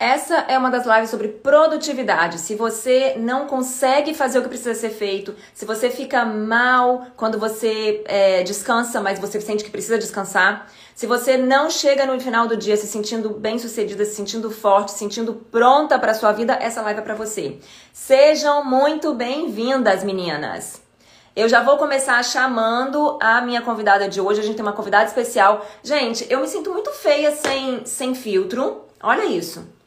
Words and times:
Essa 0.00 0.46
é 0.48 0.56
uma 0.56 0.70
das 0.70 0.86
lives 0.86 1.10
sobre 1.10 1.28
produtividade. 1.28 2.38
Se 2.38 2.54
você 2.54 3.16
não 3.18 3.46
consegue 3.46 4.14
fazer 4.14 4.38
o 4.38 4.42
que 4.42 4.48
precisa 4.48 4.74
ser 4.74 4.88
feito, 4.88 5.36
se 5.52 5.66
você 5.66 5.90
fica 5.90 6.24
mal 6.24 7.08
quando 7.18 7.38
você 7.38 8.02
é, 8.06 8.42
descansa, 8.42 8.98
mas 9.02 9.18
você 9.18 9.38
sente 9.42 9.62
que 9.62 9.70
precisa 9.70 9.98
descansar, 9.98 10.68
se 10.94 11.06
você 11.06 11.36
não 11.36 11.68
chega 11.68 12.06
no 12.06 12.18
final 12.18 12.48
do 12.48 12.56
dia 12.56 12.78
se 12.78 12.86
sentindo 12.86 13.28
bem 13.28 13.58
sucedida, 13.58 14.02
se 14.06 14.14
sentindo 14.14 14.50
forte, 14.50 14.92
se 14.92 14.96
sentindo 14.96 15.34
pronta 15.34 15.98
para 15.98 16.14
sua 16.14 16.32
vida, 16.32 16.54
essa 16.54 16.80
live 16.80 17.00
é 17.00 17.02
para 17.02 17.14
você. 17.14 17.58
Sejam 17.92 18.64
muito 18.64 19.12
bem-vindas, 19.12 20.02
meninas. 20.02 20.80
Eu 21.36 21.46
já 21.46 21.62
vou 21.62 21.76
começar 21.76 22.24
chamando 22.24 23.18
a 23.20 23.42
minha 23.42 23.60
convidada 23.60 24.08
de 24.08 24.18
hoje. 24.18 24.40
A 24.40 24.44
gente 24.44 24.56
tem 24.56 24.64
uma 24.64 24.72
convidada 24.72 25.04
especial. 25.04 25.62
Gente, 25.82 26.26
eu 26.30 26.40
me 26.40 26.48
sinto 26.48 26.72
muito 26.72 26.90
feia 26.90 27.32
sem, 27.32 27.84
sem 27.84 28.14
filtro. 28.14 28.86
Olha 29.02 29.26
isso. 29.26 29.78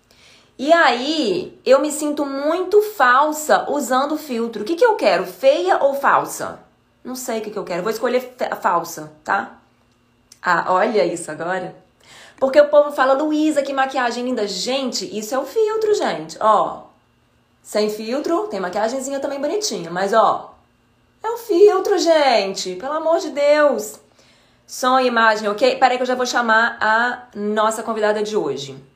E 0.58 0.72
aí, 0.72 1.60
eu 1.66 1.80
me 1.80 1.92
sinto 1.92 2.26
muito 2.26 2.82
falsa 2.82 3.70
usando 3.70 4.18
filtro. 4.18 4.62
O 4.62 4.66
que, 4.66 4.76
que 4.76 4.86
eu 4.86 4.96
quero? 4.96 5.26
Feia 5.26 5.84
ou 5.84 5.96
falsa? 5.96 6.60
Não 7.04 7.16
sei 7.16 7.40
o 7.40 7.42
que, 7.42 7.52
que 7.52 7.58
eu 7.58 7.64
quero. 7.64 7.82
Vou 7.82 7.92
escolher 7.92 8.36
falsa, 8.62 9.12
tá? 9.24 9.58
Ah, 10.42 10.66
olha 10.70 11.04
isso 11.06 11.32
agora. 11.32 11.76
Porque 12.38 12.60
o 12.60 12.70
povo 12.70 12.92
fala, 12.92 13.14
Luísa, 13.14 13.64
que 13.64 13.74
maquiagem 13.74 14.26
linda. 14.26 14.48
Gente, 14.48 15.06
isso 15.18 15.34
é 15.34 15.40
o 15.40 15.46
filtro, 15.46 15.94
gente. 15.96 16.38
Ó, 16.40 16.84
sem 17.62 17.90
filtro, 17.90 18.48
tem 18.48 18.60
maquiagemzinha 18.60 19.20
também 19.20 19.42
bonitinha. 19.42 19.90
Mas, 19.90 20.14
ó, 20.14 20.54
é 21.24 21.30
o 21.30 21.38
filtro, 21.38 21.98
gente. 21.98 22.76
Pelo 22.76 22.94
amor 22.94 23.20
de 23.20 23.30
Deus. 23.32 24.00
Som 24.68 25.00
e 25.00 25.08
imagem, 25.08 25.50
ok? 25.50 25.78
Peraí 25.78 25.98
que 25.98 26.04
eu 26.04 26.08
já 26.08 26.16
vou 26.16 26.26
chamar 26.26 26.78
a 26.80 27.28
nossa 27.36 27.82
convidada 27.82 28.22
de 28.22 28.36
hoje. 28.36 28.93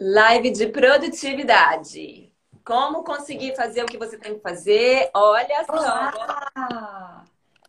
Live 0.00 0.52
de 0.52 0.68
produtividade. 0.68 2.32
Como 2.64 3.02
conseguir 3.02 3.56
fazer 3.56 3.82
o 3.82 3.86
que 3.86 3.98
você 3.98 4.16
tem 4.16 4.36
que 4.36 4.40
fazer? 4.40 5.10
Olha 5.12 5.64
só. 5.64 5.72
Olá. 5.74 7.24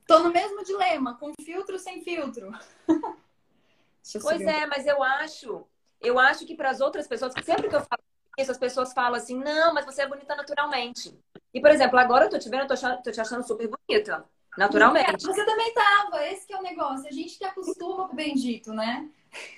Tô 0.06 0.20
no 0.20 0.32
mesmo 0.32 0.64
dilema, 0.64 1.16
com 1.16 1.34
filtro 1.42 1.74
ou 1.74 1.80
sem 1.80 2.04
filtro. 2.04 2.52
pois 4.22 4.42
é, 4.42 4.68
mas 4.68 4.86
eu 4.86 5.02
acho, 5.02 5.66
eu 6.00 6.20
acho 6.20 6.46
que 6.46 6.56
para 6.56 6.70
as 6.70 6.82
outras 6.82 7.08
pessoas, 7.08 7.34
sempre 7.44 7.68
que 7.68 7.76
eu 7.76 7.82
falo 7.82 8.04
isso, 8.38 8.52
as 8.52 8.60
pessoas 8.60 8.94
falam 8.94 9.16
assim, 9.16 9.36
não, 9.36 9.74
mas 9.74 9.86
você 9.86 10.04
é 10.04 10.08
bonita 10.08 10.36
naturalmente. 10.36 11.20
E, 11.52 11.60
por 11.60 11.72
exemplo, 11.72 11.98
agora 11.98 12.26
eu 12.26 12.30
tô 12.30 12.38
te 12.38 12.48
vendo, 12.48 12.62
eu 12.62 12.68
tô, 12.68 12.74
achando, 12.74 13.02
tô 13.02 13.12
te 13.12 13.20
achando 13.20 13.42
super 13.42 13.68
bonita. 13.68 14.24
Naturalmente. 14.56 15.26
Você 15.26 15.46
também 15.46 15.74
tava, 15.74 16.24
esse 16.28 16.46
que 16.46 16.54
é 16.54 16.60
o 16.60 16.62
negócio. 16.62 17.08
A 17.08 17.12
gente 17.12 17.40
que 17.40 17.44
acostuma 17.44 18.08
com 18.08 18.14
o 18.14 18.16
bendito, 18.16 18.72
né? 18.72 19.10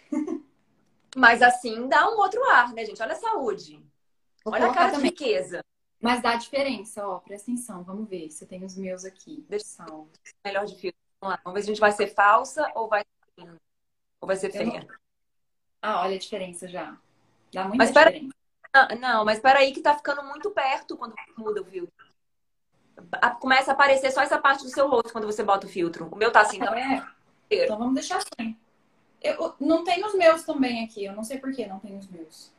Mas 1.15 1.41
assim 1.41 1.87
dá 1.87 2.09
um 2.09 2.17
outro 2.17 2.43
ar, 2.45 2.73
né, 2.73 2.85
gente? 2.85 3.01
Olha 3.01 3.13
a 3.13 3.17
saúde. 3.17 3.83
Vou 4.43 4.53
Olha 4.53 4.67
a 4.69 4.73
cara 4.73 4.91
também. 4.91 5.11
de 5.11 5.23
riqueza. 5.23 5.63
Mas 5.99 6.21
dá 6.21 6.35
diferença, 6.35 7.07
ó. 7.07 7.19
Presta 7.19 7.51
atenção, 7.51 7.83
vamos 7.83 8.09
ver 8.09 8.29
se 8.31 8.43
eu 8.43 8.47
tenho 8.47 8.65
os 8.65 8.75
meus 8.75 9.05
aqui. 9.05 9.45
Deixa 9.47 9.65
salvo. 9.65 10.09
Melhor 10.43 10.65
de 10.65 10.75
filtro. 10.75 10.99
Vamos 11.21 11.35
lá. 11.35 11.41
Vamos 11.43 11.55
ver 11.55 11.63
se 11.63 11.69
a 11.69 11.73
gente 11.73 11.81
vai 11.81 11.91
ser 11.91 12.07
falsa 12.07 12.71
ou 12.73 12.87
vai 12.87 13.03
ou 14.19 14.27
vai 14.27 14.35
ser 14.35 14.51
feia. 14.51 14.81
Não... 14.81 14.87
Ah, 15.81 16.01
olha 16.01 16.15
a 16.15 16.19
diferença 16.19 16.67
já. 16.67 16.97
Dá 17.53 17.63
muita 17.63 17.77
mas 17.77 17.89
diferença. 17.89 18.33
Pera... 18.71 18.95
Não, 18.95 19.25
mas 19.25 19.39
peraí 19.39 19.73
que 19.73 19.81
tá 19.81 19.95
ficando 19.95 20.23
muito 20.23 20.49
perto 20.51 20.95
quando 20.95 21.13
muda 21.37 21.61
o 21.61 21.65
filtro. 21.65 22.05
Começa 23.39 23.71
a 23.71 23.73
aparecer 23.73 24.11
só 24.11 24.21
essa 24.21 24.39
parte 24.39 24.63
do 24.63 24.69
seu 24.69 24.87
rosto 24.87 25.11
quando 25.11 25.25
você 25.25 25.43
bota 25.43 25.67
o 25.67 25.69
filtro. 25.69 26.07
O 26.11 26.15
meu 26.15 26.31
tá 26.31 26.41
assim, 26.41 26.57
então. 26.57 26.73
É. 26.73 27.05
Então 27.49 27.77
vamos 27.77 27.95
deixar 27.95 28.17
assim. 28.17 28.57
Eu, 29.21 29.55
não 29.59 29.83
tem 29.83 30.03
os 30.03 30.15
meus 30.15 30.43
também 30.43 30.83
aqui. 30.83 31.05
Eu 31.05 31.13
não 31.13 31.23
sei 31.23 31.37
por 31.37 31.53
que 31.53 31.65
não 31.67 31.79
tem 31.79 31.97
os 31.97 32.07
meus. 32.07 32.51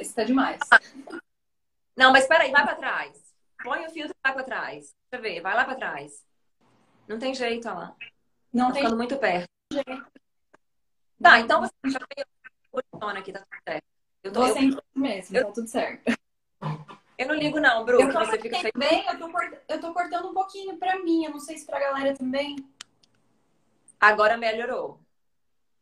Isso 0.00 0.14
tá 0.14 0.24
demais. 0.24 0.58
Não, 1.96 2.12
mas 2.12 2.26
peraí, 2.26 2.50
vai 2.50 2.64
pra 2.64 2.74
trás. 2.74 3.34
Põe 3.62 3.86
o 3.86 3.90
filtro 3.90 4.14
e 4.14 4.28
vai 4.28 4.32
pra 4.32 4.44
trás. 4.44 4.94
Deixa 5.10 5.12
eu 5.12 5.20
ver, 5.20 5.40
vai 5.40 5.54
lá 5.54 5.64
pra 5.64 5.74
trás. 5.74 6.24
Não 7.06 7.18
tem 7.18 7.34
jeito, 7.34 7.68
olha 7.68 7.78
lá. 7.78 7.96
Não 8.52 8.68
tá 8.68 8.72
tem 8.72 8.82
ficando 8.82 8.96
muito 8.96 9.16
perto. 9.18 9.48
Jeito. 9.72 10.06
Tá, 11.20 11.40
então 11.40 11.60
você 11.60 11.90
já 11.90 11.98
fez 12.14 12.26
o 12.72 13.06
aqui, 13.06 13.32
tá 13.32 13.40
tudo 13.40 13.62
certo. 13.68 13.84
Eu 14.22 14.32
tô, 14.32 14.40
você 14.46 14.58
eu... 14.58 14.82
mesmo, 14.94 15.36
eu... 15.36 15.46
tá 15.46 15.52
tudo 15.52 15.68
certo. 15.68 16.18
Eu 17.18 17.28
não 17.28 17.34
ligo 17.34 17.60
não, 17.60 17.84
Bruno. 17.84 18.08
Eu 18.08 18.12
tô, 18.12 18.18
você 18.20 18.38
fica 18.38 18.58
feio. 18.60 18.72
bem, 18.74 19.06
eu, 19.06 19.18
tô 19.18 19.30
cort... 19.30 19.54
eu 19.68 19.80
tô 19.80 19.92
cortando 19.92 20.30
um 20.30 20.34
pouquinho 20.34 20.78
pra 20.78 20.98
mim. 21.00 21.24
Eu 21.24 21.32
não 21.32 21.40
sei 21.40 21.58
se 21.58 21.66
pra 21.66 21.78
galera 21.78 22.16
também. 22.16 22.56
Agora 24.00 24.38
melhorou. 24.38 24.98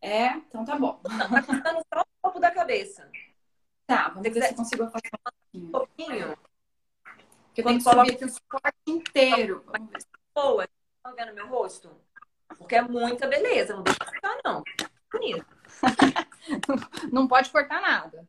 É? 0.00 0.28
Então 0.28 0.64
tá 0.64 0.76
bom. 0.76 1.00
Tá 1.02 1.42
cortando 1.42 1.82
só 1.92 2.00
o 2.00 2.04
topo 2.22 2.40
da 2.40 2.50
cabeça. 2.50 3.10
Tá, 3.86 4.08
vamos 4.10 4.22
ver 4.22 4.42
se 4.42 4.50
eu 4.50 4.54
consigo 4.54 4.82
afastar 4.84 5.18
um 5.54 5.70
pouquinho. 5.70 6.36
Porque 7.46 7.60
eu 7.60 7.64
tenho 7.64 7.78
que 7.78 7.84
subir 7.84 8.12
aqui 8.12 8.24
o 8.24 8.28
suporte 8.28 8.76
inteiro. 8.86 9.64
Boa, 10.34 10.68
tá 11.02 11.12
vendo 11.12 11.34
meu 11.34 11.48
rosto? 11.48 11.90
Porque 12.56 12.76
é 12.76 12.82
muita 12.82 13.26
beleza, 13.26 13.74
não 13.74 13.82
deixa 13.82 14.04
ficar, 14.04 14.38
não. 14.44 14.62
Bonito. 15.12 15.46
não 17.12 17.26
pode 17.26 17.50
cortar 17.50 17.80
nada. 17.80 18.28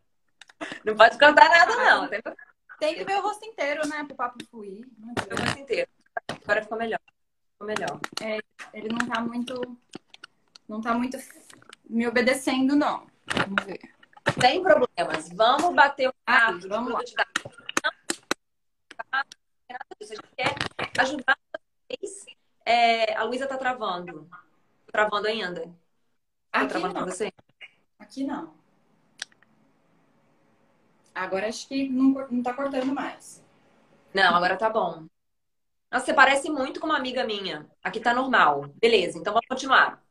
Não 0.83 0.95
pode 0.95 1.17
cortar 1.19 1.49
nada, 1.49 1.75
não. 1.75 2.09
Tem, 2.09 2.21
Tem 2.79 2.95
que 2.95 3.03
ver 3.03 3.17
o 3.17 3.21
rosto 3.21 3.45
inteiro, 3.45 3.87
né? 3.87 4.03
Pro 4.05 4.15
papo 4.15 4.43
fluir. 4.49 4.87
O 5.01 5.41
rosto 5.41 5.59
inteiro. 5.59 5.89
Agora 6.43 6.61
ficou 6.61 6.77
melhor. 6.77 6.99
Ficou 7.51 7.67
melhor. 7.67 7.99
É, 8.21 8.39
ele 8.73 8.89
não 8.89 9.07
tá 9.07 9.21
muito. 9.21 9.77
Não 10.67 10.81
tá 10.81 10.93
muito 10.93 11.17
me 11.89 12.07
obedecendo, 12.07 12.75
não. 12.75 13.07
Vamos 13.25 13.65
ver. 13.65 13.79
Sem 14.39 14.61
problemas. 14.61 15.29
Vamos 15.33 15.73
bater 15.75 16.09
o 16.09 16.13
ah, 16.25 16.51
vamos 16.67 16.93
lá. 16.93 16.99
A 16.99 17.05
gente 20.05 20.21
quer 20.37 20.55
ajudar 20.99 21.37
vocês. 21.89 22.25
É, 22.65 23.15
a 23.15 23.23
Luísa 23.23 23.47
tá 23.47 23.57
travando. 23.57 24.27
Tá 24.29 24.91
travando 24.91 25.27
ainda. 25.27 25.61
Tá 26.51 26.61
Aqui 26.61 26.67
travando 26.67 26.99
não. 26.99 27.05
você? 27.05 27.31
Aqui 27.97 28.23
não. 28.23 28.53
Agora 31.13 31.47
acho 31.47 31.67
que 31.67 31.89
não, 31.89 32.11
não 32.29 32.43
tá 32.43 32.53
cortando 32.53 32.93
mais. 32.93 33.43
Não, 34.13 34.35
agora 34.35 34.57
tá 34.57 34.69
bom. 34.69 35.05
Nossa, 35.91 36.05
você 36.05 36.13
parece 36.13 36.49
muito 36.49 36.79
com 36.79 36.85
uma 36.85 36.97
amiga 36.97 37.25
minha. 37.25 37.67
Aqui 37.83 37.99
tá 37.99 38.13
normal. 38.13 38.67
Beleza, 38.75 39.17
então 39.17 39.33
vamos 39.33 39.47
continuar. 39.47 40.03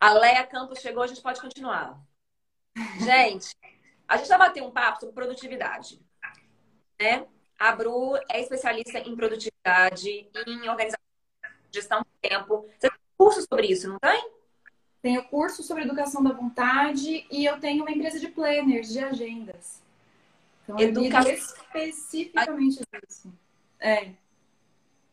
A 0.00 0.12
Leia 0.12 0.46
Campos 0.46 0.80
chegou, 0.80 1.02
a 1.02 1.06
gente 1.06 1.22
pode 1.22 1.40
continuar. 1.40 1.98
Gente, 2.98 3.54
a 4.06 4.16
gente 4.16 4.28
vai 4.28 4.38
bater 4.38 4.62
um 4.62 4.70
papo 4.70 5.00
sobre 5.00 5.14
produtividade. 5.14 6.00
Né? 7.00 7.26
A 7.58 7.72
Bru 7.72 8.16
é 8.30 8.40
especialista 8.40 8.98
em 8.98 9.16
produtividade, 9.16 10.28
em 10.46 10.68
organização, 10.68 11.00
gestão 11.72 12.00
do 12.00 12.28
tempo. 12.28 12.68
Você 12.78 12.90
tem 12.90 12.98
curso 13.16 13.46
sobre 13.48 13.66
isso, 13.68 13.88
não 13.88 13.98
tem? 13.98 14.30
Tenho 15.00 15.24
curso 15.24 15.62
sobre 15.62 15.84
educação 15.84 16.22
da 16.22 16.32
vontade 16.32 17.26
e 17.30 17.44
eu 17.44 17.58
tenho 17.58 17.82
uma 17.82 17.90
empresa 17.90 18.20
de 18.20 18.28
planners, 18.28 18.92
de 18.92 18.98
agendas. 18.98 19.82
Então, 20.64 20.78
educação 20.78 21.32
especificamente 21.32 22.80
disso. 22.92 23.32
É. 23.78 24.10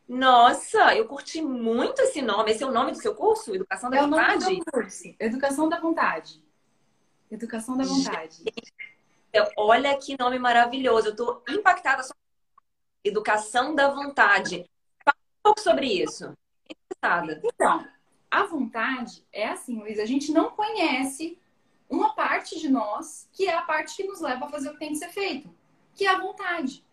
Nossa, 0.07 0.95
eu 0.95 1.07
curti 1.07 1.41
muito 1.41 2.01
esse 2.01 2.21
nome. 2.21 2.51
Esse 2.51 2.63
é 2.63 2.67
o 2.67 2.71
nome 2.71 2.91
do 2.91 2.97
seu 2.97 3.15
curso? 3.15 3.55
Educação 3.55 3.89
da 3.89 3.97
é 3.97 4.01
Vontade? 4.01 4.45
O 4.45 4.49
nome 4.49 4.59
do 4.59 4.71
curso. 4.71 5.15
Educação 5.19 5.69
da 5.69 5.79
Vontade. 5.79 6.43
Educação 7.31 7.77
da 7.77 7.83
Vontade. 7.85 8.37
Gente, 8.37 9.53
olha 9.57 9.97
que 9.97 10.17
nome 10.19 10.37
maravilhoso. 10.37 11.09
Eu 11.09 11.15
tô 11.15 11.41
impactada. 11.49 12.03
Só... 12.03 12.13
Educação 13.03 13.73
da 13.73 13.89
Vontade. 13.89 14.69
Fala 15.03 15.17
um 15.17 15.43
pouco 15.43 15.61
sobre 15.61 15.87
isso. 15.87 16.33
Interessada. 16.69 17.41
Então, 17.43 17.87
a 18.29 18.43
vontade 18.43 19.23
é 19.31 19.47
assim, 19.49 19.79
Luiz. 19.79 19.99
A 19.99 20.05
gente 20.05 20.31
não 20.31 20.49
conhece 20.51 21.37
uma 21.89 22.15
parte 22.15 22.59
de 22.59 22.67
nós 22.67 23.29
que 23.31 23.47
é 23.47 23.53
a 23.53 23.61
parte 23.61 23.95
que 23.95 24.03
nos 24.03 24.21
leva 24.21 24.45
a 24.45 24.49
fazer 24.49 24.69
o 24.69 24.73
que 24.73 24.79
tem 24.79 24.89
que 24.89 24.95
ser 24.95 25.09
feito, 25.09 25.53
que 25.93 26.05
é 26.05 26.09
a 26.09 26.19
vontade. 26.19 26.83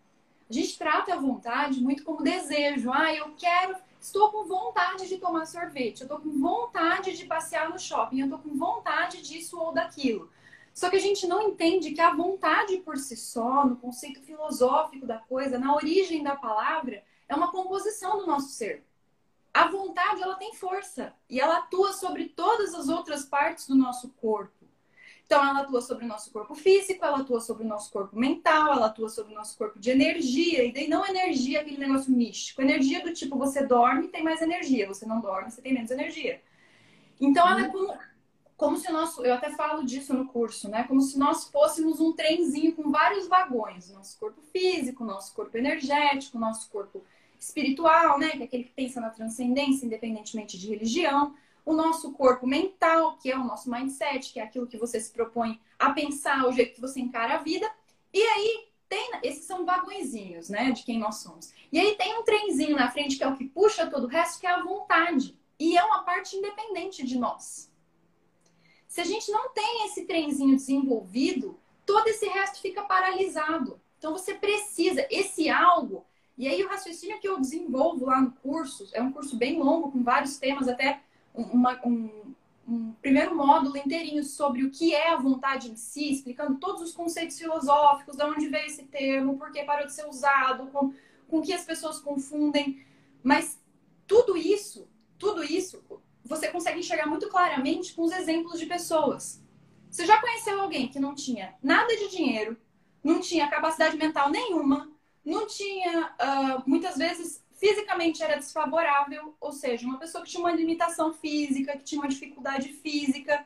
A 0.51 0.53
gente 0.53 0.77
trata 0.77 1.13
a 1.13 1.17
vontade 1.17 1.81
muito 1.81 2.03
como 2.03 2.21
desejo. 2.21 2.91
Ah, 2.91 3.15
eu 3.15 3.33
quero, 3.37 3.73
estou 4.01 4.29
com 4.33 4.43
vontade 4.43 5.07
de 5.07 5.17
tomar 5.17 5.45
sorvete, 5.45 6.01
eu 6.01 6.05
estou 6.05 6.19
com 6.19 6.29
vontade 6.41 7.15
de 7.15 7.23
passear 7.23 7.69
no 7.69 7.79
shopping, 7.79 8.19
eu 8.19 8.25
estou 8.25 8.39
com 8.39 8.57
vontade 8.57 9.21
disso 9.21 9.57
ou 9.57 9.71
daquilo. 9.71 10.29
Só 10.73 10.89
que 10.89 10.97
a 10.97 10.99
gente 10.99 11.25
não 11.25 11.41
entende 11.41 11.93
que 11.93 12.01
a 12.01 12.13
vontade 12.13 12.79
por 12.79 12.97
si 12.97 13.15
só, 13.15 13.65
no 13.65 13.77
conceito 13.77 14.21
filosófico 14.23 15.05
da 15.05 15.19
coisa, 15.19 15.57
na 15.57 15.73
origem 15.73 16.21
da 16.21 16.35
palavra, 16.35 17.01
é 17.29 17.33
uma 17.33 17.49
composição 17.49 18.17
do 18.17 18.27
nosso 18.27 18.49
ser. 18.49 18.85
A 19.53 19.69
vontade, 19.69 20.21
ela 20.21 20.35
tem 20.35 20.53
força 20.53 21.13
e 21.29 21.39
ela 21.39 21.59
atua 21.59 21.93
sobre 21.93 22.27
todas 22.27 22.75
as 22.75 22.89
outras 22.89 23.23
partes 23.23 23.67
do 23.67 23.75
nosso 23.75 24.09
corpo. 24.19 24.60
Então, 25.31 25.47
ela 25.47 25.61
atua 25.61 25.79
sobre 25.79 26.03
o 26.03 26.07
nosso 26.09 26.29
corpo 26.29 26.53
físico, 26.53 27.05
ela 27.05 27.21
atua 27.21 27.39
sobre 27.39 27.63
o 27.63 27.65
nosso 27.65 27.89
corpo 27.89 28.19
mental, 28.19 28.73
ela 28.73 28.87
atua 28.87 29.07
sobre 29.07 29.31
o 29.31 29.35
nosso 29.37 29.57
corpo 29.57 29.79
de 29.79 29.89
energia. 29.89 30.61
E 30.65 30.73
daí 30.73 30.89
não 30.89 31.07
energia, 31.07 31.61
aquele 31.61 31.77
negócio 31.77 32.11
místico. 32.11 32.61
Energia 32.61 33.01
do 33.01 33.13
tipo, 33.13 33.37
você 33.37 33.65
dorme, 33.65 34.09
tem 34.09 34.21
mais 34.21 34.41
energia. 34.41 34.85
Você 34.89 35.05
não 35.05 35.21
dorme, 35.21 35.49
você 35.49 35.61
tem 35.61 35.73
menos 35.73 35.89
energia. 35.89 36.41
Então, 37.17 37.47
ela 37.47 37.61
é 37.61 37.69
como 37.69 37.97
como 38.57 38.77
se 38.77 38.91
nosso, 38.91 39.25
eu 39.25 39.33
até 39.33 39.49
falo 39.51 39.85
disso 39.85 40.13
no 40.13 40.27
curso, 40.27 40.69
né? 40.69 40.83
Como 40.83 40.99
se 41.01 41.17
nós 41.17 41.45
fôssemos 41.45 42.01
um 42.01 42.11
trenzinho 42.11 42.75
com 42.75 42.91
vários 42.91 43.25
vagões, 43.27 43.89
nosso 43.89 44.19
corpo 44.19 44.41
físico, 44.51 45.05
nosso 45.05 45.33
corpo 45.33 45.57
energético, 45.57 46.37
nosso 46.37 46.69
corpo 46.69 47.01
espiritual, 47.39 48.19
né? 48.19 48.31
Que 48.31 48.41
é 48.41 48.43
aquele 48.43 48.65
que 48.65 48.73
pensa 48.73 48.99
na 48.99 49.09
transcendência, 49.09 49.85
independentemente 49.85 50.59
de 50.59 50.67
religião, 50.67 51.33
o 51.65 51.73
nosso 51.73 52.11
corpo 52.13 52.47
mental, 52.47 53.17
que 53.17 53.31
é 53.31 53.37
o 53.37 53.43
nosso 53.43 53.69
mindset, 53.69 54.33
que 54.33 54.39
é 54.39 54.43
aquilo 54.43 54.67
que 54.67 54.77
você 54.77 54.99
se 54.99 55.11
propõe 55.11 55.59
a 55.77 55.91
pensar, 55.91 56.47
o 56.47 56.51
jeito 56.51 56.75
que 56.75 56.81
você 56.81 56.99
encara 56.99 57.35
a 57.35 57.37
vida. 57.37 57.69
E 58.13 58.21
aí 58.21 58.67
tem, 58.89 59.11
esses 59.23 59.45
são 59.45 59.65
vagõezinhos, 59.65 60.49
né, 60.49 60.71
de 60.71 60.83
quem 60.83 60.99
nós 60.99 61.17
somos. 61.17 61.53
E 61.71 61.79
aí 61.79 61.95
tem 61.95 62.17
um 62.19 62.23
trenzinho 62.23 62.75
na 62.75 62.91
frente 62.91 63.15
que 63.15 63.23
é 63.23 63.27
o 63.27 63.37
que 63.37 63.47
puxa 63.47 63.87
todo 63.87 64.03
o 64.03 64.07
resto, 64.07 64.39
que 64.39 64.47
é 64.47 64.51
a 64.51 64.63
vontade. 64.63 65.37
E 65.59 65.77
é 65.77 65.83
uma 65.83 66.03
parte 66.03 66.35
independente 66.35 67.05
de 67.05 67.17
nós. 67.17 67.71
Se 68.87 68.99
a 68.99 69.05
gente 69.05 69.31
não 69.31 69.53
tem 69.53 69.85
esse 69.85 70.05
trenzinho 70.05 70.55
desenvolvido, 70.55 71.57
todo 71.85 72.07
esse 72.07 72.27
resto 72.27 72.61
fica 72.61 72.83
paralisado. 72.83 73.79
Então 73.97 74.11
você 74.11 74.33
precisa, 74.33 75.07
esse 75.09 75.49
algo. 75.49 76.05
E 76.37 76.47
aí 76.47 76.63
o 76.63 76.67
raciocínio 76.67 77.19
que 77.19 77.27
eu 77.27 77.39
desenvolvo 77.39 78.07
lá 78.07 78.19
no 78.19 78.31
curso, 78.31 78.89
é 78.93 79.01
um 79.01 79.11
curso 79.11 79.37
bem 79.37 79.59
longo, 79.59 79.91
com 79.91 80.03
vários 80.03 80.37
temas, 80.37 80.67
até 80.67 81.01
uma, 81.33 81.79
um, 81.85 82.33
um 82.67 82.93
primeiro 83.01 83.35
módulo 83.35 83.77
inteirinho 83.77 84.23
sobre 84.23 84.63
o 84.63 84.71
que 84.71 84.93
é 84.93 85.11
a 85.11 85.17
vontade 85.17 85.71
em 85.71 85.75
si, 85.75 86.11
explicando 86.11 86.59
todos 86.59 86.81
os 86.81 86.93
conceitos 86.93 87.37
filosóficos, 87.37 88.17
de 88.17 88.23
onde 88.23 88.47
veio 88.47 88.65
esse 88.65 88.83
termo, 88.83 89.37
por 89.37 89.51
que 89.51 89.63
parou 89.63 89.85
de 89.85 89.93
ser 89.93 90.07
usado, 90.07 90.67
com, 90.67 90.93
com 91.27 91.41
que 91.41 91.53
as 91.53 91.63
pessoas 91.63 91.99
confundem. 91.99 92.85
Mas 93.23 93.59
tudo 94.07 94.37
isso, 94.37 94.87
tudo 95.17 95.43
isso, 95.43 95.83
você 96.23 96.47
consegue 96.49 96.79
enxergar 96.79 97.07
muito 97.07 97.27
claramente 97.29 97.93
com 97.93 98.03
os 98.03 98.11
exemplos 98.11 98.59
de 98.59 98.65
pessoas. 98.65 99.41
Você 99.89 100.05
já 100.05 100.19
conheceu 100.21 100.61
alguém 100.61 100.87
que 100.87 100.99
não 100.99 101.13
tinha 101.13 101.53
nada 101.61 101.95
de 101.95 102.09
dinheiro, 102.09 102.57
não 103.03 103.19
tinha 103.19 103.49
capacidade 103.49 103.97
mental 103.97 104.29
nenhuma, 104.29 104.89
não 105.25 105.45
tinha, 105.45 106.07
uh, 106.07 106.63
muitas 106.65 106.97
vezes, 106.97 107.43
fisicamente 107.61 108.21
era 108.21 108.35
desfavorável, 108.35 109.35
ou 109.39 109.53
seja, 109.53 109.85
uma 109.85 109.97
pessoa 109.99 110.23
que 110.23 110.31
tinha 110.31 110.43
uma 110.43 110.51
limitação 110.51 111.13
física, 111.13 111.77
que 111.77 111.83
tinha 111.83 112.01
uma 112.01 112.09
dificuldade 112.09 112.73
física, 112.73 113.45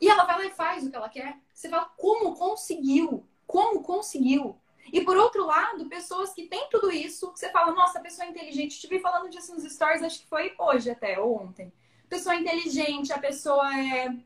e 0.00 0.08
ela 0.08 0.24
vai 0.24 0.38
lá 0.38 0.44
e 0.44 0.50
faz 0.50 0.86
o 0.86 0.90
que 0.90 0.96
ela 0.96 1.08
quer. 1.08 1.36
Você 1.52 1.68
fala, 1.68 1.86
como 1.96 2.36
conseguiu? 2.36 3.24
Como 3.46 3.82
conseguiu? 3.82 4.54
E 4.92 5.00
por 5.00 5.16
outro 5.16 5.44
lado, 5.44 5.88
pessoas 5.88 6.32
que 6.32 6.46
têm 6.46 6.68
tudo 6.70 6.92
isso, 6.92 7.32
que 7.32 7.40
você 7.40 7.50
fala, 7.50 7.72
nossa, 7.72 7.98
pessoa 7.98 8.26
é 8.26 8.30
inteligente. 8.30 8.72
Estive 8.72 9.00
falando 9.00 9.28
disso 9.28 9.52
nos 9.52 9.64
stories, 9.64 10.02
acho 10.02 10.20
que 10.20 10.28
foi 10.28 10.54
hoje 10.58 10.90
até, 10.90 11.18
ou 11.18 11.42
ontem 11.42 11.72
pessoa 12.08 12.34
é 12.34 12.40
inteligente, 12.40 13.12
a 13.12 13.18
pessoa 13.18 13.78
é, 13.78 14.16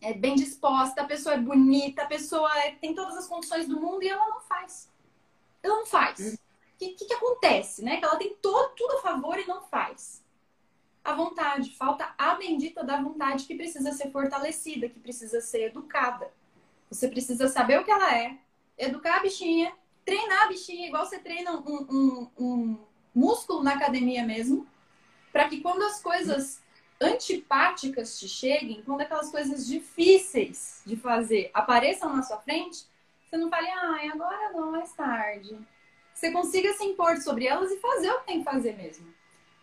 é 0.00 0.12
bem 0.12 0.34
disposta, 0.34 1.02
a 1.02 1.06
pessoa 1.06 1.34
é 1.34 1.38
bonita, 1.38 2.02
a 2.02 2.06
pessoa 2.06 2.50
é, 2.58 2.72
tem 2.72 2.94
todas 2.94 3.16
as 3.16 3.26
condições 3.26 3.66
do 3.66 3.80
mundo 3.80 4.02
e 4.02 4.08
ela 4.08 4.28
não 4.28 4.40
faz. 4.40 4.90
Ela 5.62 5.76
não 5.76 5.86
faz. 5.86 6.38
Que, 6.82 6.94
que, 6.94 7.04
que, 7.04 7.14
acontece, 7.14 7.84
né? 7.84 7.98
Que 7.98 8.04
ela 8.04 8.16
tem 8.16 8.34
todo, 8.42 8.74
tudo 8.74 8.96
a 8.96 9.00
favor 9.00 9.38
e 9.38 9.46
não 9.46 9.62
faz. 9.62 10.20
A 11.04 11.14
vontade. 11.14 11.76
Falta 11.76 12.12
a 12.18 12.34
bendita 12.34 12.82
da 12.82 13.00
vontade 13.00 13.44
que 13.44 13.54
precisa 13.54 13.92
ser 13.92 14.10
fortalecida, 14.10 14.88
que 14.88 14.98
precisa 14.98 15.40
ser 15.40 15.66
educada. 15.66 16.32
Você 16.90 17.06
precisa 17.06 17.46
saber 17.46 17.78
o 17.78 17.84
que 17.84 17.90
ela 17.90 18.18
é, 18.18 18.36
educar 18.76 19.18
a 19.18 19.22
bichinha, 19.22 19.72
treinar 20.04 20.42
a 20.42 20.48
bichinha, 20.48 20.88
igual 20.88 21.06
você 21.06 21.20
treina 21.20 21.52
um, 21.52 21.86
um, 21.88 22.30
um 22.36 22.78
músculo 23.14 23.62
na 23.62 23.74
academia 23.74 24.24
mesmo, 24.24 24.66
para 25.32 25.48
que 25.48 25.60
quando 25.60 25.82
as 25.82 26.02
coisas 26.02 26.60
antipáticas 27.00 28.18
te 28.18 28.28
cheguem, 28.28 28.82
quando 28.82 29.02
aquelas 29.02 29.30
coisas 29.30 29.66
difíceis 29.68 30.82
de 30.84 30.96
fazer 30.96 31.48
apareçam 31.54 32.14
na 32.14 32.22
sua 32.22 32.38
frente, 32.38 32.86
você 33.30 33.36
não 33.36 33.48
fale, 33.48 33.68
ai, 33.68 34.08
agora 34.08 34.52
não, 34.52 34.72
mais 34.72 34.92
tarde. 34.92 35.56
Você 36.22 36.30
consiga 36.30 36.72
se 36.74 36.84
impor 36.84 37.16
sobre 37.16 37.48
elas 37.48 37.72
e 37.72 37.80
fazer 37.80 38.08
o 38.12 38.20
que 38.20 38.26
tem 38.26 38.38
que 38.38 38.44
fazer 38.44 38.76
mesmo. 38.76 39.12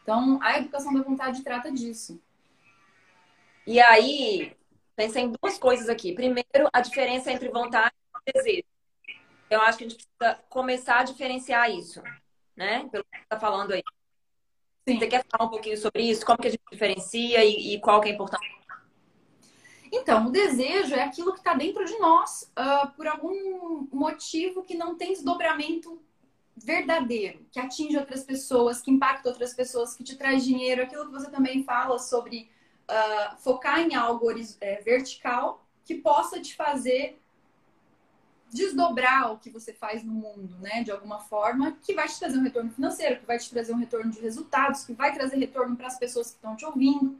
Então, 0.03 0.37
a 0.43 0.57
educação 0.57 0.93
da 0.93 1.01
vontade 1.01 1.41
trata 1.41 1.71
disso. 1.71 2.21
E 3.65 3.79
aí, 3.79 4.57
pensei 4.93 5.23
em 5.23 5.31
duas 5.41 5.57
coisas 5.57 5.87
aqui. 5.87 6.13
Primeiro, 6.13 6.67
a 6.73 6.81
diferença 6.81 7.31
entre 7.31 7.47
vontade 7.47 7.95
e 8.27 8.33
desejo. 8.33 8.63
Eu 9.49 9.61
acho 9.61 9.77
que 9.77 9.85
a 9.85 9.87
gente 9.87 10.05
precisa 10.05 10.43
começar 10.49 10.99
a 10.99 11.03
diferenciar 11.03 11.71
isso, 11.71 12.03
né? 12.57 12.89
Pelo 12.91 13.05
que 13.05 13.17
você 13.17 13.23
está 13.23 13.39
falando 13.39 13.71
aí. 13.71 13.83
Sim. 14.85 14.99
Você 14.99 15.07
quer 15.07 15.25
falar 15.31 15.45
um 15.45 15.51
pouquinho 15.51 15.77
sobre 15.77 16.03
isso? 16.03 16.25
Como 16.25 16.39
que 16.39 16.49
a 16.49 16.51
gente 16.51 16.63
diferencia 16.69 17.45
e, 17.45 17.75
e 17.75 17.79
qual 17.79 18.01
que 18.01 18.09
é 18.09 18.11
a 18.11 18.15
importância? 18.15 18.45
Então, 19.93 20.27
o 20.27 20.29
desejo 20.29 20.93
é 20.93 21.03
aquilo 21.03 21.31
que 21.31 21.39
está 21.39 21.53
dentro 21.53 21.85
de 21.85 21.97
nós 21.99 22.51
uh, 22.51 22.91
por 22.97 23.07
algum 23.07 23.87
motivo 23.93 24.61
que 24.61 24.75
não 24.75 24.97
tem 24.97 25.13
desdobramento 25.13 26.03
verdadeiro, 26.63 27.45
que 27.51 27.59
atinge 27.59 27.97
outras 27.97 28.23
pessoas, 28.23 28.81
que 28.81 28.91
impacta 28.91 29.29
outras 29.29 29.53
pessoas, 29.53 29.95
que 29.95 30.03
te 30.03 30.15
traz 30.15 30.43
dinheiro. 30.43 30.83
Aquilo 30.83 31.05
que 31.05 31.11
você 31.11 31.29
também 31.29 31.63
fala 31.63 31.97
sobre 31.97 32.49
uh, 32.89 33.37
focar 33.37 33.79
em 33.79 33.95
algo 33.95 34.27
é, 34.61 34.81
vertical 34.81 35.65
que 35.85 35.95
possa 35.95 36.39
te 36.39 36.55
fazer 36.55 37.19
desdobrar 38.51 39.31
o 39.31 39.37
que 39.37 39.49
você 39.49 39.73
faz 39.73 40.03
no 40.03 40.13
mundo, 40.13 40.57
né, 40.59 40.83
de 40.83 40.91
alguma 40.91 41.19
forma, 41.19 41.77
que 41.83 41.93
vai 41.93 42.07
te 42.07 42.17
trazer 42.17 42.37
um 42.37 42.43
retorno 42.43 42.71
financeiro, 42.71 43.19
que 43.19 43.25
vai 43.25 43.37
te 43.37 43.49
trazer 43.49 43.73
um 43.73 43.77
retorno 43.77 44.11
de 44.11 44.19
resultados, 44.19 44.83
que 44.83 44.93
vai 44.93 45.13
trazer 45.13 45.37
retorno 45.37 45.75
para 45.75 45.87
as 45.87 45.99
pessoas 45.99 46.31
que 46.31 46.35
estão 46.35 46.55
te 46.55 46.65
ouvindo. 46.65 47.17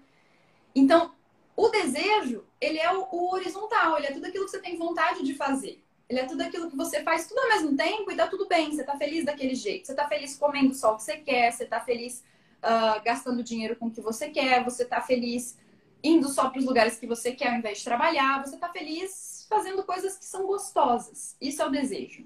Então, 0.74 1.14
o 1.56 1.70
desejo, 1.70 2.44
ele 2.60 2.80
é 2.80 2.92
o, 2.92 3.08
o, 3.12 3.34
horizontal, 3.34 3.98
ele 3.98 4.08
é 4.08 4.12
tudo 4.12 4.26
aquilo 4.26 4.46
que 4.46 4.52
você 4.52 4.62
tem 4.62 4.78
vontade 4.78 5.24
de 5.24 5.36
fazer. 5.36 5.84
Ele 6.10 6.20
é 6.20 6.26
tudo 6.26 6.42
aquilo 6.42 6.70
que 6.70 6.76
você 6.76 7.04
faz 7.04 7.28
tudo 7.28 7.38
ao 7.40 7.50
mesmo 7.50 7.78
tempo 7.78 8.12
e 8.12 8.16
dá 8.16 8.28
tudo 8.28 8.48
bem, 8.48 8.72
você 8.72 8.84
tá 8.84 8.98
feliz 8.98 9.24
daquele 9.24 9.54
jeito. 9.54 9.86
Você 9.86 9.94
tá 9.94 10.08
feliz 10.08 10.36
comendo 10.36 10.74
só 10.74 10.94
o 10.94 10.98
que 10.98 11.04
você 11.04 11.18
quer, 11.18 11.52
você 11.52 11.66
tá 11.66 11.80
feliz 11.80 12.24
uh, 12.64 13.02
gastando 13.04 13.44
dinheiro 13.44 13.76
com 13.76 13.88
o 13.88 13.92
que 13.92 14.02
você 14.02 14.30
quer, 14.30 14.64
você 14.64 14.84
tá 14.84 15.00
feliz 15.02 15.56
indo 16.04 16.28
só 16.30 16.50
para 16.50 16.60
os 16.60 16.66
lugares 16.66 16.98
que 16.98 17.06
você 17.06 17.32
quer 17.32 17.50
ao 17.50 17.60
invés 17.60 17.80
de 17.80 17.84
trabalhar, 17.84 18.44
você 18.44 18.58
tá 18.58 18.70
feliz 18.70 19.46
fazendo 19.48 19.84
coisas 19.84 20.18
que 20.18 20.26
são 20.26 20.48
gostosas. 20.48 21.36
Isso 21.40 21.62
é 21.62 21.66
o 21.66 21.70
desejo. 21.70 22.26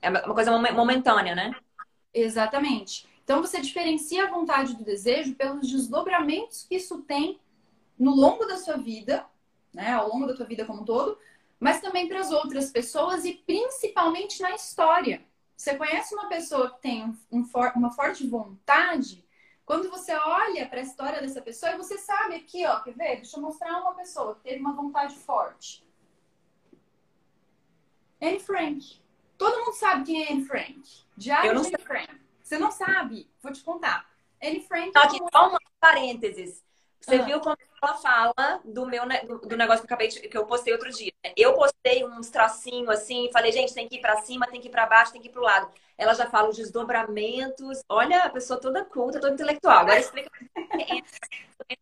É 0.00 0.10
uma 0.10 0.34
coisa 0.34 0.56
momentânea, 0.72 1.34
né? 1.34 1.52
Exatamente. 2.12 3.08
Então 3.24 3.40
você 3.40 3.60
diferencia 3.60 4.24
a 4.24 4.30
vontade 4.30 4.76
do 4.76 4.84
desejo 4.84 5.34
pelos 5.34 5.68
desdobramentos 5.68 6.64
que 6.68 6.76
isso 6.76 7.02
tem 7.02 7.40
no 7.98 8.14
longo 8.14 8.44
da 8.44 8.58
sua 8.58 8.76
vida, 8.76 9.24
né, 9.72 9.92
ao 9.92 10.08
longo 10.08 10.26
da 10.26 10.36
sua 10.36 10.46
vida 10.46 10.64
como 10.64 10.82
um 10.82 10.84
todo, 10.84 11.18
mas 11.64 11.80
também 11.80 12.06
para 12.06 12.20
as 12.20 12.30
outras 12.30 12.70
pessoas 12.70 13.24
e 13.24 13.32
principalmente 13.32 14.42
na 14.42 14.50
história. 14.50 15.24
Você 15.56 15.74
conhece 15.74 16.14
uma 16.14 16.28
pessoa 16.28 16.70
que 16.70 16.82
tem 16.82 17.02
um, 17.02 17.16
um, 17.32 17.50
uma 17.76 17.90
forte 17.90 18.26
vontade, 18.26 19.26
quando 19.64 19.88
você 19.88 20.14
olha 20.14 20.68
para 20.68 20.80
a 20.80 20.82
história 20.82 21.22
dessa 21.22 21.40
pessoa 21.40 21.72
e 21.72 21.78
você 21.78 21.96
sabe 21.96 22.34
aqui, 22.34 22.66
ó, 22.66 22.80
quer 22.80 22.92
ver? 22.92 23.16
Deixa 23.16 23.38
eu 23.38 23.40
mostrar 23.40 23.80
uma 23.80 23.94
pessoa 23.94 24.34
que 24.34 24.42
teve 24.42 24.60
uma 24.60 24.74
vontade 24.74 25.14
forte. 25.14 25.82
Anne 28.20 28.40
Frank. 28.40 29.00
Todo 29.38 29.60
mundo 29.60 29.72
sabe 29.72 30.04
quem 30.04 30.22
é 30.22 30.32
Anne 30.32 30.44
Frank. 30.44 30.82
Diário 31.16 31.50
de 31.50 31.56
Anne 31.56 31.64
sei. 31.64 31.78
Frank. 31.78 32.20
Você 32.42 32.58
não 32.58 32.70
sabe? 32.70 33.30
Vou 33.42 33.50
te 33.50 33.64
contar. 33.64 34.06
Anne 34.42 34.60
Frank. 34.60 34.92
Tá 34.92 35.04
aqui, 35.04 35.16
só 35.32 35.48
um 35.48 35.56
parênteses. 35.80 36.62
Você 37.00 37.14
ah. 37.14 37.22
viu 37.22 37.40
como 37.40 37.56
ela 37.84 37.94
fala 37.96 38.60
do 38.64 38.86
meu 38.86 39.02
do, 39.04 39.56
negócio 39.56 39.86
que 39.86 39.92
eu 39.92 39.94
acabei 39.94 40.08
de, 40.08 40.20
que 40.20 40.36
eu 40.36 40.46
postei 40.46 40.72
outro 40.72 40.90
dia. 40.90 41.12
Eu 41.36 41.54
postei 41.54 42.04
uns 42.04 42.30
tracinhos 42.30 42.88
assim, 42.88 43.30
falei, 43.32 43.52
gente, 43.52 43.74
tem 43.74 43.88
que 43.88 43.96
ir 43.96 44.00
para 44.00 44.20
cima, 44.22 44.46
tem 44.46 44.60
que 44.60 44.68
ir 44.68 44.70
para 44.70 44.86
baixo, 44.86 45.12
tem 45.12 45.20
que 45.20 45.28
ir 45.28 45.32
pro 45.32 45.42
lado. 45.42 45.70
Ela 45.96 46.14
já 46.14 46.26
fala 46.28 46.48
os 46.48 46.56
desdobramentos. 46.56 47.82
Olha, 47.88 48.24
a 48.24 48.30
pessoa 48.30 48.60
toda 48.60 48.84
culta, 48.84 49.20
toda 49.20 49.34
intelectual. 49.34 49.80
Agora 49.80 50.00
explica. 50.00 50.30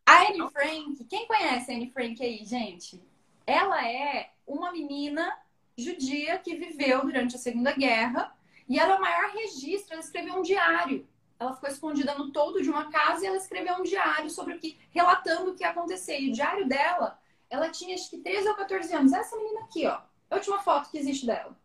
a 0.06 0.23
Anne 0.23 0.50
Frank, 0.50 1.04
quem 1.09 1.26
conhece 1.26 1.71
a 1.71 1.75
Anne 1.75 1.90
Frank 1.90 2.23
aí, 2.23 2.44
gente? 2.44 3.02
Ela 3.47 3.88
é 3.88 4.30
uma 4.47 4.73
menina 4.73 5.37
judia 5.76 6.38
que 6.38 6.56
viveu 6.56 7.02
durante 7.02 7.37
a 7.37 7.38
Segunda 7.38 7.73
Guerra 7.73 8.37
e 8.68 8.78
ela 8.78 8.94
é 8.94 8.99
o 8.99 9.00
maior 9.00 9.30
registro. 9.30 9.94
Ela 9.94 10.02
escreveu 10.02 10.35
um 10.35 10.42
diário. 10.42 11.06
Ela 11.42 11.54
ficou 11.54 11.68
escondida 11.68 12.14
no 12.14 12.30
todo 12.30 12.62
de 12.62 12.70
uma 12.70 12.88
casa 12.88 13.25
e 13.25 13.26
ela 13.26 13.37
escreveu 13.37 13.75
um 13.75 13.82
diário 13.82 14.30
sobre 14.30 14.54
o 14.54 14.61
que, 14.61 14.78
relatando 14.90 15.50
o 15.50 15.54
que 15.54 15.64
ia 15.64 15.70
acontecer. 15.70 16.20
E 16.20 16.30
o 16.30 16.32
diário 16.32 16.68
dela, 16.68 17.20
ela 17.50 17.68
tinha 17.68 17.96
acho 17.96 18.08
que 18.08 18.18
13 18.18 18.49
ou 18.49 18.54
14 18.54 18.94
anos. 18.94 19.12
Essa 19.12 19.37
menina 19.37 19.62
aqui, 19.62 19.84
ó. 19.84 20.00
A 20.30 20.37
última 20.37 20.61
foto 20.61 20.88
que 20.88 20.99
existe 20.99 21.26
dela. 21.26 21.58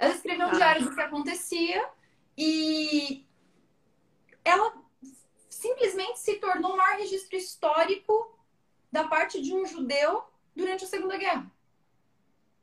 Ela 0.00 0.12
escreveu 0.12 0.48
um 0.48 0.50
ah. 0.50 0.54
diário 0.54 0.84
do 0.84 0.94
que 0.94 1.00
acontecia 1.00 1.88
e 2.36 3.24
ela 4.44 4.74
simplesmente 5.48 6.18
se 6.18 6.34
tornou 6.40 6.72
o 6.72 6.76
maior 6.76 6.98
registro 6.98 7.36
histórico 7.36 8.36
da 8.90 9.06
parte 9.06 9.40
de 9.40 9.54
um 9.54 9.64
judeu 9.64 10.24
durante 10.56 10.84
a 10.84 10.88
Segunda 10.88 11.16
Guerra. 11.16 11.48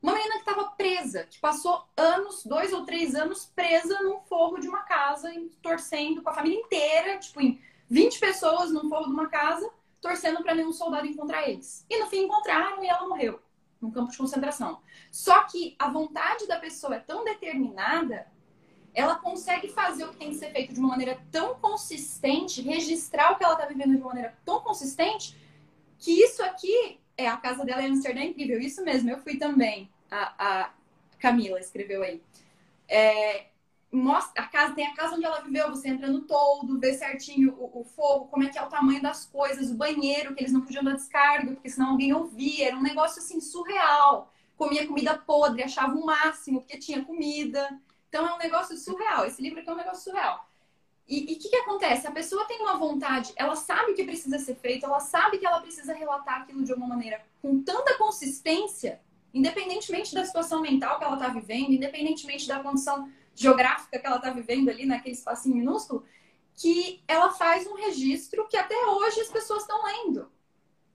Uma 0.06 0.14
menina 0.14 0.34
que 0.34 0.48
estava 0.48 0.70
presa, 0.70 1.24
que 1.24 1.40
passou 1.40 1.84
anos, 1.96 2.44
dois 2.46 2.72
ou 2.72 2.84
três 2.84 3.16
anos, 3.16 3.46
presa 3.56 4.00
num 4.04 4.20
forro 4.20 4.56
de 4.60 4.68
uma 4.68 4.84
casa, 4.84 5.28
torcendo 5.60 6.22
com 6.22 6.30
a 6.30 6.32
família 6.32 6.60
inteira, 6.60 7.18
tipo, 7.18 7.40
em 7.40 7.60
20 7.90 8.20
pessoas 8.20 8.70
num 8.70 8.88
forro 8.88 9.06
de 9.06 9.10
uma 9.10 9.28
casa, 9.28 9.68
torcendo 10.00 10.44
para 10.44 10.54
nenhum 10.54 10.72
soldado 10.72 11.08
encontrar 11.08 11.48
eles. 11.48 11.84
E 11.90 11.98
no 11.98 12.06
fim 12.06 12.18
encontraram 12.18 12.84
e 12.84 12.86
ela 12.86 13.08
morreu 13.08 13.42
num 13.80 13.90
campo 13.90 14.12
de 14.12 14.16
concentração. 14.16 14.80
Só 15.10 15.42
que 15.42 15.74
a 15.76 15.90
vontade 15.90 16.46
da 16.46 16.60
pessoa 16.60 16.94
é 16.94 17.00
tão 17.00 17.24
determinada, 17.24 18.28
ela 18.94 19.16
consegue 19.16 19.66
fazer 19.66 20.04
o 20.04 20.10
que 20.10 20.18
tem 20.18 20.30
que 20.30 20.36
ser 20.36 20.52
feito 20.52 20.72
de 20.72 20.78
uma 20.78 20.90
maneira 20.90 21.20
tão 21.32 21.56
consistente, 21.56 22.62
registrar 22.62 23.32
o 23.32 23.36
que 23.38 23.42
ela 23.42 23.54
está 23.54 23.66
vivendo 23.66 23.90
de 23.90 23.96
uma 23.96 24.10
maneira 24.10 24.38
tão 24.44 24.60
consistente, 24.60 25.36
que 25.98 26.12
isso 26.12 26.44
aqui 26.44 27.00
é 27.16 27.26
a 27.26 27.36
casa 27.36 27.64
dela 27.64 27.82
em 27.82 27.90
Amsterdã 27.90 28.20
é 28.20 28.26
incrível. 28.26 28.60
Isso 28.60 28.84
mesmo, 28.84 29.10
eu 29.10 29.18
fui 29.18 29.36
também. 29.36 29.90
A, 30.10 30.64
a 30.64 30.70
Camila 31.18 31.58
escreveu 31.58 32.02
aí. 32.02 32.22
É, 32.88 33.46
mostra 33.90 34.42
a 34.42 34.46
casa, 34.46 34.74
tem 34.74 34.86
a 34.86 34.94
casa 34.94 35.16
onde 35.16 35.24
ela 35.24 35.40
viveu, 35.40 35.70
você 35.70 35.88
entra 35.88 36.08
no 36.08 36.22
todo, 36.22 36.78
vê 36.78 36.94
certinho 36.94 37.54
o, 37.54 37.80
o, 37.80 37.84
fogo, 37.84 38.26
como 38.26 38.44
é 38.44 38.48
que 38.48 38.58
é 38.58 38.62
o 38.62 38.68
tamanho 38.68 39.02
das 39.02 39.24
coisas, 39.24 39.70
o 39.70 39.74
banheiro, 39.74 40.34
que 40.34 40.42
eles 40.42 40.52
não 40.52 40.62
podiam 40.62 40.84
dar 40.84 40.94
descarga, 40.94 41.52
porque 41.52 41.70
senão 41.70 41.90
alguém 41.90 42.12
ouvia, 42.12 42.68
era 42.68 42.76
um 42.76 42.82
negócio 42.82 43.20
assim 43.20 43.40
surreal. 43.40 44.32
Comia 44.56 44.86
comida 44.86 45.18
podre, 45.18 45.62
achava 45.62 45.94
o 45.94 46.04
máximo, 46.04 46.60
porque 46.60 46.78
tinha 46.78 47.04
comida. 47.04 47.78
Então 48.08 48.26
é 48.26 48.34
um 48.34 48.38
negócio 48.38 48.76
surreal. 48.76 49.26
Esse 49.26 49.42
livro 49.42 49.60
aqui 49.60 49.68
é 49.68 49.72
um 49.72 49.76
negócio 49.76 50.04
surreal. 50.04 50.46
E 51.08 51.22
o 51.22 51.26
que, 51.26 51.48
que 51.48 51.56
acontece? 51.56 52.06
A 52.06 52.10
pessoa 52.10 52.46
tem 52.46 52.60
uma 52.60 52.76
vontade, 52.76 53.32
ela 53.36 53.54
sabe 53.54 53.92
o 53.92 53.94
que 53.94 54.02
precisa 54.02 54.40
ser 54.40 54.56
feito, 54.56 54.84
ela 54.84 54.98
sabe 54.98 55.38
que 55.38 55.46
ela 55.46 55.60
precisa 55.60 55.94
relatar 55.94 56.42
aquilo 56.42 56.64
de 56.64 56.72
alguma 56.72 56.88
maneira 56.88 57.24
com 57.40 57.62
tanta 57.62 57.96
consistência, 57.96 59.00
independentemente 59.36 60.14
da 60.14 60.24
situação 60.24 60.62
mental 60.62 60.98
que 60.98 61.04
ela 61.04 61.14
está 61.14 61.28
vivendo, 61.28 61.72
independentemente 61.72 62.48
da 62.48 62.60
condição 62.60 63.12
geográfica 63.34 63.98
que 63.98 64.06
ela 64.06 64.16
está 64.16 64.30
vivendo 64.30 64.70
ali 64.70 64.86
naquele 64.86 65.14
espacinho 65.14 65.56
minúsculo, 65.56 66.04
que 66.54 67.02
ela 67.06 67.30
faz 67.30 67.66
um 67.66 67.74
registro 67.74 68.48
que 68.48 68.56
até 68.56 68.74
hoje 68.86 69.20
as 69.20 69.28
pessoas 69.28 69.60
estão 69.60 69.84
lendo, 69.84 70.32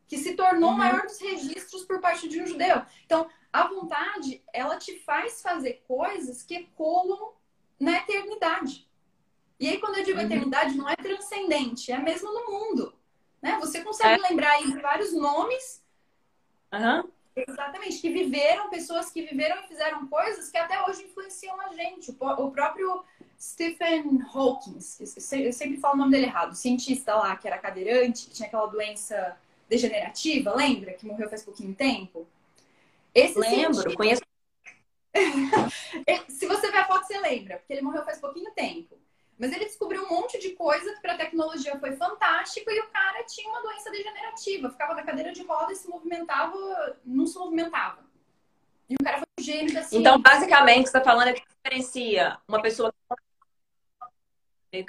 que 0.08 0.18
se 0.18 0.34
tornou 0.34 0.70
uhum. 0.70 0.76
o 0.76 0.78
maior 0.80 1.04
dos 1.04 1.20
registros 1.20 1.84
por 1.84 2.02
parte 2.02 2.28
de 2.28 2.42
um 2.42 2.48
judeu. 2.48 2.82
Então, 3.06 3.30
a 3.54 3.68
vontade, 3.68 4.44
ela 4.52 4.76
te 4.78 4.98
faz 5.02 5.40
fazer 5.40 5.84
coisas 5.88 6.42
que 6.42 6.56
ecoam 6.56 7.34
na 7.80 7.98
eternidade. 8.00 8.90
E 9.60 9.70
aí, 9.70 9.78
quando 9.78 9.98
eu 9.98 10.04
digo 10.04 10.18
uhum. 10.18 10.26
eternidade, 10.26 10.76
não 10.76 10.90
é 10.90 10.96
transcendente, 10.96 11.92
é 11.92 12.00
mesmo 12.00 12.34
no 12.34 12.52
mundo. 12.52 12.96
Né? 13.40 13.60
Você 13.60 13.84
consegue 13.84 14.20
é. 14.20 14.30
lembrar 14.30 14.54
aí 14.54 14.72
de 14.72 14.82
vários 14.82 15.14
nomes 15.14 15.84
uhum. 16.74 17.08
Exatamente, 17.36 18.00
que 18.00 18.10
viveram, 18.10 18.70
pessoas 18.70 19.10
que 19.10 19.22
viveram 19.22 19.64
e 19.64 19.68
fizeram 19.68 20.06
coisas 20.08 20.50
que 20.50 20.58
até 20.58 20.82
hoje 20.86 21.04
influenciam 21.04 21.60
a 21.62 21.74
gente. 21.74 22.16
O 22.20 22.52
próprio 22.52 23.04
Stephen 23.40 24.22
Hawking, 24.34 24.78
eu 25.44 25.54
sempre 25.54 25.78
falo 25.78 25.96
o 25.96 25.98
nome 25.98 26.12
dele 26.12 26.26
errado, 26.26 26.52
o 26.52 26.56
cientista 26.56 27.16
lá 27.16 27.36
que 27.36 27.48
era 27.48 27.58
cadeirante, 27.58 28.28
que 28.28 28.34
tinha 28.34 28.48
aquela 28.48 28.68
doença 28.68 29.38
degenerativa, 29.70 30.54
lembra? 30.54 30.94
Que 30.94 31.06
morreu 31.06 31.30
faz 31.30 31.44
pouquinho 31.44 31.74
tempo. 31.74 32.28
Esse 33.16 33.40
Lembro, 33.40 33.74
cientista... 33.76 33.96
conheço. 33.96 34.22
Se 36.30 36.46
você 36.46 36.72
ver 36.72 36.78
a 36.78 36.86
foto, 36.86 37.06
você 37.06 37.18
lembra, 37.20 37.58
porque 37.58 37.74
ele 37.74 37.82
morreu 37.82 38.04
faz 38.04 38.20
pouquinho 38.20 38.52
tempo. 38.52 38.98
Mas 39.42 39.52
ele 39.54 39.66
descobriu 39.66 40.04
um 40.04 40.10
monte 40.10 40.38
de 40.38 40.52
coisa 40.52 40.94
que 40.94 41.02
para 41.02 41.14
a 41.14 41.18
tecnologia 41.18 41.76
foi 41.80 41.94
fantástico 41.94 42.70
e 42.70 42.80
o 42.80 42.88
cara 42.90 43.24
tinha 43.24 43.50
uma 43.50 43.64
doença 43.64 43.90
degenerativa, 43.90 44.70
ficava 44.70 44.94
na 44.94 45.02
cadeira 45.02 45.32
de 45.32 45.42
roda 45.42 45.74
e 45.74 45.76
se 45.76 45.88
movimentava, 45.90 46.56
não 47.04 47.26
se 47.26 47.40
movimentava. 47.40 48.06
E 48.88 48.94
o 48.94 49.04
cara 49.04 49.18
foi 49.18 49.26
um 49.40 49.44
gênio 49.44 49.74
da 49.74 49.82
ciência. 49.82 49.98
Então, 49.98 50.22
basicamente, 50.22 50.84
você 50.84 50.96
está 50.96 51.02
falando 51.02 51.30
é 51.30 51.34
que 51.34 51.42
diferencia 51.42 52.38
uma 52.48 52.62
pessoa 52.62 52.94
que 54.72 54.86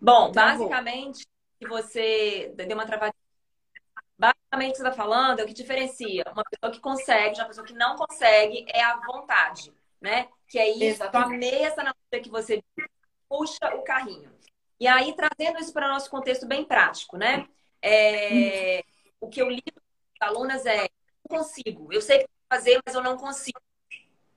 Bom, 0.00 0.30
basicamente, 0.30 1.26
se 1.58 1.68
você 1.68 2.54
deu 2.54 2.76
uma 2.76 2.86
travadinha. 2.86 3.12
Basicamente, 4.16 4.68
o 4.68 4.72
que 4.74 4.76
você 4.76 4.88
está 4.88 4.92
falando 4.92 5.40
é 5.40 5.42
o 5.42 5.46
que 5.48 5.52
diferencia 5.52 6.22
uma 6.32 6.44
pessoa 6.44 6.70
que 6.72 6.78
consegue 6.78 7.34
de 7.34 7.40
uma 7.40 7.48
pessoa 7.48 7.66
que 7.66 7.74
não 7.74 7.96
consegue 7.96 8.66
é 8.68 8.84
a 8.84 9.00
vontade, 9.00 9.72
né? 10.02 10.28
que 10.52 10.58
é 10.58 10.68
isso, 10.68 11.02
Exatamente. 11.02 11.46
a 11.46 11.58
mesa 11.60 11.82
na 11.82 11.94
que 12.20 12.28
você 12.28 12.62
puxa 13.26 13.74
o 13.74 13.82
carrinho. 13.82 14.30
E 14.78 14.86
aí, 14.86 15.14
trazendo 15.14 15.58
isso 15.58 15.72
para 15.72 15.86
o 15.88 15.92
nosso 15.94 16.10
contexto 16.10 16.46
bem 16.46 16.62
prático, 16.62 17.16
né? 17.16 17.48
É, 17.80 18.84
o 19.18 19.30
que 19.30 19.40
eu 19.40 19.48
lido 19.48 19.72
com 19.72 19.80
as 20.20 20.28
alunas 20.28 20.66
é, 20.66 20.90
não 21.30 21.38
consigo, 21.38 21.90
eu 21.90 22.02
sei 22.02 22.18
que 22.18 22.28
fazer, 22.50 22.78
mas 22.84 22.94
eu 22.94 23.02
não 23.02 23.16
consigo. 23.16 23.58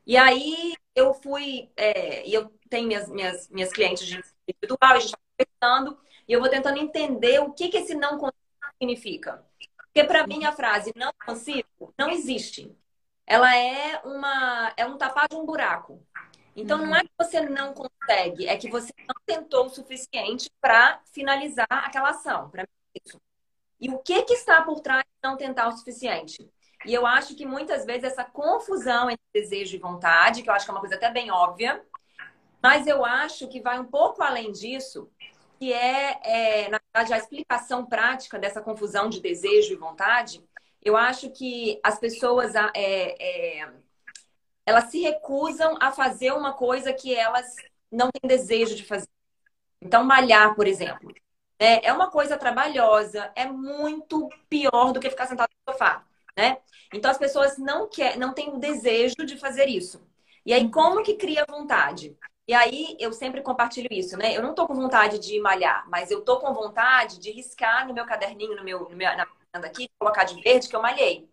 E 0.08 0.16
aí, 0.16 0.74
eu 0.96 1.14
fui, 1.14 1.70
é, 1.76 2.26
e 2.26 2.34
eu 2.34 2.50
tenho 2.70 2.88
minhas, 2.88 3.10
minhas, 3.10 3.50
minhas 3.50 3.74
clientes 3.74 4.08
de 4.08 4.24
individual, 4.48 4.96
a 4.96 5.00
gente 5.00 5.16
está 5.16 5.20
conversando, 5.38 6.00
e 6.26 6.32
eu 6.32 6.40
vou 6.40 6.50
tentando 6.50 6.78
entender 6.80 7.42
o 7.42 7.52
que, 7.52 7.68
que 7.68 7.78
esse 7.80 7.94
não 7.94 8.18
consigo 8.18 8.40
significa. 8.80 9.46
Porque 9.78 10.04
para 10.06 10.26
mim 10.26 10.46
a 10.46 10.52
frase 10.54 10.94
não 10.96 11.12
consigo 11.26 11.94
não 11.98 12.10
existe 12.10 12.74
ela 13.28 13.56
é 13.56 14.02
uma 14.04 14.74
é 14.78 14.86
um 14.86 14.98
tapar 14.98 15.28
de 15.28 15.36
um 15.36 15.46
buraco. 15.46 16.02
Então 16.56 16.80
uhum. 16.80 16.88
não 16.88 16.96
é 16.96 17.02
que 17.02 17.12
você 17.18 17.42
não 17.42 17.74
consegue, 17.74 18.48
é 18.48 18.56
que 18.56 18.70
você 18.70 18.94
não 19.00 19.16
tentou 19.26 19.66
o 19.66 19.70
suficiente 19.70 20.50
para 20.62 21.02
finalizar 21.12 21.68
aquela 21.70 22.12
ação, 22.12 22.50
para 22.50 22.66
isso. 23.06 23.20
E 23.80 23.90
o 23.90 24.00
que 24.00 24.24
que 24.24 24.34
está 24.34 24.62
por 24.62 24.80
trás 24.80 25.04
de 25.04 25.30
não 25.30 25.36
tentar 25.36 25.68
o 25.68 25.78
suficiente? 25.78 26.50
E 26.86 26.94
eu 26.94 27.06
acho 27.06 27.36
que 27.36 27.46
muitas 27.46 27.84
vezes 27.84 28.06
essa 28.06 28.24
confusão 28.24 29.10
entre 29.10 29.26
desejo 29.34 29.76
e 29.76 29.80
vontade, 29.80 30.44
que 30.44 30.50
eu 30.50 30.54
acho 30.54 30.66
que 30.66 30.72
é 30.72 30.74
uma 30.74 30.80
coisa 30.80 30.96
até 30.96 31.12
bem 31.12 31.32
óbvia, 31.32 31.84
mas 32.62 32.88
eu 32.88 33.04
acho 33.04 33.48
que 33.48 33.60
vai 33.60 33.80
um 33.80 33.86
pouco 33.86 34.24
além 34.24 34.52
disso, 34.52 35.12
que 35.60 35.74
é, 35.74 36.20
é 36.24 36.70
na 36.70 36.80
verdade, 36.94 37.14
a 37.14 37.18
explicação 37.18 37.86
prática 37.86 38.40
dessa 38.40 38.62
confusão 38.62 39.10
de 39.10 39.20
desejo 39.20 39.74
e 39.74 39.78
vontade 39.78 40.44
eu 40.86 40.96
acho 40.96 41.32
que 41.32 41.80
as 41.84 42.00
pessoas 42.00 42.54
é, 42.54 42.70
é, 42.76 43.74
elas 44.64 44.86
se 44.86 45.02
recusam 45.02 45.76
a 45.82 45.92
fazer 45.92 46.32
uma 46.32 46.54
coisa 46.54 46.94
que 46.94 47.14
elas 47.14 47.56
não 47.92 48.12
têm 48.12 48.28
desejo 48.30 48.76
de 48.76 48.86
fazer. 48.86 49.08
Então, 49.82 50.04
malhar, 50.04 50.56
por 50.56 50.68
exemplo, 50.68 51.12
né? 51.60 51.80
é 51.84 51.92
uma 51.92 52.12
coisa 52.12 52.38
trabalhosa, 52.38 53.32
é 53.36 53.46
muito 53.48 54.30
pior 54.48 54.94
do 54.94 55.00
que 55.00 55.10
ficar 55.10 55.26
sentado 55.26 55.50
no 55.68 55.74
sofá, 55.74 56.06
né? 56.38 56.60
Então, 56.94 57.10
as 57.10 57.18
pessoas 57.18 57.58
não 57.58 57.90
quer, 57.90 58.18
não 58.18 58.34
têm 58.34 58.50
o 58.50 58.60
desejo 58.60 59.26
de 59.26 59.38
fazer 59.38 59.68
isso. 59.68 60.08
E 60.46 60.54
aí, 60.54 60.70
como 60.70 61.04
que 61.04 61.16
cria 61.16 61.46
vontade? 61.50 62.16
E 62.48 62.54
aí, 62.54 62.96
eu 63.00 63.12
sempre 63.12 63.42
compartilho 63.42 63.90
isso, 63.92 64.18
né? 64.18 64.38
Eu 64.38 64.44
não 64.44 64.54
tô 64.54 64.68
com 64.68 64.76
vontade 64.76 65.18
de 65.18 65.40
malhar, 65.40 65.88
mas 65.90 66.12
eu 66.12 66.22
tô 66.22 66.40
com 66.40 66.54
vontade 66.54 67.20
de 67.20 67.32
riscar 67.32 67.88
no 67.88 67.94
meu 67.94 68.06
caderninho, 68.06 68.56
no 68.56 68.64
meu, 68.64 68.88
no 68.88 68.96
meu 68.96 69.18
na 69.18 69.26
aqui, 69.64 69.90
colocar 69.98 70.26
de 70.26 70.42
verde, 70.42 70.68
que 70.68 70.76
eu 70.76 70.82
malhei. 70.82 71.30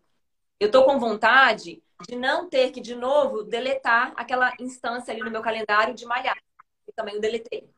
Eu 0.61 0.71
tô 0.71 0.85
com 0.85 0.99
vontade 0.99 1.83
de 2.09 2.15
não 2.17 2.49
ter 2.49 2.71
que, 2.71 2.81
de 2.81 2.95
novo, 2.95 3.43
deletar 3.43 4.13
aquela 4.17 4.53
instância 4.61 5.13
ali 5.13 5.21
no 5.23 5.31
meu 5.31 5.43
calendário 5.43 5.95
de 5.95 6.07
malhar. 6.07 6.39
Eu 6.87 6.93
também 6.95 7.17
o 7.17 7.21
deletei. 7.21 7.69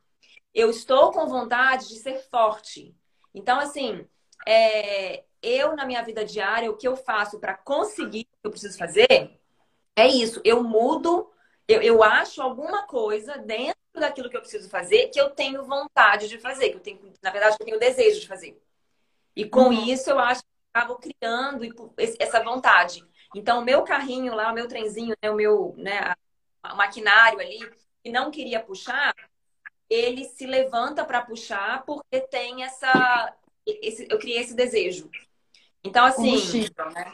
Eu 0.53 0.69
estou 0.71 1.11
com 1.11 1.27
vontade 1.27 1.89
de 1.89 1.97
ser 1.99 2.19
forte. 2.31 2.95
Então, 3.35 3.59
assim, 3.59 4.07
é, 4.47 5.25
eu, 5.43 5.75
na 5.75 5.87
minha 5.87 6.03
vida 6.03 6.25
diária, 6.25 6.71
o 6.71 6.77
que 6.77 6.87
eu 6.87 6.97
faço 6.97 7.39
para 7.39 7.55
conseguir 7.55 8.21
o 8.21 8.41
que 8.43 8.47
eu 8.47 8.51
preciso 8.51 8.79
fazer 8.79 9.39
é 9.97 10.07
isso. 10.07 10.41
Eu 10.45 10.63
mudo, 10.63 11.31
eu, 11.69 11.81
eu 11.83 12.03
acho 12.03 12.43
alguma 12.43 12.87
coisa 12.87 13.39
dentro 13.39 13.75
daquilo 13.95 14.29
que 14.29 14.37
eu 14.37 14.41
preciso 14.41 14.69
fazer 14.69 15.09
que 15.09 15.21
eu 15.21 15.31
tenho 15.31 15.65
vontade 15.65 16.29
de 16.29 16.39
fazer, 16.39 16.71
que 16.71 16.77
eu 16.77 16.81
tenho, 16.81 17.13
na 17.23 17.31
verdade, 17.31 17.57
eu 17.59 17.65
tenho 17.65 17.79
desejo 17.79 18.21
de 18.21 18.27
fazer. 18.27 18.61
E 19.37 19.45
com 19.49 19.67
uhum. 19.67 19.73
isso 19.73 20.11
eu 20.11 20.19
acho 20.19 20.43
que 20.43 20.49
eu 20.49 20.81
acabo 20.81 20.99
criando 20.99 21.95
essa 22.19 22.43
vontade. 22.43 23.05
Então, 23.35 23.61
o 23.61 23.64
meu 23.64 23.83
carrinho 23.83 24.35
lá, 24.35 24.50
o 24.50 24.55
meu 24.55 24.69
trenzinho, 24.69 25.14
né, 25.23 25.31
o 25.31 25.35
meu 25.35 25.75
né, 25.76 26.14
o 26.73 26.76
maquinário 26.76 27.41
ali, 27.41 27.59
que 28.03 28.11
não 28.11 28.31
queria 28.31 28.62
puxar, 28.62 29.14
ele 29.91 30.25
se 30.25 30.47
levanta 30.47 31.05
para 31.05 31.23
puxar 31.23 31.85
porque 31.85 32.21
tem 32.21 32.64
essa. 32.64 33.35
Esse, 33.67 34.07
eu 34.11 34.19
criei 34.19 34.38
esse 34.38 34.55
desejo. 34.55 35.11
Então, 35.83 36.05
assim. 36.05 36.31
Combustível, 36.31 36.91
né? 36.93 37.12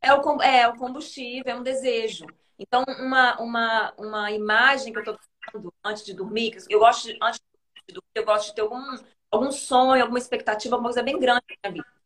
É 0.00 0.14
o, 0.14 0.42
é 0.42 0.68
o 0.68 0.76
combustível, 0.76 1.52
é 1.52 1.54
um 1.56 1.62
desejo. 1.62 2.26
Então, 2.58 2.84
uma, 3.00 3.40
uma, 3.40 3.94
uma 3.98 4.32
imagem 4.32 4.92
que 4.92 4.98
eu 4.98 5.02
estou 5.02 5.18
falando 5.50 5.72
antes 5.84 6.04
de 6.04 6.14
dormir, 6.14 6.56
eu 6.68 6.78
gosto 6.78 7.08
de, 7.08 7.18
antes 7.22 7.40
de 7.88 7.94
dormir, 7.94 8.10
eu 8.14 8.24
gosto 8.24 8.48
de 8.48 8.54
ter 8.54 8.62
algum, 8.62 8.96
algum 9.36 9.52
sonho, 9.52 10.02
alguma 10.02 10.18
expectativa, 10.18 10.74
alguma 10.74 10.90
coisa 10.90 11.02
bem 11.02 11.18
grande 11.18 11.44
na 11.62 11.70
minha 11.70 11.82
vida. 11.82 11.96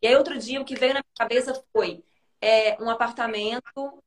E 0.00 0.06
aí, 0.06 0.16
outro 0.16 0.38
dia, 0.38 0.60
o 0.60 0.64
que 0.64 0.74
veio 0.76 0.94
na 0.94 1.00
minha 1.00 1.16
cabeça 1.18 1.64
foi 1.72 2.04
é, 2.40 2.80
um 2.82 2.88
apartamento, 2.88 4.02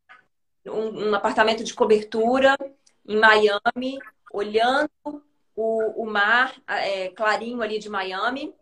um, 0.66 1.10
um, 1.10 1.16
apartamento 1.16 1.64
de 1.64 1.74
cobertura 1.74 2.58
em 3.06 3.18
Miami, 3.18 4.00
olhando 4.32 4.90
o, 5.56 6.04
o 6.04 6.06
mar 6.06 6.56
é, 6.68 7.10
clarinho 7.10 7.62
ali 7.62 7.78
de 7.78 7.90
Miami, 7.90 8.54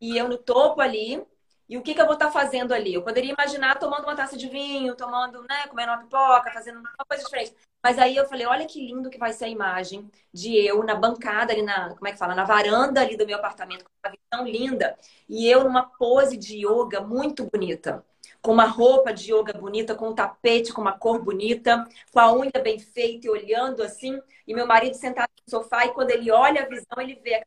e 0.00 0.16
eu 0.16 0.28
no 0.28 0.38
topo 0.38 0.80
ali, 0.80 1.22
E 1.70 1.78
o 1.78 1.82
que, 1.82 1.94
que 1.94 2.00
eu 2.00 2.04
vou 2.04 2.14
estar 2.14 2.26
tá 2.26 2.32
fazendo 2.32 2.74
ali? 2.74 2.92
Eu 2.94 3.02
poderia 3.02 3.32
imaginar 3.32 3.78
tomando 3.78 4.02
uma 4.02 4.16
taça 4.16 4.36
de 4.36 4.48
vinho, 4.48 4.96
tomando, 4.96 5.40
né, 5.42 5.68
comendo 5.68 5.92
uma 5.92 5.98
pipoca, 5.98 6.52
fazendo 6.52 6.80
uma 6.80 6.90
coisa 7.08 7.22
diferente. 7.24 7.54
Mas 7.82 7.98
aí 7.98 8.16
eu 8.16 8.26
falei, 8.26 8.44
olha 8.46 8.66
que 8.66 8.84
lindo 8.84 9.08
que 9.08 9.18
vai 9.18 9.32
ser 9.32 9.44
a 9.46 9.48
imagem 9.48 10.10
de 10.34 10.54
eu 10.66 10.82
na 10.82 10.94
bancada 10.96 11.52
ali 11.52 11.62
na, 11.62 11.94
como 11.94 12.08
é 12.08 12.12
que 12.12 12.18
fala, 12.18 12.34
na 12.34 12.44
varanda 12.44 13.00
ali 13.00 13.16
do 13.16 13.26
meu 13.26 13.38
apartamento, 13.38 13.84
com 13.84 13.90
uma 14.04 14.16
visão 14.16 14.46
linda, 14.52 14.98
e 15.28 15.46
eu 15.48 15.64
numa 15.64 15.84
pose 15.84 16.36
de 16.36 16.58
yoga 16.66 17.00
muito 17.00 17.48
bonita 17.48 18.04
com 18.42 18.52
uma 18.52 18.66
roupa 18.66 19.12
de 19.12 19.32
yoga 19.32 19.52
bonita, 19.52 19.94
com 19.94 20.08
um 20.10 20.14
tapete 20.14 20.72
com 20.72 20.80
uma 20.80 20.98
cor 20.98 21.22
bonita, 21.22 21.86
com 22.12 22.20
a 22.20 22.32
unha 22.32 22.50
bem 22.62 22.78
feita 22.78 23.26
e 23.26 23.30
olhando 23.30 23.82
assim, 23.82 24.20
e 24.46 24.54
meu 24.54 24.66
marido 24.66 24.94
sentado 24.94 25.30
no 25.46 25.50
sofá, 25.50 25.84
e 25.86 25.92
quando 25.92 26.10
ele 26.10 26.30
olha 26.30 26.62
a 26.62 26.68
visão, 26.68 26.98
ele 26.98 27.16
vê 27.16 27.34
a 27.36 27.44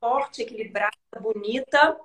forte, 0.00 0.42
equilibrada, 0.42 0.96
bonita, 1.20 1.98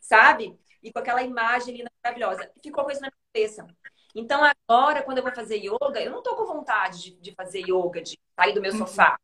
sabe? 0.00 0.58
E 0.82 0.92
com 0.92 0.98
aquela 0.98 1.22
imagem 1.22 1.76
linda, 1.76 1.90
maravilhosa. 2.02 2.50
Ficou 2.62 2.84
com 2.84 2.90
isso 2.90 3.00
na 3.00 3.08
minha 3.08 3.18
cabeça. 3.32 3.66
Então, 4.14 4.40
agora, 4.42 5.02
quando 5.02 5.18
eu 5.18 5.22
vou 5.22 5.32
fazer 5.32 5.56
yoga, 5.56 6.00
eu 6.00 6.10
não 6.10 6.22
tô 6.22 6.34
com 6.34 6.44
vontade 6.44 7.02
de, 7.02 7.10
de 7.20 7.34
fazer 7.34 7.60
yoga, 7.60 8.02
de 8.02 8.18
sair 8.38 8.52
do 8.52 8.60
meu 8.60 8.72
sofá. 8.72 9.18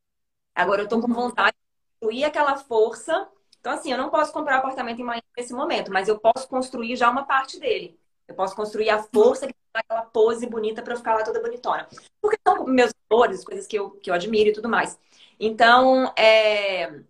Agora, 0.55 0.83
eu 0.83 0.89
tô 0.89 1.01
com 1.01 1.13
vontade 1.13 1.57
de 1.57 2.01
construir 2.01 2.25
aquela 2.25 2.57
força. 2.57 3.29
Então, 3.61 3.73
assim, 3.73 3.93
eu 3.93 3.99
não 3.99 4.09
posso 4.09 4.33
comprar 4.33 4.57
um 4.57 4.59
apartamento 4.59 5.01
em 5.01 5.05
Miami 5.05 5.25
nesse 5.37 5.53
momento, 5.53 5.93
mas 5.93 6.09
eu 6.09 6.19
posso 6.19 6.49
construir 6.49 6.97
já 6.97 7.11
uma 7.11 7.25
parte 7.25 7.59
dele. 7.59 7.99
Eu 8.27 8.35
posso 8.35 8.55
construir 8.55 8.91
a 8.91 9.03
força 9.03 9.47
que 9.47 9.55
dá 9.73 9.81
aquela 9.81 10.03
pose 10.03 10.47
bonita 10.47 10.83
para 10.83 10.95
eu 10.95 10.99
ficar 10.99 11.15
lá 11.15 11.25
toda 11.25 11.41
bonitona. 11.41 11.89
Porque 12.21 12.39
são 12.47 12.65
meus 12.65 12.93
valores, 13.09 13.45
coisas 13.45 13.67
que 13.67 13.77
eu, 13.77 13.91
que 13.91 14.11
eu 14.11 14.15
admiro 14.15 14.51
e 14.51 14.53
tudo 14.53 14.69
mais. 14.69 14.99
Então, 15.41 16.13
é, 16.17 17.01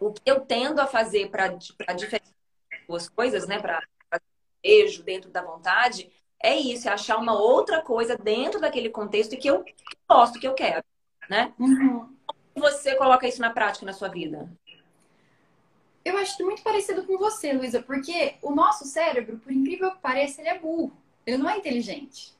o 0.00 0.12
que 0.12 0.22
eu 0.26 0.40
tendo 0.40 0.80
a 0.80 0.86
fazer 0.86 1.30
para 1.30 1.48
diferenciar 1.48 2.33
duas 2.86 3.08
coisas, 3.08 3.46
né? 3.46 3.58
Para 3.58 3.82
desejo 4.62 5.02
dentro 5.02 5.30
da 5.30 5.42
vontade, 5.42 6.10
é 6.42 6.56
isso, 6.56 6.88
é 6.88 6.92
achar 6.92 7.18
uma 7.18 7.38
outra 7.38 7.82
coisa 7.82 8.16
dentro 8.16 8.60
daquele 8.60 8.90
contexto 8.90 9.36
que 9.36 9.48
eu 9.48 9.64
gosto, 10.08 10.40
que 10.40 10.46
eu 10.46 10.54
quero, 10.54 10.84
né? 11.28 11.52
Uhum. 11.58 12.14
Como 12.26 12.66
você 12.66 12.94
coloca 12.96 13.26
isso 13.26 13.40
na 13.40 13.50
prática 13.50 13.86
na 13.86 13.92
sua 13.92 14.08
vida? 14.08 14.50
Eu 16.04 16.18
acho 16.18 16.44
muito 16.44 16.62
parecido 16.62 17.04
com 17.04 17.16
você, 17.16 17.52
Luísa, 17.52 17.82
porque 17.82 18.36
o 18.42 18.54
nosso 18.54 18.84
cérebro, 18.84 19.38
por 19.38 19.50
incrível 19.50 19.92
que 19.92 20.00
pareça, 20.00 20.42
ele 20.42 20.50
é 20.50 20.58
burro. 20.58 20.92
Ele 21.24 21.38
não 21.38 21.48
é 21.48 21.56
inteligente. 21.56 22.34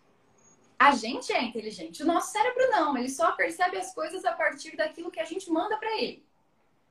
A 0.79 0.93
gente 0.93 1.33
é 1.33 1.43
inteligente. 1.43 2.03
O 2.03 2.07
nosso 2.07 2.31
cérebro 2.31 2.71
não. 2.71 2.97
Ele 2.99 3.09
só 3.09 3.33
percebe 3.33 3.79
as 3.79 3.95
coisas 3.95 4.23
a 4.27 4.33
partir 4.33 4.77
daquilo 4.77 5.11
que 5.11 5.21
a 5.21 5.25
gente 5.25 5.51
manda 5.51 5.79
para 5.79 5.97
ele. 5.97 6.23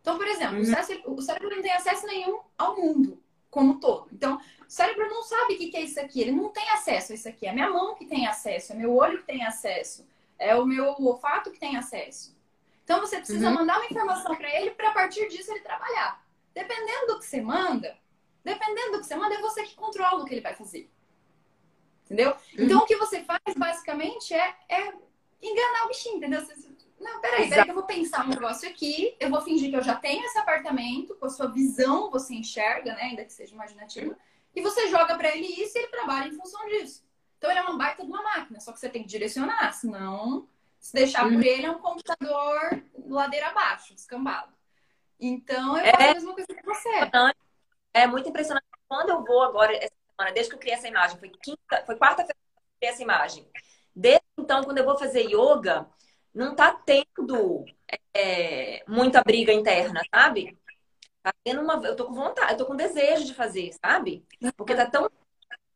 Então, 0.01 0.17
por 0.17 0.27
exemplo, 0.27 0.55
uhum. 0.55 1.13
o, 1.13 1.21
cérebro, 1.21 1.49
não 1.49 1.61
tem 1.61 1.73
acesso 1.73 2.07
nenhum 2.07 2.39
ao 2.57 2.75
mundo 2.75 3.22
como 3.53 3.73
um 3.73 3.79
todo. 3.79 4.07
Então, 4.11 4.37
o 4.37 4.41
cérebro 4.67 5.07
não 5.07 5.21
sabe 5.21 5.53
o 5.53 5.57
que 5.57 5.77
é 5.77 5.81
isso 5.81 5.99
aqui. 5.99 6.21
Ele 6.21 6.31
não 6.31 6.49
tem 6.49 6.67
acesso 6.71 7.11
a 7.11 7.15
isso 7.15 7.29
aqui. 7.29 7.45
É 7.45 7.51
a 7.51 7.53
minha 7.53 7.69
mão 7.69 7.93
que 7.93 8.05
tem 8.05 8.25
acesso, 8.27 8.73
é 8.73 8.75
meu 8.75 8.95
olho 8.95 9.19
que 9.19 9.27
tem 9.27 9.45
acesso, 9.45 10.05
é 10.39 10.55
o 10.55 10.65
meu 10.65 10.95
olfato 10.99 11.51
que 11.51 11.59
tem 11.59 11.77
acesso. 11.77 12.35
Então, 12.83 12.99
você 12.99 13.17
precisa 13.17 13.47
uhum. 13.47 13.53
mandar 13.53 13.77
uma 13.77 13.85
informação 13.85 14.35
para 14.35 14.49
ele 14.59 14.71
para 14.71 14.89
a 14.89 14.93
partir 14.93 15.29
disso 15.29 15.51
ele 15.51 15.61
trabalhar. 15.61 16.21
Dependendo 16.53 17.07
do 17.07 17.19
que 17.19 17.25
você 17.25 17.41
manda, 17.41 17.95
dependendo 18.43 18.93
do 18.93 18.99
que 18.99 19.05
você 19.05 19.15
manda, 19.15 19.35
é 19.35 19.41
você 19.41 19.63
que 19.63 19.75
controla 19.75 20.21
o 20.21 20.25
que 20.25 20.33
ele 20.33 20.41
vai 20.41 20.55
fazer. 20.55 20.89
Entendeu? 22.05 22.31
Uhum. 22.31 22.65
Então, 22.65 22.79
o 22.79 22.85
que 22.85 22.97
você 22.97 23.23
faz, 23.23 23.41
basicamente, 23.55 24.33
é, 24.33 24.55
é 24.67 24.93
enganar 25.41 25.85
o 25.85 25.87
bichinho, 25.89 26.17
entendeu? 26.17 26.43
Você, 26.43 26.55
não, 27.03 27.21
peraí, 27.21 27.49
peraí, 27.49 27.65
que 27.65 27.71
eu 27.71 27.75
vou 27.75 27.83
pensar 27.83 28.25
um 28.25 28.29
negócio 28.29 28.67
aqui, 28.67 29.15
eu 29.19 29.29
vou 29.29 29.41
fingir 29.41 29.69
que 29.69 29.75
eu 29.75 29.83
já 29.83 29.95
tenho 29.95 30.23
esse 30.25 30.37
apartamento, 30.37 31.15
com 31.15 31.25
a 31.25 31.29
sua 31.29 31.47
visão, 31.47 32.09
você 32.09 32.33
enxerga, 32.33 32.93
né? 32.95 33.03
Ainda 33.03 33.25
que 33.25 33.33
seja 33.33 33.53
imaginativo, 33.53 34.15
e 34.55 34.61
você 34.61 34.89
joga 34.89 35.15
para 35.17 35.35
ele 35.35 35.47
isso 35.47 35.77
e 35.77 35.81
ele 35.81 35.87
trabalha 35.87 36.27
em 36.27 36.33
função 36.33 36.65
disso. 36.67 37.03
Então, 37.37 37.51
ele 37.51 37.59
é 37.59 37.63
uma 37.63 37.77
baita 37.77 38.03
de 38.03 38.09
uma 38.09 38.21
máquina, 38.21 38.59
só 38.59 38.71
que 38.71 38.79
você 38.79 38.89
tem 38.89 39.03
que 39.03 39.09
direcionar, 39.09 39.73
senão, 39.73 40.47
se 40.79 40.93
deixar 40.93 41.23
por 41.23 41.33
uhum. 41.33 41.41
ele, 41.41 41.65
é 41.65 41.71
um 41.71 41.79
computador 41.79 42.83
ladeira 43.05 43.47
abaixo, 43.47 43.93
descambado. 43.93 44.53
Então, 45.19 45.77
eu 45.77 45.85
faço 45.91 46.03
é, 46.03 46.09
a 46.09 46.13
mesma 46.13 46.33
coisa 46.33 46.47
que 46.47 46.65
você. 46.65 46.89
É 47.93 48.07
muito 48.07 48.29
impressionante. 48.29 48.65
Quando 48.87 49.09
eu 49.09 49.23
vou 49.23 49.43
agora, 49.43 49.73
essa 49.75 49.93
semana, 50.15 50.33
desde 50.33 50.49
que 50.49 50.55
eu 50.55 50.59
criei 50.59 50.75
essa 50.75 50.87
imagem, 50.87 51.17
foi, 51.17 51.29
quinta, 51.29 51.83
foi 51.85 51.95
quarta-feira 51.95 52.33
que 52.33 52.59
eu 52.59 52.77
criei 52.79 52.93
essa 52.93 53.03
imagem. 53.03 53.47
Desde 53.95 54.23
então, 54.37 54.63
quando 54.63 54.77
eu 54.77 54.85
vou 54.85 54.97
fazer 54.97 55.21
yoga, 55.21 55.87
não 56.33 56.55
tá 56.55 56.73
tendo 56.73 57.65
é, 58.13 58.83
muita 58.87 59.23
briga 59.23 59.53
interna, 59.53 60.01
sabe? 60.13 60.57
Tá 61.21 61.33
tendo 61.43 61.61
uma. 61.61 61.75
Eu 61.85 61.95
tô 61.95 62.05
com 62.05 62.13
vontade, 62.13 62.53
eu 62.53 62.57
tô 62.57 62.65
com 62.65 62.75
desejo 62.75 63.25
de 63.25 63.33
fazer, 63.33 63.71
sabe? 63.73 64.25
Porque 64.57 64.75
tá 64.75 64.89
tão. 64.89 65.09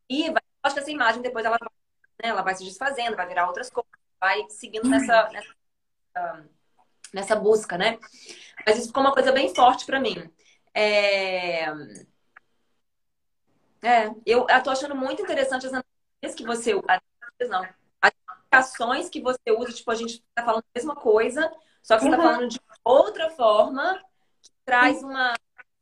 E 0.10 0.26
acho 0.64 0.76
que 0.76 0.82
essa 0.82 0.92
imagem 0.92 1.22
depois 1.22 1.46
ela 1.46 1.58
vai, 1.58 1.70
né, 2.24 2.30
ela 2.30 2.42
vai 2.42 2.56
se 2.56 2.64
desfazendo, 2.64 3.16
vai 3.16 3.28
virar 3.28 3.48
outras 3.48 3.70
coisas, 3.70 3.92
vai 4.20 4.46
seguindo 4.50 4.90
nessa, 4.90 5.30
nessa, 5.30 6.50
nessa 7.14 7.36
busca, 7.36 7.78
né? 7.78 8.00
Mas 8.66 8.78
isso 8.78 8.88
ficou 8.88 9.04
uma 9.04 9.14
coisa 9.14 9.32
bem 9.32 9.54
forte 9.54 9.86
para 9.86 10.00
mim. 10.00 10.30
É... 10.74 11.66
é, 13.84 14.08
eu, 14.26 14.46
eu 14.50 14.64
tô 14.64 14.70
achando 14.70 14.96
muito 14.96 15.22
interessante 15.22 15.68
as 15.68 15.74
analogias 15.74 16.36
que 16.36 16.44
você. 16.44 16.74
Não, 17.48 17.68
aplicações 18.48 19.10
que 19.10 19.22
você 19.22 19.52
usa, 19.52 19.74
tipo, 19.74 19.92
a 19.92 19.96
gente 19.96 20.24
tá 20.34 20.44
falando 20.44 20.64
a 20.64 20.78
mesma 20.80 20.96
coisa, 20.96 21.52
só 21.84 21.98
que 21.98 22.04
você 22.04 22.10
tá 22.10 22.18
uhum. 22.18 22.24
tá 22.24 22.34
falando 22.34 22.50
de 22.50 22.62
outra 22.84 23.30
forma 23.32 24.02
que 24.42 24.50
traz 24.66 25.04
uma 25.04 25.34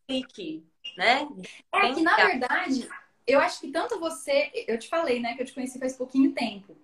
clique, 0.08 0.65
né? 0.97 1.28
É 1.73 1.93
que, 1.93 2.01
na 2.01 2.15
verdade, 2.15 2.89
eu 3.25 3.39
acho 3.39 3.60
que 3.62 3.71
tanto 3.71 3.99
você, 3.99 4.51
eu 4.67 4.78
te 4.78 4.88
falei, 4.88 5.19
né, 5.19 5.36
que 5.36 5.41
eu 5.41 5.45
te 5.45 5.54
conheci 5.54 5.80
faz 5.80 5.95
pouquinho 5.95 6.34
tempo. 6.34 6.75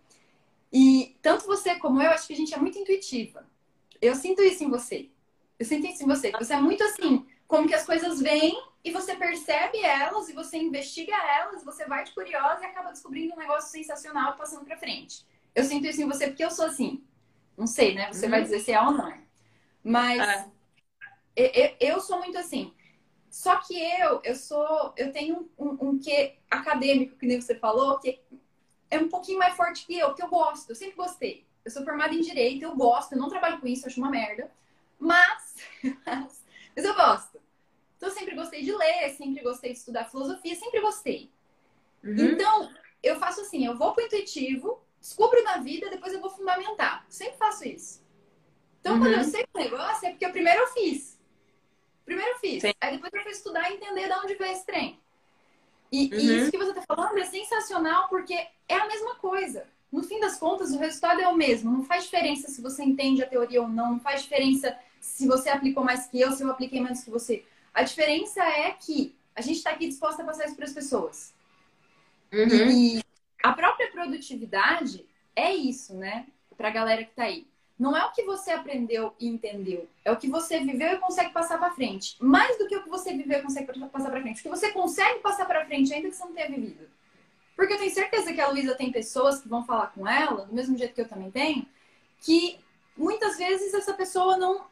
E 0.72 1.18
tanto 1.22 1.46
você 1.46 1.76
como 1.76 2.02
eu, 2.02 2.12
acho 2.12 2.28
que 2.28 2.34
a 2.34 2.38
gente 2.38 2.54
é 2.54 2.58
muito 2.58 2.80
intuitiva. 2.80 3.46
Eu 4.02 4.16
sinto 4.16 4.42
isso 4.42 4.64
em 4.64 4.70
você. 4.70 5.10
Eu 5.60 5.66
sinto 5.66 5.86
isso 5.86 6.04
em 6.04 6.08
você. 6.08 6.32
Você 6.32 6.54
é 6.54 6.62
muito 6.62 6.84
assim, 6.84 7.28
como 7.48 7.68
que 7.68 7.76
as 7.76 7.86
coisas 7.86 8.20
vêm 8.20 8.60
e 8.84 8.92
você 8.92 9.16
percebe 9.16 9.80
elas 9.80 10.30
e 10.30 10.34
você 10.34 10.58
investiga 10.58 11.14
elas, 11.16 11.64
você 11.64 11.86
vai 11.86 12.04
de 12.04 12.12
curiosa 12.14 12.64
e 12.64 12.66
acaba 12.66 12.92
descobrindo 12.92 13.34
um 13.34 13.38
negócio 13.38 13.70
sensacional 13.70 14.36
passando 14.36 14.66
pra 14.66 14.78
frente. 14.78 15.24
Eu 15.54 15.64
sinto 15.64 15.88
isso 15.88 16.02
em 16.02 16.08
você 16.08 16.28
porque 16.28 16.44
eu 16.44 16.52
sou 16.52 16.66
assim. 16.66 17.04
Não 17.58 17.68
sei, 17.68 17.94
né? 17.94 18.12
Você 18.12 18.26
uhum. 18.26 18.32
vai 18.32 18.44
dizer 18.44 18.60
se 18.60 18.72
é 18.72 18.82
ou 18.82 18.92
não. 18.92 19.14
Mas 19.84 20.20
é. 21.36 21.76
eu, 21.80 21.94
eu, 21.94 22.00
sou 22.00 22.20
muito 22.20 22.38
assim. 22.38 22.74
Só 23.30 23.58
que 23.58 23.74
eu, 23.80 24.22
eu 24.24 24.36
sou, 24.36 24.94
eu 24.98 25.12
tenho 25.12 25.50
um, 25.58 25.66
um, 25.66 25.90
um 25.90 26.00
que 26.00 26.36
acadêmico, 26.50 27.18
que 27.18 27.26
nem 27.26 27.40
você 27.40 27.56
falou, 27.56 28.00
que 28.00 28.22
é 28.90 29.00
um 29.00 29.10
pouquinho 29.10 29.40
mais 29.40 29.56
forte 29.56 29.86
que 29.86 29.98
eu, 29.98 30.14
que 30.14 30.22
eu 30.22 30.28
gosto, 30.28 30.70
eu 30.70 30.76
sempre 30.76 30.96
gostei. 30.96 31.46
Eu 31.64 31.72
sou 31.72 31.84
formada 31.84 32.14
em 32.14 32.22
direito, 32.22 32.64
eu 32.64 32.76
gosto, 32.76 33.14
eu 33.14 33.20
não 33.20 33.30
trabalho 33.30 33.60
com 33.60 33.68
isso, 33.68 33.86
eu 33.86 33.90
acho 33.90 34.00
uma 34.00 34.10
merda. 34.10 34.52
Mas, 35.00 35.56
mas 36.76 36.86
eu 36.86 36.94
gosto. 36.94 37.40
Então, 37.98 38.10
eu 38.10 38.16
sempre 38.16 38.36
gostei 38.36 38.64
de 38.64 38.74
ler, 38.74 39.10
sempre 39.12 39.44
gostei 39.44 39.72
de 39.72 39.78
estudar 39.78 40.06
filosofia, 40.06 40.56
sempre 40.56 40.82
gostei. 40.82 41.32
Uhum. 42.04 42.16
Então, 42.18 42.74
eu 43.02 43.18
faço 43.18 43.42
assim, 43.42 43.66
eu 43.66 43.78
vou 43.78 43.94
pro 43.94 44.04
intuitivo, 44.04 44.82
descubro 45.02 45.44
na 45.44 45.58
vida, 45.58 45.90
depois 45.90 46.14
eu 46.14 46.22
vou 46.22 46.30
fundamentar. 46.30 47.06
sempre 47.10 47.38
faço 47.38 47.68
isso. 47.68 48.02
Então, 48.80 48.94
uhum. 48.94 49.00
quando 49.00 49.14
eu 49.14 49.20
uhum. 49.20 49.24
sei 49.24 49.46
o 49.54 49.58
negócio, 49.58 50.08
é 50.08 50.12
porque 50.12 50.26
eu 50.26 50.32
primeiro 50.32 50.62
eu 50.62 50.68
fiz. 50.68 51.20
Primeiro 52.06 52.32
eu 52.32 52.40
fiz. 52.40 52.62
Sim. 52.62 52.74
Aí 52.80 52.94
depois 52.94 53.12
eu 53.14 53.24
fui 53.24 53.32
estudar 53.32 53.70
e 53.70 53.76
entender 53.76 54.08
de 54.08 54.14
onde 54.14 54.36
veio 54.36 54.52
esse 54.52 54.66
trem. 54.66 55.00
E, 55.92 56.06
uhum. 56.06 56.20
e, 56.20 56.38
isso 56.38 56.52
que 56.52 56.58
você 56.58 56.74
tá 56.74 56.84
falando 56.84 57.18
é 57.18 57.26
sensacional, 57.26 58.08
porque 58.08 58.34
é 58.34 58.76
a 58.76 58.88
mesma 58.88 59.16
coisa. 59.16 59.68
No 59.92 60.04
fim 60.04 60.20
das 60.20 60.38
contas, 60.38 60.72
o 60.72 60.78
resultado 60.78 61.20
é 61.20 61.28
o 61.28 61.36
mesmo. 61.36 61.70
Não 61.70 61.84
faz 61.84 62.06
diferença 62.06 62.50
se 62.50 62.62
você 62.62 62.84
entende 62.84 63.22
a 63.22 63.28
teoria 63.28 63.62
ou 63.62 63.68
não. 63.68 63.94
Não 63.94 64.00
faz 64.00 64.22
diferença 64.22 64.78
se 65.02 65.28
você 65.28 65.50
aplicou 65.50 65.84
mais 65.84 66.08
que 66.08 66.20
eu, 66.20 66.32
se 66.32 66.44
eu 66.44 66.50
apliquei 66.50 66.80
menos 66.80 67.04
que 67.04 67.10
você. 67.10 67.44
A 67.74 67.84
diferença 67.84 68.42
é 68.42 68.72
que 68.72 69.16
a 69.36 69.42
gente 69.42 69.58
está 69.58 69.72
aqui 69.72 69.88
disposta 69.88 70.22
a 70.22 70.26
passar 70.26 70.46
isso 70.46 70.56
para 70.56 70.66
as 70.66 70.74
pessoas. 70.74 71.34
Uhum. 72.32 72.72
E 72.72 73.04
a 73.44 73.54
própria 73.54 73.92
produtividade 73.92 75.06
é 75.36 75.54
isso, 75.54 75.96
né? 75.96 76.26
Para 76.58 76.68
a 76.68 76.72
galera 76.72 77.04
que 77.04 77.12
está 77.12 77.24
aí. 77.24 77.48
Não 77.80 77.98
é 77.98 78.06
o 78.06 78.12
que 78.12 78.24
você 78.24 78.52
aprendeu 78.52 79.16
e 79.20 79.28
entendeu, 79.28 79.90
é 80.06 80.12
o 80.12 80.16
que 80.16 80.30
você 80.30 80.60
viveu 80.60 80.94
e 80.94 81.00
consegue 81.00 81.32
passar 81.32 81.58
para 81.58 81.72
frente. 81.72 82.16
Mais 82.20 82.56
do 82.60 82.68
que 82.68 82.76
o 82.76 82.84
que 82.84 82.90
você 82.90 83.12
viveu 83.12 83.40
e 83.40 83.42
consegue 83.42 83.66
passar 83.90 84.12
para 84.12 84.22
frente. 84.22 84.40
O 84.40 84.44
que 84.44 84.50
você 84.50 84.72
consegue 84.72 85.20
passar 85.20 85.46
para 85.46 85.66
frente 85.66 85.92
ainda 85.92 86.10
que 86.10 86.16
você 86.16 86.24
não 86.24 86.34
tenha 86.34 86.48
vivido. 86.48 86.88
Porque 87.56 87.74
eu 87.74 87.80
tenho 87.80 87.92
certeza 87.92 88.34
que 88.34 88.40
a 88.40 88.50
Luísa 88.50 88.76
tem 88.76 88.92
pessoas 88.92 89.42
que 89.42 89.50
vão 89.50 89.66
falar 89.66 89.88
com 89.88 90.08
ela, 90.08 90.46
do 90.46 90.54
mesmo 90.54 90.78
jeito 90.78 90.94
que 90.94 91.02
eu 91.02 91.08
também 91.08 91.32
tenho, 91.32 91.68
que 92.22 92.60
muitas 92.96 93.38
vezes 93.38 93.74
essa 93.74 93.94
pessoa 93.94 94.38
não 94.38 94.70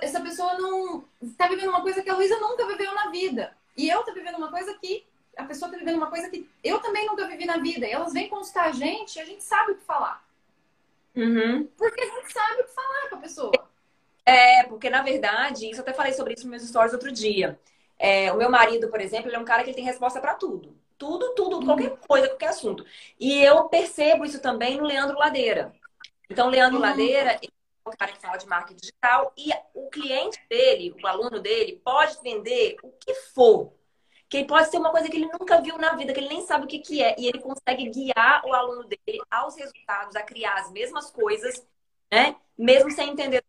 essa 0.00 0.20
pessoa 0.20 0.58
não 0.58 1.04
está 1.22 1.48
vivendo 1.48 1.70
uma 1.70 1.82
coisa 1.82 2.02
que 2.02 2.10
a 2.10 2.14
Luísa 2.14 2.38
nunca 2.38 2.66
viveu 2.66 2.94
na 2.94 3.08
vida. 3.08 3.56
E 3.76 3.88
eu 3.88 4.02
tô 4.04 4.12
vivendo 4.12 4.36
uma 4.36 4.50
coisa 4.50 4.74
que 4.74 5.04
a 5.36 5.44
pessoa 5.44 5.70
tá 5.70 5.76
vivendo 5.76 5.96
uma 5.96 6.10
coisa 6.10 6.28
que 6.28 6.48
eu 6.62 6.78
também 6.80 7.06
nunca 7.06 7.26
vivi 7.26 7.44
na 7.44 7.58
vida. 7.58 7.86
E 7.86 7.90
elas 7.90 8.12
vêm 8.12 8.28
consultar 8.28 8.68
a 8.68 8.72
gente 8.72 9.16
e 9.16 9.20
a 9.20 9.24
gente 9.24 9.42
sabe 9.42 9.72
o 9.72 9.76
que 9.76 9.84
falar. 9.84 10.24
Uhum. 11.14 11.68
Porque 11.76 12.00
a 12.00 12.06
gente 12.06 12.32
sabe 12.32 12.62
o 12.62 12.64
que 12.64 12.70
falar 12.70 13.08
com 13.08 13.16
a 13.16 13.20
pessoa. 13.20 13.52
É, 14.24 14.64
porque 14.64 14.88
na 14.88 15.02
verdade, 15.02 15.68
isso 15.68 15.80
eu 15.80 15.82
até 15.82 15.92
falei 15.92 16.12
sobre 16.12 16.34
isso 16.34 16.42
nos 16.42 16.50
meus 16.50 16.68
stories 16.68 16.92
outro 16.92 17.10
dia. 17.10 17.58
É, 17.98 18.32
o 18.32 18.36
meu 18.36 18.50
marido, 18.50 18.88
por 18.88 19.00
exemplo, 19.00 19.28
ele 19.28 19.36
é 19.36 19.38
um 19.38 19.44
cara 19.44 19.64
que 19.64 19.72
tem 19.72 19.84
resposta 19.84 20.20
para 20.20 20.34
tudo. 20.34 20.76
Tudo, 20.98 21.34
tudo, 21.34 21.56
uhum. 21.56 21.64
qualquer 21.64 21.96
coisa, 22.06 22.28
qualquer 22.28 22.48
assunto. 22.48 22.84
E 23.18 23.42
eu 23.42 23.64
percebo 23.64 24.24
isso 24.24 24.40
também 24.40 24.78
no 24.78 24.86
Leandro 24.86 25.18
Ladeira. 25.18 25.74
Então, 26.30 26.48
Leandro 26.48 26.76
uhum. 26.76 26.82
Ladeira 26.82 27.40
é 27.42 27.48
um 27.88 27.92
cara 27.92 28.12
que 28.12 28.20
fala 28.20 28.36
de 28.36 28.46
marketing 28.46 28.80
digital 28.80 29.32
e 29.36 29.50
o 29.74 29.90
cliente 29.90 30.40
dele, 30.48 30.94
o 31.02 31.06
aluno 31.06 31.40
dele, 31.40 31.80
pode 31.84 32.18
vender 32.22 32.76
o 32.82 32.90
que 32.92 33.14
for. 33.14 33.72
Que 34.32 34.44
pode 34.46 34.70
ser 34.70 34.78
uma 34.78 34.90
coisa 34.90 35.10
que 35.10 35.16
ele 35.18 35.28
nunca 35.30 35.60
viu 35.60 35.76
na 35.76 35.94
vida, 35.94 36.10
que 36.14 36.18
ele 36.18 36.30
nem 36.30 36.40
sabe 36.46 36.64
o 36.64 36.66
que, 36.66 36.78
que 36.78 37.02
é. 37.02 37.14
E 37.18 37.26
ele 37.26 37.38
consegue 37.38 37.90
guiar 37.90 38.42
o 38.46 38.54
aluno 38.54 38.82
dele 38.84 39.20
aos 39.30 39.54
resultados, 39.56 40.16
a 40.16 40.22
criar 40.22 40.54
as 40.54 40.72
mesmas 40.72 41.10
coisas, 41.10 41.62
né? 42.10 42.34
Mesmo 42.56 42.90
sem 42.90 43.10
entender. 43.10 43.44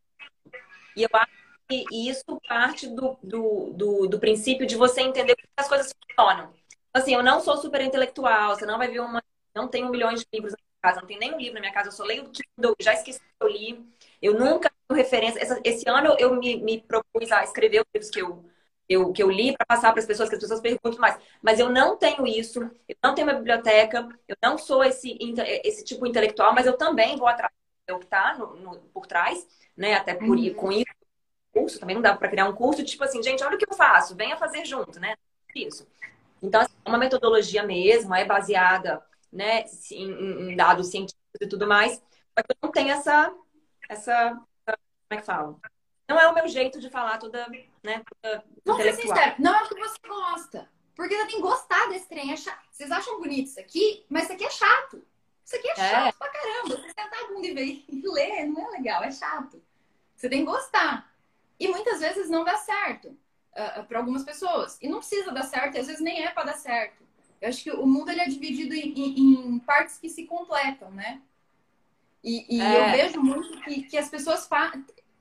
E 0.93 1.04
eu 1.04 1.10
acho 1.13 1.32
que 1.69 1.86
isso 1.89 2.26
parte 2.50 2.86
do, 2.89 3.17
do, 3.24 3.72
do, 3.74 4.08
do 4.10 4.19
princípio 4.19 4.67
de 4.67 4.76
você 4.76 5.00
entender 5.00 5.38
como 5.38 5.48
as 5.56 5.69
coisas 5.69 5.93
funcionam. 6.06 6.54
Assim, 6.93 7.13
eu 7.13 7.24
não 7.24 7.39
sou 7.39 7.56
super 7.56 7.80
intelectual, 7.80 8.54
você 8.54 8.65
não 8.65 8.78
vai 8.78 8.89
ver 8.89 9.00
uma. 9.00 9.24
Não 9.56 9.69
tenho 9.69 9.89
milhões 9.89 10.19
de 10.19 10.28
livros 10.34 10.52
na 10.52 10.58
minha 10.58 10.82
casa, 10.82 11.00
não 11.00 11.08
tem 11.08 11.17
nenhum 11.17 11.38
livro 11.38 11.54
na 11.54 11.62
minha 11.62 11.74
casa, 11.74 11.88
eu 11.88 11.93
só 11.93 12.04
leio 12.04 12.24
do 12.24 12.32
Kindle, 12.32 12.76
já 12.82 12.91
esqueci 12.91 13.22
que 13.22 13.26
eu 13.39 13.48
li. 13.48 13.89
Eu 14.22 14.38
nunca 14.38 14.69
tenho 14.69 14.98
referência. 14.98 15.39
Esse 15.63 15.88
ano 15.88 16.13
eu 16.19 16.36
me, 16.36 16.58
me 16.58 16.82
propus 16.82 17.32
a 17.32 17.41
escrever 17.46 17.80
os 17.80 17.86
livros 17.93 18.12
que 18.12 18.22
eu, 18.22 18.43
eu, 18.88 19.12
que 19.12 19.24
eu 19.24 19.30
li 19.30 19.56
para 19.56 19.65
passar 19.65 19.91
para 19.91 20.00
as 20.00 20.06
pessoas, 20.06 20.30
que 20.30 20.36
as 20.36 20.41
pessoas 20.41 20.62
perguntam 20.62 21.00
mais. 21.00 21.17
Mas 21.41 21.60
eu 21.60 21.69
não 21.69 21.98
tenho 21.98 22.26
isso, 22.28 22.62
eu 22.88 22.96
não 23.04 23.15
tenho 23.15 23.28
uma 23.28 23.36
biblioteca, 23.36 24.08
eu 24.28 24.36
não 24.41 24.58
sou 24.58 24.84
esse, 24.84 25.17
esse 25.63 25.84
tipo 25.84 26.06
intelectual, 26.06 26.54
mas 26.54 26.65
eu 26.65 26.78
também 26.78 27.15
vou 27.15 27.28
atrás 27.28 27.52
do 27.88 28.00
que 28.00 28.06
está 28.06 28.36
por 28.93 29.06
trás, 29.06 29.46
né? 29.76 29.96
Até 29.96 30.13
por 30.13 30.38
uhum. 30.38 30.54
com 30.54 30.72
isso, 30.72 30.93
curso, 31.54 31.80
também 31.80 31.96
não 31.96 32.02
dá 32.02 32.15
para 32.15 32.30
criar 32.30 32.50
um 32.50 32.56
curso, 32.56 32.84
tipo 32.84 33.04
assim, 33.04 33.22
gente, 33.22 33.43
olha 33.43 33.56
o 33.56 33.58
que 33.60 33.69
eu 33.69 33.76
faço, 33.76 34.15
venha 34.15 34.36
fazer 34.38 34.65
junto, 34.65 35.00
né? 35.00 35.15
Isso. 35.56 35.88
Então, 36.41 36.62
assim, 36.62 36.74
é 36.84 36.89
uma 36.89 36.98
metodologia 36.98 37.63
mesmo, 37.63 38.13
é 38.13 38.26
baseada 38.26 39.02
né, 39.32 39.65
em, 39.91 40.52
em, 40.52 40.56
dados 40.56 40.88
científicos 40.88 41.41
e 41.41 41.48
tudo 41.48 41.67
mais, 41.67 42.02
mas 42.36 42.46
eu 42.50 42.56
não 42.62 42.72
tenho 42.72 42.89
essa, 42.89 43.34
essa, 43.89 44.32
como 44.65 44.78
é 45.12 45.17
que 45.17 45.24
fala? 45.24 45.56
Não 46.08 46.20
é 46.20 46.28
o 46.28 46.34
meu 46.34 46.48
jeito 46.48 46.80
de 46.80 46.89
falar 46.89 47.18
toda, 47.18 47.48
né, 47.82 48.04
toda 48.22 48.44
Vamos 48.66 48.84
ser 48.84 48.94
sincero, 48.94 49.36
não 49.39 49.56
é 49.56 49.63
o 49.63 49.68
que 49.68 49.76
você 49.76 49.98
gosta. 50.06 50.70
Porque 50.96 51.16
você 51.16 51.26
tem 51.26 51.36
que 51.36 51.42
gostar 51.42 51.89
desse 51.89 52.08
trem. 52.08 52.32
É 52.32 52.38
chato. 52.38 52.63
Vocês 52.72 52.92
acham 52.92 53.20
bonito 53.20 53.48
isso 53.48 53.60
aqui, 53.60 54.06
mas 54.10 54.24
isso 54.24 54.34
aqui 54.34 54.46
é 54.46 54.50
chato. 54.50 55.04
Isso 55.46 55.56
aqui 55.56 55.68
é, 55.68 55.72
é. 55.72 55.76
chato 55.76 56.18
pra 56.18 56.30
caramba. 56.30 56.76
Você 56.76 56.88
sentar 56.88 57.24
a 57.24 57.28
bunda 57.28 57.48
e 57.48 57.54
ver 57.54 57.86
e 57.88 58.02
ler 58.08 58.46
não 58.46 58.68
é 58.68 58.78
legal, 58.78 59.04
é 59.04 59.12
chato. 59.12 59.62
Você 60.16 60.30
tem 60.30 60.39
que 60.39 60.46
gostar. 60.46 61.12
E 61.60 61.68
muitas 61.68 62.00
vezes 62.00 62.30
não 62.30 62.44
dá 62.44 62.58
certo 62.58 63.08
uh, 63.08 63.18
ah, 63.56 63.74
ah, 63.78 63.84
para 63.84 64.00
algumas 64.00 64.24
pessoas. 64.24 64.78
E 64.82 64.88
não 64.88 65.00
precisa 65.00 65.32
dar 65.32 65.44
certo, 65.44 65.76
e 65.76 65.80
às 65.80 65.88
vezes 65.88 66.02
nem 66.02 66.24
é 66.24 66.30
para 66.30 66.46
dar 66.46 66.58
certo. 66.58 67.04
Eu 67.42 67.50
acho 67.50 67.63
que 67.63 67.72
o 67.72 67.86
mundo 67.86 68.10
ele 68.10 68.22
é 68.22 68.28
dividido 68.28 68.74
em, 68.74 68.94
em, 68.94 69.48
em 69.48 69.60
partes 69.60 69.98
que 69.98 70.10
se 70.10 70.26
completam, 70.26 70.89
né? 70.92 71.22
E, 72.24 72.58
e 72.58 72.62
é. 72.62 72.78
eu 72.78 72.92
vejo 72.92 73.22
muito 73.22 73.60
que, 73.62 73.84
que 73.84 73.98
as 73.98 74.10
pessoas. 74.10 74.48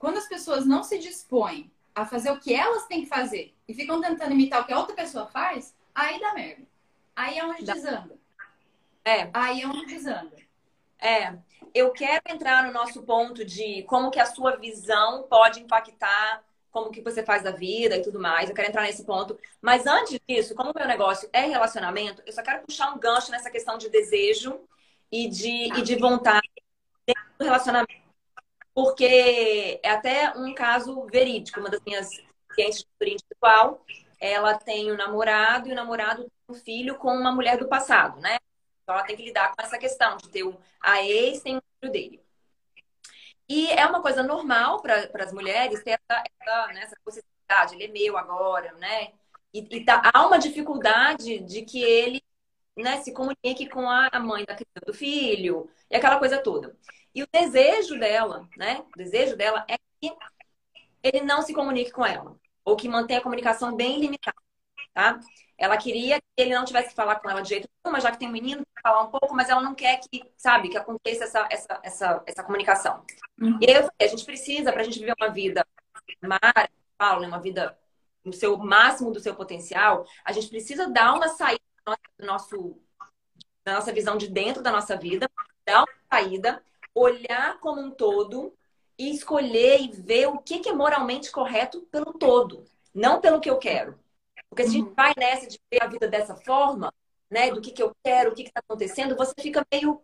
Quando 0.03 0.19
as 0.19 0.27
pessoas 0.27 0.67
não 0.67 0.83
se 0.83 0.99
dispõem 0.99 1.71
a 1.95 2.05
fazer 2.05 2.33
o 2.33 2.41
que 2.41 2.53
elas 2.53 2.89
têm 2.89 3.03
que 3.03 3.09
fazer 3.09 3.55
e 3.69 3.73
ficam 3.73 4.01
tentando 4.01 4.33
imitar 4.33 4.61
o 4.61 4.67
que 4.67 4.73
a 4.73 4.79
outra 4.81 4.97
pessoa 4.97 5.29
faz, 5.29 5.77
aí 5.95 6.19
dá 6.19 6.35
merda. 6.35 6.67
Aí 7.15 7.39
é 7.39 7.45
onde 7.47 7.63
desanda. 7.63 8.19
É. 9.05 9.31
Aí 9.33 9.63
é 9.63 9.67
onde 9.69 9.87
desanda. 9.87 10.37
É, 10.99 11.39
eu 11.73 11.93
quero 11.93 12.21
entrar 12.29 12.67
no 12.67 12.73
nosso 12.73 13.05
ponto 13.05 13.45
de 13.45 13.85
como 13.85 14.11
que 14.11 14.19
a 14.19 14.27
sua 14.27 14.57
visão 14.57 15.23
pode 15.31 15.61
impactar 15.61 16.43
como 16.73 16.91
que 16.91 17.01
você 17.01 17.23
faz 17.23 17.45
da 17.45 17.53
vida 17.53 17.97
e 17.97 18.03
tudo 18.03 18.19
mais. 18.19 18.49
Eu 18.49 18.57
quero 18.57 18.71
entrar 18.71 18.83
nesse 18.83 19.05
ponto. 19.05 19.39
Mas 19.61 19.87
antes 19.87 20.19
disso, 20.27 20.57
como 20.57 20.73
o 20.73 20.75
meu 20.77 20.89
negócio 20.89 21.31
é 21.33 21.43
relacionamento, 21.43 22.25
eu 22.27 22.33
só 22.33 22.43
quero 22.43 22.67
puxar 22.67 22.93
um 22.93 22.99
gancho 22.99 23.31
nessa 23.31 23.53
questão 23.53 23.79
de 23.79 23.89
desejo 23.89 24.59
e 25.13 25.29
de, 25.29 25.73
e 25.79 25.83
de 25.83 25.95
vontade 25.95 26.51
dentro 27.07 27.23
do 27.39 27.45
relacionamento. 27.45 28.02
Porque 28.75 29.81
é 29.83 29.91
até 29.91 30.33
um 30.37 30.55
caso 30.55 31.07
verídico. 31.07 31.61
Uma 31.61 31.71
das 31.71 31.81
minhas 31.85 32.09
clientes 32.55 32.81
de 32.81 32.87
turismo 32.99 33.27
individual, 33.27 33.85
ela 34.21 34.55
tem 34.59 34.93
um 34.93 34.97
namorado 34.97 35.69
e 35.69 35.73
o 35.73 35.75
namorado 35.75 36.23
tem 36.23 36.33
um 36.49 36.55
filho 36.55 36.97
com 36.97 37.15
uma 37.15 37.33
mulher 37.33 37.59
do 37.59 37.69
passado, 37.69 38.21
né? 38.21 38.39
Então 38.83 38.95
ela 38.95 39.05
tem 39.05 39.17
que 39.17 39.25
lidar 39.25 39.55
com 39.55 39.63
essa 39.63 39.79
questão 39.79 40.17
de 40.17 40.29
ter 40.29 40.45
um, 40.45 40.57
a 40.81 41.03
ex 41.03 41.41
tem 41.43 41.57
um 41.57 41.61
filho 41.81 41.93
dele. 41.93 42.23
E 43.49 43.71
é 43.71 43.85
uma 43.87 44.01
coisa 44.01 44.23
normal 44.23 44.81
para 44.81 45.09
as 45.23 45.33
mulheres 45.33 45.83
ter 45.83 45.91
essa, 45.91 46.25
essa, 46.41 46.67
né, 46.69 46.83
essa 46.83 46.97
possibilidade, 47.05 47.75
ele 47.75 47.85
é 47.85 47.89
meu 47.89 48.17
agora, 48.17 48.73
né? 48.75 49.13
E, 49.53 49.61
e 49.61 49.85
tá, 49.85 50.01
há 50.13 50.27
uma 50.27 50.39
dificuldade 50.39 51.41
de 51.41 51.63
que 51.63 51.83
ele 51.83 52.23
né, 52.77 53.03
se 53.03 53.13
comunique 53.13 53.69
com 53.69 53.89
a 53.89 54.09
mãe 54.19 54.45
da 54.45 54.57
do 54.87 54.95
filho, 54.95 55.71
e 55.91 55.97
aquela 55.97 56.19
coisa 56.19 56.39
toda. 56.39 56.75
E 57.15 57.23
o 57.23 57.29
desejo 57.33 57.99
dela, 57.99 58.49
né? 58.57 58.85
O 58.95 58.99
desejo 58.99 59.37
dela 59.37 59.65
é 59.69 59.77
que 60.01 60.15
ele 61.03 61.21
não 61.23 61.43
se 61.43 61.53
comunique 61.53 61.91
com 61.91 62.05
ela, 62.05 62.37
ou 62.65 62.77
que 62.77 62.89
mantenha 62.89 63.21
a 63.21 63.23
comunicação 63.23 63.75
bem 63.75 63.99
limitada, 64.01 64.37
tá? 64.95 65.21
Ela 65.59 65.77
queria 65.77 66.21
que 66.21 66.43
ele 66.43 66.55
não 66.55 66.65
tivesse 66.65 66.91
que 66.91 66.95
falar 66.95 67.17
com 67.17 67.31
ela 67.31 67.41
de 67.41 67.51
jeito 67.51 67.69
nenhum, 67.85 67.93
mas 67.93 68.03
já 68.03 68.11
que 68.11 68.19
tem 68.19 68.29
um 68.29 68.33
menino, 68.33 68.67
falar 68.83 69.03
um 69.03 69.11
pouco, 69.11 69.35
mas 69.35 69.49
ela 69.49 69.61
não 69.61 69.75
quer 69.75 70.01
que, 70.01 70.23
sabe, 70.37 70.69
que 70.69 70.77
aconteça 70.77 71.25
essa, 71.25 71.47
essa, 71.51 71.81
essa, 71.83 72.23
essa 72.27 72.43
comunicação. 72.43 73.05
Uhum. 73.41 73.59
E 73.61 73.67
aí 73.67 73.77
eu 73.77 73.83
falei, 73.83 73.93
a 74.01 74.07
gente 74.07 74.25
precisa, 74.25 74.73
para 74.73 74.81
a 74.81 74.85
gente 74.85 74.99
viver 74.99 75.15
uma 75.21 75.31
vida 75.31 75.65
mara, 76.21 76.69
Paulo, 76.99 77.21
né, 77.21 77.29
uma 77.29 77.41
vida 77.41 77.77
no 78.25 78.33
seu 78.33 78.57
máximo 78.57 79.13
do 79.13 79.21
seu 79.21 79.35
potencial, 79.35 80.07
a 80.25 80.33
gente 80.33 80.49
precisa 80.49 80.89
dar 80.89 81.15
uma 81.15 81.29
saída 81.29 81.63
do 82.19 82.27
nosso, 82.27 82.81
da 83.65 83.75
nossa 83.75 83.93
visão 83.93 84.17
de 84.17 84.29
dentro 84.29 84.63
da 84.63 84.71
nossa 84.71 84.97
vida, 84.97 85.29
dar 85.65 85.79
uma 85.79 85.89
saída, 86.13 86.63
olhar 86.95 87.59
como 87.61 87.81
um 87.81 87.91
todo 87.91 88.55
e 88.99 89.11
escolher 89.11 89.81
e 89.81 89.89
ver 89.89 90.29
o 90.29 90.39
que 90.39 90.69
é 90.69 90.73
moralmente 90.73 91.31
correto 91.31 91.83
pelo 91.91 92.13
todo, 92.13 92.65
não 92.95 93.21
pelo 93.21 93.41
que 93.41 93.51
eu 93.51 93.59
quero. 93.59 93.99
Porque 94.49 94.65
se 94.65 94.71
a 94.71 94.73
gente 94.73 94.89
uhum. 94.89 94.95
vai 94.95 95.13
nessa 95.17 95.47
de 95.47 95.59
ver 95.71 95.83
a 95.83 95.87
vida 95.87 96.07
dessa 96.07 96.37
forma, 96.37 96.93
né, 97.31 97.51
do 97.51 97.61
que, 97.61 97.71
que 97.71 97.83
eu 97.83 97.93
quero, 98.05 98.31
o 98.31 98.35
que 98.35 98.43
está 98.43 98.61
acontecendo, 98.61 99.17
você 99.17 99.33
fica 99.41 99.67
meio 99.73 100.01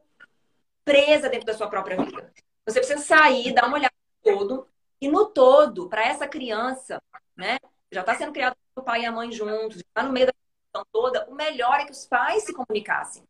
presa 0.85 1.29
dentro 1.29 1.47
da 1.47 1.55
sua 1.55 1.69
própria 1.69 2.03
vida. 2.03 2.33
Você 2.67 2.81
precisa 2.81 3.01
sair, 3.01 3.53
dar 3.53 3.67
uma 3.67 3.77
olhada 3.77 3.95
no 4.25 4.33
todo, 4.33 4.67
e 5.01 5.09
no 5.09 5.27
todo, 5.27 5.89
para 5.89 6.07
essa 6.07 6.27
criança, 6.27 7.01
né, 7.37 7.59
já 7.93 8.01
está 8.01 8.15
sendo 8.15 8.33
criado 8.33 8.57
o 8.75 8.83
pai 8.83 9.03
e 9.03 9.07
a 9.07 9.13
mãe 9.13 9.31
juntos, 9.31 9.79
está 9.79 10.03
no 10.03 10.13
meio 10.13 10.27
da 10.27 10.33
questão 10.33 10.87
toda, 10.93 11.29
o 11.29 11.35
melhor 11.35 11.81
é 11.81 11.85
que 11.85 11.93
os 11.93 12.07
pais 12.07 12.45
se 12.45 12.55
comunicassem. 12.55 13.23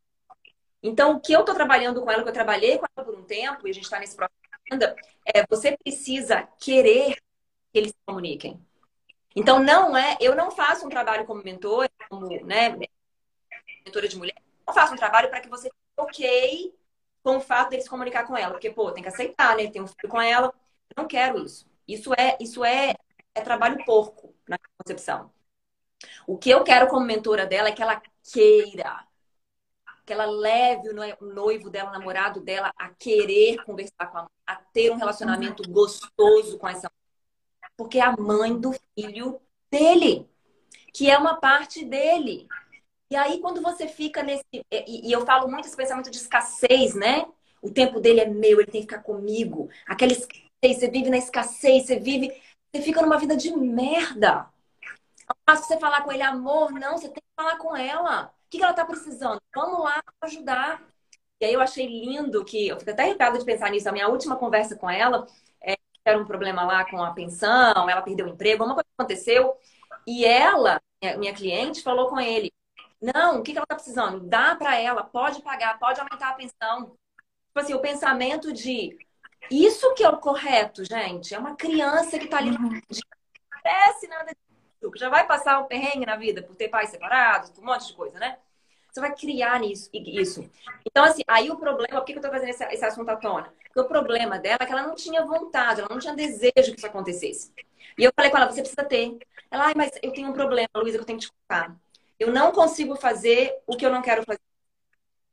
Então, 0.82 1.12
o 1.16 1.20
que 1.20 1.32
eu 1.32 1.40
estou 1.40 1.54
trabalhando 1.54 2.02
com 2.02 2.10
ela, 2.10 2.22
que 2.22 2.28
eu 2.28 2.32
trabalhei 2.32 2.78
com 2.78 2.86
ela 2.96 3.04
por 3.04 3.18
um 3.18 3.24
tempo, 3.24 3.66
e 3.66 3.70
a 3.70 3.74
gente 3.74 3.84
está 3.84 3.98
nesse 3.98 4.16
processo 4.16 4.38
ainda, 4.70 4.96
é 5.24 5.44
você 5.48 5.76
precisa 5.76 6.42
querer 6.58 7.16
que 7.72 7.78
eles 7.78 7.90
se 7.90 7.96
comuniquem. 8.06 8.60
Então, 9.34 9.60
não 9.60 9.96
é, 9.96 10.16
eu 10.20 10.34
não 10.34 10.50
faço 10.50 10.86
um 10.86 10.88
trabalho 10.90 11.26
como 11.26 11.42
mentor, 11.42 11.88
como, 12.08 12.26
né, 12.44 12.76
mentora 13.84 14.08
de 14.08 14.16
mulher, 14.16 14.36
não 14.66 14.74
faço 14.74 14.94
um 14.94 14.96
trabalho 14.96 15.28
para 15.30 15.40
que 15.40 15.48
você 15.48 15.70
ok 15.96 16.74
com 17.22 17.36
o 17.36 17.40
fato 17.40 17.70
dele 17.70 17.82
se 17.82 17.90
comunicar 17.90 18.26
com 18.26 18.36
ela, 18.36 18.52
porque, 18.52 18.70
pô, 18.70 18.92
tem 18.92 19.02
que 19.02 19.08
aceitar, 19.08 19.56
né? 19.56 19.70
Tem 19.70 19.82
um 19.82 19.86
filho 19.86 20.08
com 20.08 20.20
ela. 20.20 20.46
Eu 20.90 21.02
não 21.02 21.08
quero 21.08 21.44
isso. 21.44 21.66
Isso 21.86 22.12
é, 22.14 22.36
isso 22.40 22.64
é, 22.64 22.94
é 23.34 23.40
trabalho 23.40 23.84
porco 23.84 24.34
na 24.48 24.58
concepção. 24.78 25.32
O 26.26 26.38
que 26.38 26.50
eu 26.50 26.62
quero 26.64 26.88
como 26.88 27.04
mentora 27.04 27.46
dela 27.46 27.68
é 27.68 27.72
que 27.72 27.82
ela 27.82 28.00
queira, 28.32 29.06
que 30.08 30.12
ela 30.14 30.24
leve 30.24 30.88
o 30.88 31.26
noivo 31.26 31.68
dela, 31.68 31.90
o 31.90 31.92
namorado 31.92 32.40
dela, 32.40 32.72
a 32.78 32.88
querer 32.88 33.62
conversar 33.62 34.06
com 34.10 34.16
a 34.16 34.22
mãe, 34.22 34.30
a 34.46 34.56
ter 34.56 34.90
um 34.90 34.96
relacionamento 34.96 35.62
gostoso 35.70 36.56
com 36.56 36.66
essa 36.66 36.90
porque 37.76 37.98
é 37.98 38.02
a 38.02 38.16
mãe 38.16 38.58
do 38.58 38.72
filho 38.94 39.38
dele, 39.70 40.26
que 40.94 41.10
é 41.10 41.18
uma 41.18 41.36
parte 41.36 41.84
dele. 41.84 42.48
E 43.10 43.16
aí, 43.16 43.38
quando 43.38 43.60
você 43.60 43.86
fica 43.86 44.22
nesse. 44.22 44.44
E, 44.72 45.12
eu 45.12 45.26
falo 45.26 45.46
muito 45.46 45.66
esse 45.66 45.76
pensamento 45.76 46.10
de 46.10 46.16
escassez, 46.16 46.94
né? 46.94 47.26
O 47.60 47.70
tempo 47.70 48.00
dele 48.00 48.20
é 48.20 48.26
meu, 48.26 48.60
ele 48.60 48.70
tem 48.70 48.80
que 48.80 48.88
ficar 48.88 49.02
comigo. 49.02 49.68
Aquela 49.86 50.12
escassez, 50.12 50.78
você 50.78 50.90
vive 50.90 51.10
na 51.10 51.18
escassez, 51.18 51.84
você 51.84 52.00
vive. 52.00 52.32
Você 52.74 52.82
fica 52.82 53.02
numa 53.02 53.18
vida 53.18 53.36
de 53.36 53.54
merda. 53.54 54.48
Não 55.28 55.36
basta 55.46 55.66
você 55.66 55.78
falar 55.78 56.02
com 56.02 56.10
ele, 56.10 56.22
amor, 56.22 56.72
não, 56.72 56.96
você 56.96 57.08
tem 57.08 57.22
que 57.22 57.36
falar 57.36 57.58
com 57.58 57.76
ela. 57.76 58.34
O 58.48 58.50
que 58.50 58.62
ela 58.62 58.72
tá 58.72 58.84
precisando? 58.84 59.40
Vamos 59.54 59.80
lá 59.84 60.02
ajudar. 60.22 60.82
E 61.40 61.44
aí 61.44 61.52
eu 61.52 61.60
achei 61.60 61.86
lindo 61.86 62.44
que. 62.44 62.68
Eu 62.68 62.78
fico 62.78 62.90
até 62.90 63.02
arrepiada 63.02 63.38
de 63.38 63.44
pensar 63.44 63.70
nisso. 63.70 63.88
A 63.88 63.92
minha 63.92 64.08
última 64.08 64.36
conversa 64.36 64.74
com 64.76 64.90
ela, 64.90 65.26
era 66.08 66.18
um 66.18 66.24
problema 66.24 66.64
lá 66.64 66.84
com 66.84 67.02
a 67.02 67.12
pensão, 67.12 67.88
ela 67.88 68.02
perdeu 68.02 68.26
o 68.26 68.30
emprego, 68.30 68.64
uma 68.64 68.74
coisa 68.74 68.88
aconteceu. 68.96 69.54
E 70.06 70.24
ela, 70.24 70.80
minha 71.18 71.34
cliente, 71.34 71.82
falou 71.82 72.08
com 72.08 72.18
ele: 72.18 72.52
Não, 73.00 73.40
o 73.40 73.42
que 73.42 73.52
ela 73.52 73.64
está 73.64 73.74
precisando? 73.74 74.20
Dá 74.20 74.56
para 74.56 74.76
ela, 74.76 75.04
pode 75.04 75.42
pagar, 75.42 75.78
pode 75.78 76.00
aumentar 76.00 76.30
a 76.30 76.34
pensão. 76.34 76.96
Tipo 77.48 77.60
assim, 77.60 77.74
o 77.74 77.80
pensamento 77.80 78.52
de 78.52 78.96
isso 79.50 79.94
que 79.94 80.02
é 80.02 80.08
o 80.08 80.18
correto, 80.18 80.84
gente. 80.84 81.34
É 81.34 81.38
uma 81.38 81.54
criança 81.54 82.18
que 82.18 82.24
está 82.24 82.38
ali. 82.38 82.50
Não 82.50 82.70
parece 83.62 84.08
nada. 84.08 84.32
Que 84.80 84.98
já 84.98 85.08
vai 85.08 85.26
passar 85.26 85.58
um 85.60 85.64
perrengue 85.64 86.06
na 86.06 86.16
vida 86.16 86.42
por 86.42 86.54
ter 86.54 86.68
pais 86.68 86.90
separados, 86.90 87.52
um 87.58 87.64
monte 87.64 87.88
de 87.88 87.94
coisa, 87.94 88.18
né? 88.18 88.38
Você 88.90 89.00
vai 89.00 89.14
criar 89.14 89.60
nisso, 89.60 89.90
isso. 89.92 90.50
Então, 90.84 91.04
assim, 91.04 91.22
aí 91.28 91.50
o 91.50 91.56
problema, 91.56 92.00
por 92.00 92.04
que 92.06 92.14
eu 92.14 92.22
tô 92.22 92.30
fazendo 92.30 92.48
esse, 92.48 92.64
esse 92.64 92.84
assunto 92.84 93.08
à 93.10 93.16
tona? 93.16 93.52
Porque 93.64 93.80
o 93.80 93.84
problema 93.84 94.38
dela 94.38 94.58
é 94.60 94.66
que 94.66 94.72
ela 94.72 94.82
não 94.82 94.94
tinha 94.94 95.24
vontade, 95.24 95.80
ela 95.80 95.88
não 95.90 95.98
tinha 95.98 96.14
desejo 96.14 96.72
que 96.72 96.78
isso 96.78 96.86
acontecesse. 96.86 97.52
E 97.96 98.04
eu 98.04 98.12
falei 98.14 98.30
com 98.30 98.38
ela, 98.38 98.50
você 98.50 98.60
precisa 98.60 98.84
ter. 98.84 99.18
Ela, 99.50 99.66
ai, 99.66 99.74
mas 99.76 99.90
eu 100.02 100.12
tenho 100.12 100.28
um 100.28 100.32
problema, 100.32 100.68
Luísa, 100.76 100.98
que 100.98 101.02
eu 101.02 101.06
tenho 101.06 101.18
que 101.18 101.26
te 101.26 101.32
contar. 101.32 101.76
Eu 102.18 102.32
não 102.32 102.50
consigo 102.50 102.96
fazer 102.96 103.54
o 103.66 103.76
que 103.76 103.84
eu 103.84 103.90
não 103.90 104.02
quero 104.02 104.24
fazer. 104.24 104.40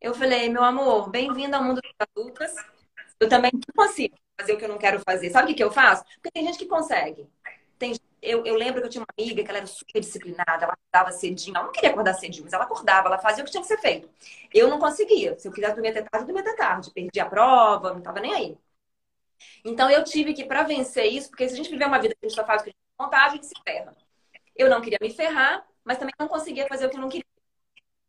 Eu 0.01 0.13
falei, 0.13 0.49
meu 0.49 0.63
amor, 0.63 1.10
bem-vindo 1.10 1.55
ao 1.55 1.63
mundo 1.63 1.81
das 1.81 2.08
adultas. 2.10 2.53
Eu 3.19 3.29
também 3.29 3.51
não 3.51 3.86
consigo 3.86 4.15
fazer 4.39 4.53
o 4.53 4.58
que 4.58 4.65
eu 4.65 4.69
não 4.69 4.77
quero 4.77 4.99
fazer. 4.99 5.29
Sabe 5.31 5.45
o 5.45 5.47
que, 5.47 5.55
que 5.55 5.63
eu 5.63 5.71
faço? 5.71 6.03
Porque 6.15 6.31
tem 6.31 6.45
gente 6.45 6.58
que 6.58 6.65
consegue. 6.67 7.27
Eu, 8.25 8.45
eu 8.45 8.55
lembro 8.55 8.81
que 8.81 8.88
eu 8.88 8.91
tinha 8.91 9.01
uma 9.01 9.07
amiga 9.17 9.43
que 9.43 9.49
ela 9.49 9.59
era 9.59 9.67
super 9.67 9.99
disciplinada, 9.99 10.65
ela 10.65 10.73
acordava 10.73 11.11
cedinho. 11.11 11.55
Ela 11.55 11.65
não 11.65 11.71
queria 11.71 11.91
acordar 11.91 12.13
cedinho, 12.15 12.43
mas 12.43 12.53
ela 12.53 12.63
acordava, 12.65 13.07
ela 13.07 13.17
fazia 13.19 13.43
o 13.43 13.45
que 13.45 13.51
tinha 13.51 13.61
que 13.61 13.67
ser 13.67 13.77
feito. 13.79 14.09
Eu 14.53 14.69
não 14.69 14.79
conseguia. 14.79 15.38
Se 15.39 15.47
eu 15.47 15.51
quisesse 15.51 15.73
dormir 15.75 15.89
até 15.89 16.01
tarde, 16.01 16.23
eu 16.23 16.33
dormia 16.33 16.41
até 16.41 16.55
tarde. 16.55 16.91
Perdi 16.91 17.19
a 17.19 17.25
prova, 17.25 17.91
não 17.91 17.99
estava 17.99 18.19
nem 18.19 18.33
aí. 18.33 18.57
Então 19.63 19.89
eu 19.89 20.03
tive 20.03 20.33
que, 20.33 20.45
para 20.45 20.63
vencer 20.63 21.05
isso, 21.05 21.29
porque 21.29 21.47
se 21.47 21.53
a 21.53 21.57
gente 21.57 21.69
viver 21.69 21.85
uma 21.85 21.99
vida 21.99 22.15
que 22.15 22.25
a 22.25 22.29
gente 22.29 22.35
só 22.35 22.45
faz 22.45 22.61
o 22.61 22.65
que 22.65 22.69
a 22.69 22.73
gente 22.73 22.81
vontade, 22.97 23.25
a 23.25 23.35
gente 23.35 23.45
se 23.47 23.55
ferra. 23.67 23.95
Eu 24.55 24.69
não 24.69 24.81
queria 24.81 24.99
me 25.01 25.11
ferrar, 25.11 25.65
mas 25.83 25.97
também 25.97 26.13
não 26.19 26.27
conseguia 26.27 26.67
fazer 26.67 26.85
o 26.88 26.89
que 26.89 26.97
eu 26.97 27.01
não 27.01 27.09
queria. 27.09 27.25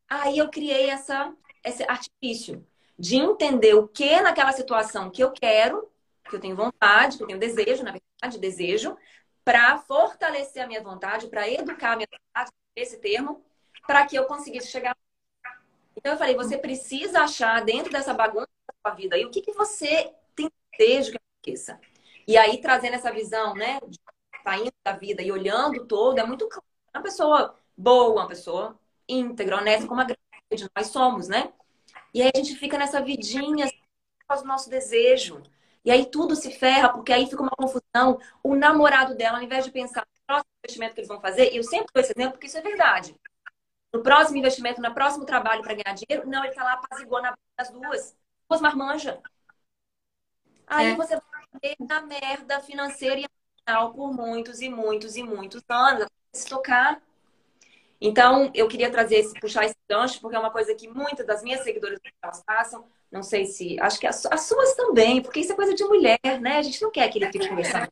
Aí 0.09 0.39
eu 0.39 0.51
criei 0.51 0.91
essa, 0.91 1.35
esse 1.65 1.83
artifício 1.85 2.67
de 2.99 3.17
entender 3.17 3.75
o 3.75 3.89
que 3.89 4.21
naquela 4.21 4.53
situação 4.53 5.11
que 5.11 5.23
eu 5.23 5.33
quero, 5.33 5.91
que 6.29 6.37
eu 6.37 6.41
tenho 6.41 6.57
vontade, 6.57 7.17
que 7.17 7.23
eu 7.25 7.27
tenho 7.27 7.41
desejo, 7.41 7.83
na 7.83 7.93
verdade, 7.93 8.39
desejo, 8.39 8.97
para 9.47 9.79
fortalecer 9.79 10.61
a 10.61 10.67
minha 10.67 10.83
vontade, 10.83 11.29
para 11.29 11.49
educar 11.49 11.93
a 11.93 11.97
minha 11.97 12.09
vontade, 12.11 12.51
esse 12.75 12.99
termo, 12.99 13.45
para 13.87 14.05
que 14.05 14.17
eu 14.17 14.25
conseguisse 14.25 14.67
chegar. 14.67 14.97
Então 15.97 16.15
eu 16.15 16.19
falei, 16.19 16.35
você 16.35 16.59
precisa 16.59 17.21
achar 17.21 17.65
dentro 17.65 17.93
dessa 17.93 18.13
bagunça 18.13 18.49
da 18.67 18.91
sua 18.91 18.97
vida 18.97 19.15
aí 19.15 19.25
o 19.25 19.31
que, 19.31 19.41
que 19.41 19.53
você 19.53 20.13
tem 20.35 20.51
desejo 20.77 21.13
que 21.13 21.19
aconteça. 21.19 21.81
E 22.27 22.37
aí 22.37 22.61
trazendo 22.61 22.95
essa 22.95 23.13
visão, 23.13 23.55
né, 23.55 23.79
de 23.87 24.01
saindo 24.43 24.73
da 24.85 24.91
vida 24.91 25.23
e 25.23 25.31
olhando 25.31 25.87
todo, 25.87 26.19
é 26.19 26.27
muito 26.27 26.49
claro. 26.49 26.67
Uma 26.93 27.03
pessoa 27.05 27.57
boa, 27.77 28.23
uma 28.23 28.27
pessoa 28.27 28.77
íntegra, 29.09 29.59
honesta, 29.59 29.87
como 29.87 30.01
a 30.01 30.05
grande 30.05 30.21
de 30.57 30.69
nós 30.77 30.89
somos, 30.89 31.29
né? 31.29 31.53
E 32.13 32.21
aí 32.21 32.33
a 32.35 32.39
gente 32.39 32.57
fica 32.57 32.77
nessa 32.77 33.01
vidinha 33.01 33.71
faz 34.27 34.43
o 34.43 34.47
nosso 34.47 34.69
desejo. 34.69 35.41
E 35.87 35.91
aí 35.93 36.05
tudo 36.05 36.35
se 36.35 36.51
ferra, 36.51 36.89
porque 36.89 37.13
aí 37.13 37.27
fica 37.27 37.41
uma 37.41 37.53
confusão. 37.57 38.19
O 38.43 38.57
namorado 38.57 39.15
dela, 39.15 39.39
ao 39.39 39.45
invés 39.45 39.65
de 39.65 39.71
pensar 39.71 40.01
no 40.01 40.27
próximo 40.27 40.51
investimento 40.59 40.95
que 40.95 41.01
eles 41.01 41.09
vão 41.09 41.21
fazer, 41.21 41.53
e 41.53 41.59
eu 41.59 41.63
sempre 41.63 41.87
dou 41.95 42.03
esse 42.03 42.13
exemplo 42.13 42.33
porque 42.33 42.49
isso 42.49 42.59
é 42.59 42.61
verdade. 42.61 43.15
No 43.95 44.03
próximo 44.03 44.37
investimento, 44.37 44.83
no 44.83 44.93
próximo 44.93 45.25
trabalho 45.25 45.63
para 45.63 45.75
ganhar 45.75 45.95
dinheiro, 45.95 46.29
não, 46.29 46.45
ele 46.45 46.55
tá 46.55 46.65
lá 46.65 46.73
apaziguando 46.73 47.29
as 47.57 47.71
duas. 47.71 48.17
Duas 48.51 48.61
marmanjas. 48.61 49.17
Aí 50.67 50.89
é. 50.89 50.97
você 50.97 51.15
vai 51.15 51.61
ter 51.63 51.77
na 51.79 52.01
merda 52.01 52.59
financeira 52.61 53.21
e 53.21 53.25
emocional 53.25 53.95
por 53.95 54.13
muitos 54.13 54.61
e 54.61 54.69
muitos 54.69 55.17
e 55.17 55.23
muitos 55.23 55.63
anos. 55.69 56.09
Se 56.33 56.49
tocar. 56.49 57.01
Então, 58.01 58.51
eu 58.55 58.67
queria 58.67 58.91
trazer 58.91 59.19
esse, 59.19 59.39
puxar 59.41 59.65
esse 59.65 59.77
gancho, 59.89 60.21
porque 60.21 60.35
é 60.35 60.39
uma 60.39 60.51
coisa 60.51 60.75
que 60.75 60.89
muitas 60.89 61.25
das 61.25 61.45
minhas 61.45 61.61
seguidoras 61.61 62.01
passam. 62.45 62.85
Não 63.11 63.23
sei 63.23 63.47
se. 63.47 63.79
Acho 63.81 63.99
que 63.99 64.07
as, 64.07 64.27
as, 64.27 64.43
suas 64.43 64.75
também, 64.75 65.23
porque 65.23 65.41
isso 65.41 65.53
é 65.53 65.57
coisa 65.57 65.75
de 65.75 65.85
mulher, 65.85 66.19
né? 66.41 66.59
A 66.59 66.63
gente 66.63 66.83
não 66.83 66.91
quer 66.91 67.09
que 67.09 67.19
ele 67.19 67.31
fique 67.33 67.49
conversando. 67.49 67.89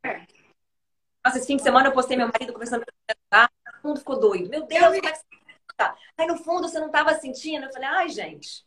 Nossa, 1.25 1.39
esse 1.39 1.47
fim 1.47 1.57
de 1.57 1.63
semana 1.63 1.89
eu 1.89 1.93
postei 1.93 2.17
meu 2.17 2.29
marido 2.29 2.53
conversando 2.53 2.85
com 2.85 2.93
todo 3.85 3.89
mundo 3.89 3.99
ficou 3.99 4.19
doido. 4.19 4.49
Meu 4.49 4.67
Deus, 4.67 4.83
como 4.83 4.97
é 4.97 5.13
que 5.13 5.19
você 5.19 5.25
tá? 5.77 5.97
Aí 6.17 6.27
no 6.27 6.39
fundo 6.39 6.69
você 6.69 6.79
não 6.79 6.87
estava 6.87 7.15
sentindo. 7.15 7.67
Eu 7.67 7.73
falei, 7.73 7.89
ai, 7.89 8.09
gente, 8.09 8.65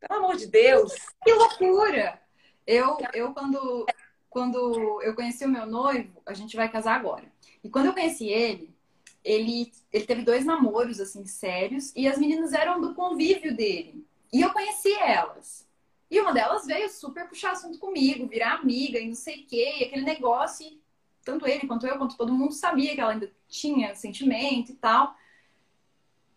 pelo 0.00 0.20
amor 0.20 0.36
de 0.36 0.46
Deus. 0.46 0.92
Que 1.24 1.32
loucura! 1.32 2.20
Eu, 2.66 2.98
eu 3.14 3.32
quando, 3.32 3.86
quando 4.28 5.02
eu 5.02 5.14
conheci 5.14 5.44
o 5.44 5.48
meu 5.48 5.66
noivo, 5.66 6.22
a 6.26 6.34
gente 6.34 6.56
vai 6.56 6.70
casar 6.70 6.96
agora. 6.96 7.24
E 7.62 7.68
quando 7.68 7.86
eu 7.86 7.94
conheci 7.94 8.28
ele, 8.28 8.76
ele, 9.24 9.72
ele 9.92 10.06
teve 10.06 10.22
dois 10.22 10.44
namoros, 10.44 11.00
assim, 11.00 11.24
sérios, 11.26 11.92
e 11.96 12.06
as 12.06 12.18
meninas 12.18 12.52
eram 12.52 12.80
do 12.80 12.94
convívio 12.94 13.56
dele. 13.56 14.06
E 14.32 14.40
eu 14.40 14.52
conheci 14.52 14.92
elas. 14.94 15.67
E 16.10 16.20
uma 16.20 16.32
delas 16.32 16.66
veio 16.66 16.88
super 16.88 17.28
puxar 17.28 17.52
assunto 17.52 17.78
comigo, 17.78 18.26
virar 18.26 18.54
amiga 18.54 18.98
e 18.98 19.06
não 19.06 19.14
sei 19.14 19.42
o 19.42 19.46
quê, 19.46 19.76
e 19.80 19.84
aquele 19.84 20.02
negócio. 20.02 20.66
E 20.66 20.80
tanto 21.24 21.46
ele 21.46 21.66
quanto 21.66 21.86
eu, 21.86 21.98
quanto 21.98 22.16
todo 22.16 22.32
mundo 22.32 22.54
sabia 22.54 22.94
que 22.94 23.00
ela 23.00 23.12
ainda 23.12 23.30
tinha 23.46 23.94
sentimento 23.94 24.72
e 24.72 24.74
tal. 24.76 25.14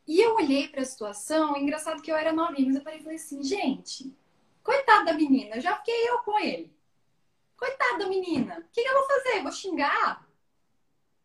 E 0.08 0.20
eu 0.20 0.36
olhei 0.36 0.68
para 0.68 0.82
a 0.82 0.86
situação, 0.86 1.56
engraçado 1.56 2.02
que 2.02 2.12
eu 2.12 2.18
era 2.18 2.34
novinha, 2.34 2.68
mas 2.68 2.76
eu 2.76 2.82
falei 2.82 3.16
assim, 3.16 3.44
gente, 3.44 4.14
coitada 4.64 5.06
da 5.06 5.14
menina, 5.14 5.60
já 5.62 5.78
fiquei 5.78 6.10
eu 6.10 6.20
com 6.20 6.38
ele. 6.40 6.70
Coitada 7.56 8.00
da 8.00 8.10
menina, 8.10 8.60
o 8.60 8.74
que, 8.74 8.82
que 8.82 8.88
eu 8.90 8.94
vou 8.94 9.08
fazer? 9.08 9.42
Vou 9.42 9.52
xingar? 9.52 10.28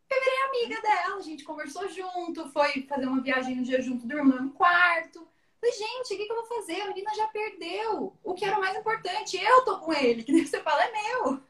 Eu 0.09 0.21
virei 0.21 0.43
amiga 0.43 0.83
dela, 0.83 1.17
a 1.17 1.21
gente 1.21 1.43
conversou 1.43 1.89
junto, 1.89 2.49
foi 2.51 2.83
fazer 2.83 3.07
uma 3.07 3.21
viagem 3.21 3.59
um 3.59 3.63
dia 3.63 3.81
junto, 3.83 4.07
dormiu 4.07 4.41
no 4.41 4.53
quarto. 4.53 5.27
Gente, 5.73 6.15
o 6.15 6.17
que, 6.17 6.27
que, 6.27 6.33
eu 6.33 6.37
vou 6.37 6.47
fazer? 6.47 6.81
A 6.81 6.89
menina 6.89 7.15
já 7.15 7.27
perdeu. 7.29 8.17
O 8.23 8.35
que 8.35 8.45
era 8.45 8.57
o 8.57 8.61
mais 8.61 8.77
importante, 8.77 9.37
eu 9.37 9.65
tô 9.65 9.79
com 9.81 9.93
ele, 9.93 10.23
que 10.25 10.47
você 10.47 10.61
fala 10.61 10.83
é 10.85 10.93
meu. 10.93 11.41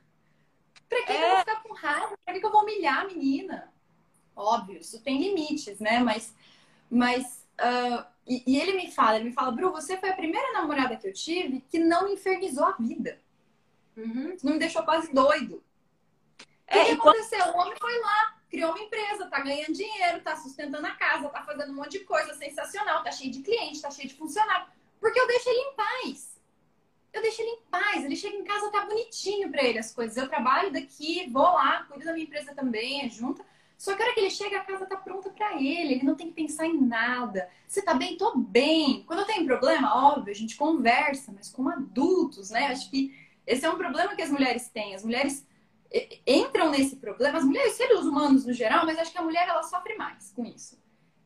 Pra 0.88 1.02
que, 1.02 1.12
é. 1.12 1.16
que 1.16 1.22
eu 1.22 1.28
vou 1.28 1.36
é. 1.36 1.40
ficar 1.40 1.62
com 1.62 1.74
raiva? 1.74 2.18
Pra 2.24 2.34
que, 2.34 2.40
que 2.40 2.46
eu 2.46 2.52
vou 2.52 2.62
humilhar 2.62 3.00
a 3.00 3.06
menina? 3.06 3.72
Óbvio, 4.34 4.78
isso 4.78 5.02
tem 5.02 5.20
limites, 5.20 5.80
né? 5.80 5.98
Mas, 6.00 6.34
mas 6.90 7.46
uh, 7.60 8.04
e, 8.26 8.42
e, 8.46 8.60
ele 8.60 8.74
me 8.74 8.90
fala, 8.90 9.16
ele 9.16 9.26
me 9.26 9.32
fala, 9.32 9.52
Bru, 9.52 9.72
você 9.72 9.96
foi 9.96 10.10
a 10.10 10.16
primeira 10.16 10.52
namorada 10.52 10.96
que 10.96 11.06
eu 11.06 11.12
tive 11.12 11.60
que 11.60 11.78
não 11.78 12.04
me 12.04 12.14
infernizou 12.14 12.64
a 12.64 12.72
vida. 12.72 13.20
Uhum. 13.96 14.36
Não 14.42 14.52
me 14.54 14.58
deixou 14.58 14.82
quase 14.82 15.12
doido. 15.12 15.62
É, 16.66 16.76
o 16.76 16.84
que, 16.84 16.86
que 16.86 17.00
aconteceu? 17.00 17.38
Quando... 17.38 17.54
O 17.54 17.58
homem 17.60 17.76
foi 17.80 17.98
lá, 18.00 18.35
criou 18.48 18.70
uma 18.70 18.82
empresa, 18.82 19.26
tá 19.26 19.40
ganhando 19.40 19.72
dinheiro, 19.72 20.22
tá 20.22 20.36
sustentando 20.36 20.86
a 20.86 20.92
casa, 20.92 21.28
tá 21.28 21.42
fazendo 21.42 21.72
um 21.72 21.76
monte 21.76 21.98
de 21.98 22.00
coisa 22.00 22.34
sensacional, 22.34 23.02
tá 23.02 23.10
cheio 23.10 23.30
de 23.30 23.42
cliente, 23.42 23.82
tá 23.82 23.90
cheio 23.90 24.08
de 24.08 24.14
funcionário. 24.14 24.66
Porque 25.00 25.18
eu 25.18 25.26
deixo 25.26 25.48
ele 25.48 25.60
em 25.60 25.74
paz. 25.74 26.36
Eu 27.12 27.22
deixo 27.22 27.40
ele 27.40 27.50
em 27.50 27.62
paz. 27.70 28.04
Ele 28.04 28.16
chega 28.16 28.36
em 28.36 28.44
casa, 28.44 28.70
tá 28.70 28.84
bonitinho 28.84 29.50
para 29.50 29.64
ele 29.64 29.78
as 29.78 29.92
coisas. 29.92 30.16
Eu 30.16 30.28
trabalho 30.28 30.72
daqui, 30.72 31.28
vou 31.30 31.42
lá, 31.42 31.84
cuido 31.84 32.04
da 32.04 32.12
minha 32.12 32.24
empresa 32.24 32.54
também, 32.54 33.04
é 33.04 33.08
junta. 33.08 33.44
Só 33.78 33.94
que 33.94 34.02
a 34.02 34.06
hora 34.06 34.14
que 34.14 34.20
ele 34.20 34.30
chega, 34.30 34.58
a 34.58 34.64
casa 34.64 34.86
tá 34.86 34.96
pronta 34.96 35.30
para 35.30 35.54
ele. 35.54 35.94
Ele 35.94 36.04
não 36.04 36.14
tem 36.14 36.28
que 36.28 36.34
pensar 36.34 36.66
em 36.66 36.80
nada. 36.80 37.48
Você 37.66 37.82
tá 37.82 37.94
bem? 37.94 38.16
Tô 38.16 38.36
bem. 38.36 39.04
Quando 39.06 39.20
eu 39.20 39.26
tenho 39.26 39.44
problema, 39.44 39.94
óbvio, 39.94 40.30
a 40.32 40.36
gente 40.36 40.56
conversa, 40.56 41.32
mas 41.34 41.50
como 41.50 41.68
adultos, 41.68 42.50
né? 42.50 42.68
Acho 42.68 42.90
que 42.90 43.14
esse 43.46 43.64
é 43.64 43.70
um 43.70 43.76
problema 43.76 44.14
que 44.14 44.22
as 44.22 44.30
mulheres 44.30 44.68
têm. 44.68 44.94
As 44.94 45.04
mulheres 45.04 45.46
entram 46.26 46.70
nesse 46.70 46.96
problema, 46.96 47.38
as 47.38 47.44
mulheres, 47.44 47.74
seres 47.74 48.00
humanos 48.00 48.44
no 48.44 48.52
geral, 48.52 48.84
mas 48.84 48.98
acho 48.98 49.12
que 49.12 49.18
a 49.18 49.22
mulher 49.22 49.48
ela 49.48 49.62
sofre 49.62 49.96
mais 49.96 50.32
com 50.32 50.44
isso. 50.44 50.78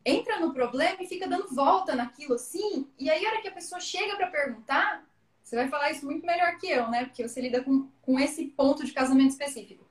Entra 0.05 0.39
no 0.39 0.53
problema 0.53 1.01
e 1.01 1.07
fica 1.07 1.27
dando 1.27 1.53
volta 1.53 1.95
naquilo 1.95 2.35
assim, 2.35 2.89
e 2.97 3.09
aí 3.09 3.25
a 3.25 3.29
hora 3.29 3.41
que 3.41 3.47
a 3.47 3.53
pessoa 3.53 3.79
chega 3.79 4.15
para 4.15 4.27
perguntar, 4.27 5.05
você 5.43 5.55
vai 5.55 5.67
falar 5.67 5.91
isso 5.91 6.05
muito 6.05 6.25
melhor 6.25 6.57
que 6.57 6.67
eu, 6.67 6.87
né? 6.89 7.05
Porque 7.05 7.27
você 7.27 7.41
lida 7.41 7.63
com, 7.63 7.89
com 8.01 8.19
esse 8.19 8.45
ponto 8.47 8.85
de 8.85 8.93
casamento 8.93 9.31
específico. 9.31 9.85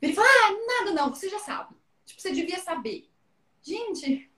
Ele 0.00 0.14
fala, 0.14 0.28
ah, 0.28 0.52
nada 0.66 0.92
não, 0.92 1.14
você 1.14 1.28
já 1.28 1.38
sabe. 1.38 1.74
Tipo, 2.04 2.20
você 2.20 2.30
devia 2.30 2.58
saber. 2.58 3.08
Gente, 3.62 4.30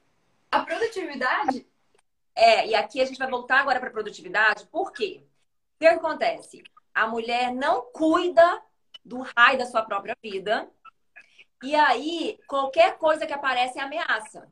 a 0.50 0.60
produtividade. 0.60 1.66
É, 2.34 2.68
e 2.68 2.74
aqui 2.74 3.00
a 3.00 3.04
gente 3.04 3.18
vai 3.18 3.28
voltar 3.28 3.60
agora 3.60 3.80
para 3.80 3.90
produtividade, 3.90 4.66
por 4.68 4.92
quê? 4.92 5.22
O 5.74 5.78
que 5.80 5.86
acontece? 5.86 6.62
A 6.94 7.06
mulher 7.06 7.52
não 7.52 7.82
cuida 7.92 8.62
do 9.04 9.20
raio 9.36 9.58
da 9.58 9.66
sua 9.66 9.82
própria 9.82 10.16
vida. 10.22 10.68
E 11.62 11.74
aí, 11.74 12.38
qualquer 12.46 12.96
coisa 12.98 13.26
que 13.26 13.32
aparece 13.32 13.78
é 13.78 13.82
ameaça. 13.82 14.46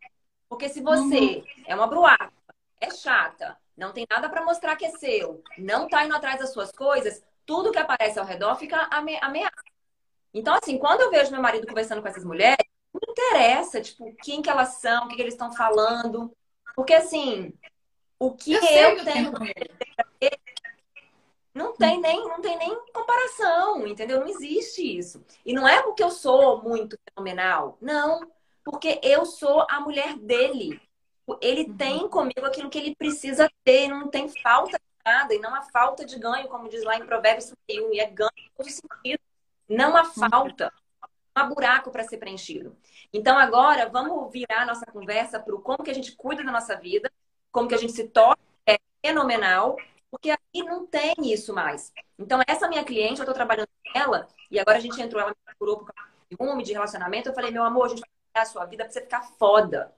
Porque 0.48 0.68
se 0.68 0.80
você 0.80 1.36
uhum. 1.36 1.44
é 1.66 1.74
uma 1.74 1.86
bruaca, 1.86 2.32
é 2.80 2.90
chata, 2.90 3.56
não 3.76 3.92
tem 3.92 4.06
nada 4.10 4.28
para 4.28 4.44
mostrar 4.44 4.76
que 4.76 4.86
é 4.86 4.90
seu, 4.90 5.42
não 5.56 5.88
tá 5.88 6.04
indo 6.04 6.14
atrás 6.14 6.38
das 6.38 6.52
suas 6.52 6.72
coisas, 6.72 7.22
tudo 7.44 7.72
que 7.72 7.78
aparece 7.78 8.18
ao 8.18 8.26
redor 8.26 8.56
fica 8.56 8.88
ame 8.92 9.18
ameaça. 9.20 9.64
Então, 10.32 10.54
assim, 10.54 10.78
quando 10.78 11.00
eu 11.00 11.10
vejo 11.10 11.30
meu 11.32 11.40
marido 11.40 11.66
conversando 11.66 12.02
com 12.02 12.08
essas 12.08 12.24
mulheres, 12.24 12.64
não 12.92 13.00
interessa, 13.12 13.80
tipo, 13.80 14.14
quem 14.22 14.42
que 14.42 14.50
elas 14.50 14.74
são, 14.74 15.04
o 15.04 15.08
que, 15.08 15.16
que 15.16 15.22
eles 15.22 15.34
estão 15.34 15.52
falando. 15.52 16.34
Porque, 16.76 16.94
assim, 16.94 17.52
o 18.18 18.32
que 18.34 18.52
eu, 18.52 18.60
eu 18.60 19.04
tenho 19.04 19.32
não 21.58 21.74
tem 21.74 22.00
nem, 22.00 22.22
não 22.28 22.40
tem 22.40 22.56
nem 22.56 22.78
comparação, 22.92 23.84
entendeu? 23.84 24.20
Não 24.20 24.28
existe 24.28 24.96
isso. 24.96 25.24
E 25.44 25.52
não 25.52 25.66
é 25.66 25.82
porque 25.82 26.02
eu 26.02 26.10
sou 26.10 26.62
muito 26.62 26.96
fenomenal, 27.04 27.76
não, 27.80 28.30
porque 28.64 29.00
eu 29.02 29.26
sou 29.26 29.66
a 29.68 29.80
mulher 29.80 30.16
dele. 30.16 30.80
Ele 31.42 31.64
uhum. 31.64 31.76
tem 31.76 32.08
comigo 32.08 32.46
aquilo 32.46 32.70
que 32.70 32.78
ele 32.78 32.94
precisa 32.94 33.50
ter, 33.64 33.88
não 33.88 34.08
tem 34.08 34.28
falta 34.28 34.78
de 34.78 34.84
nada 35.04 35.34
e 35.34 35.40
não 35.40 35.52
há 35.54 35.62
falta 35.62 36.06
de 36.06 36.16
ganho, 36.16 36.48
como 36.48 36.68
diz 36.68 36.84
lá 36.84 36.96
em 36.96 37.04
Provérbios 37.04 37.52
31, 37.66 37.92
e 37.92 38.00
é 38.00 38.06
ganho 38.06 38.30
em 38.36 38.50
todo 38.56 38.70
sentido. 38.70 39.20
Não 39.68 39.96
há 39.96 40.04
uhum. 40.04 40.30
falta. 40.30 40.72
há 41.34 41.44
buraco 41.44 41.90
para 41.90 42.04
ser 42.04 42.18
preenchido. 42.18 42.76
Então 43.12 43.36
agora 43.36 43.88
vamos 43.88 44.32
virar 44.32 44.64
nossa 44.64 44.86
conversa 44.86 45.40
para 45.40 45.54
o 45.54 45.60
como 45.60 45.82
que 45.82 45.90
a 45.90 45.94
gente 45.94 46.12
cuida 46.12 46.44
da 46.44 46.52
nossa 46.52 46.76
vida, 46.76 47.10
como 47.50 47.68
que 47.68 47.74
a 47.74 47.78
gente 47.78 47.92
se 47.92 48.08
torna 48.08 48.38
é 48.64 48.78
fenomenal, 49.04 49.76
porque 50.10 50.30
aí 50.30 50.62
não 50.64 50.86
tem 50.86 51.14
isso 51.22 51.54
mais. 51.54 51.92
Então 52.18 52.40
essa 52.46 52.68
minha 52.68 52.84
cliente, 52.84 53.18
eu 53.18 53.24
estou 53.24 53.34
trabalhando 53.34 53.68
com 53.68 53.98
ela 53.98 54.28
e 54.50 54.58
agora 54.58 54.78
a 54.78 54.80
gente 54.80 55.00
entrou, 55.00 55.20
ela 55.20 55.30
me 55.30 55.36
procurou 55.44 55.78
por 55.78 55.92
causa 55.92 56.10
de 56.30 56.36
ciúme, 56.36 56.62
de 56.62 56.72
relacionamento, 56.72 57.28
eu 57.28 57.34
falei, 57.34 57.50
meu 57.50 57.62
amor, 57.62 57.86
a 57.86 57.88
gente 57.88 58.00
vai 58.00 58.08
cuidar 58.08 58.42
a 58.42 58.52
sua 58.52 58.64
vida 58.64 58.84
para 58.84 58.92
você 58.92 59.00
ficar 59.00 59.22
foda. 59.22 59.92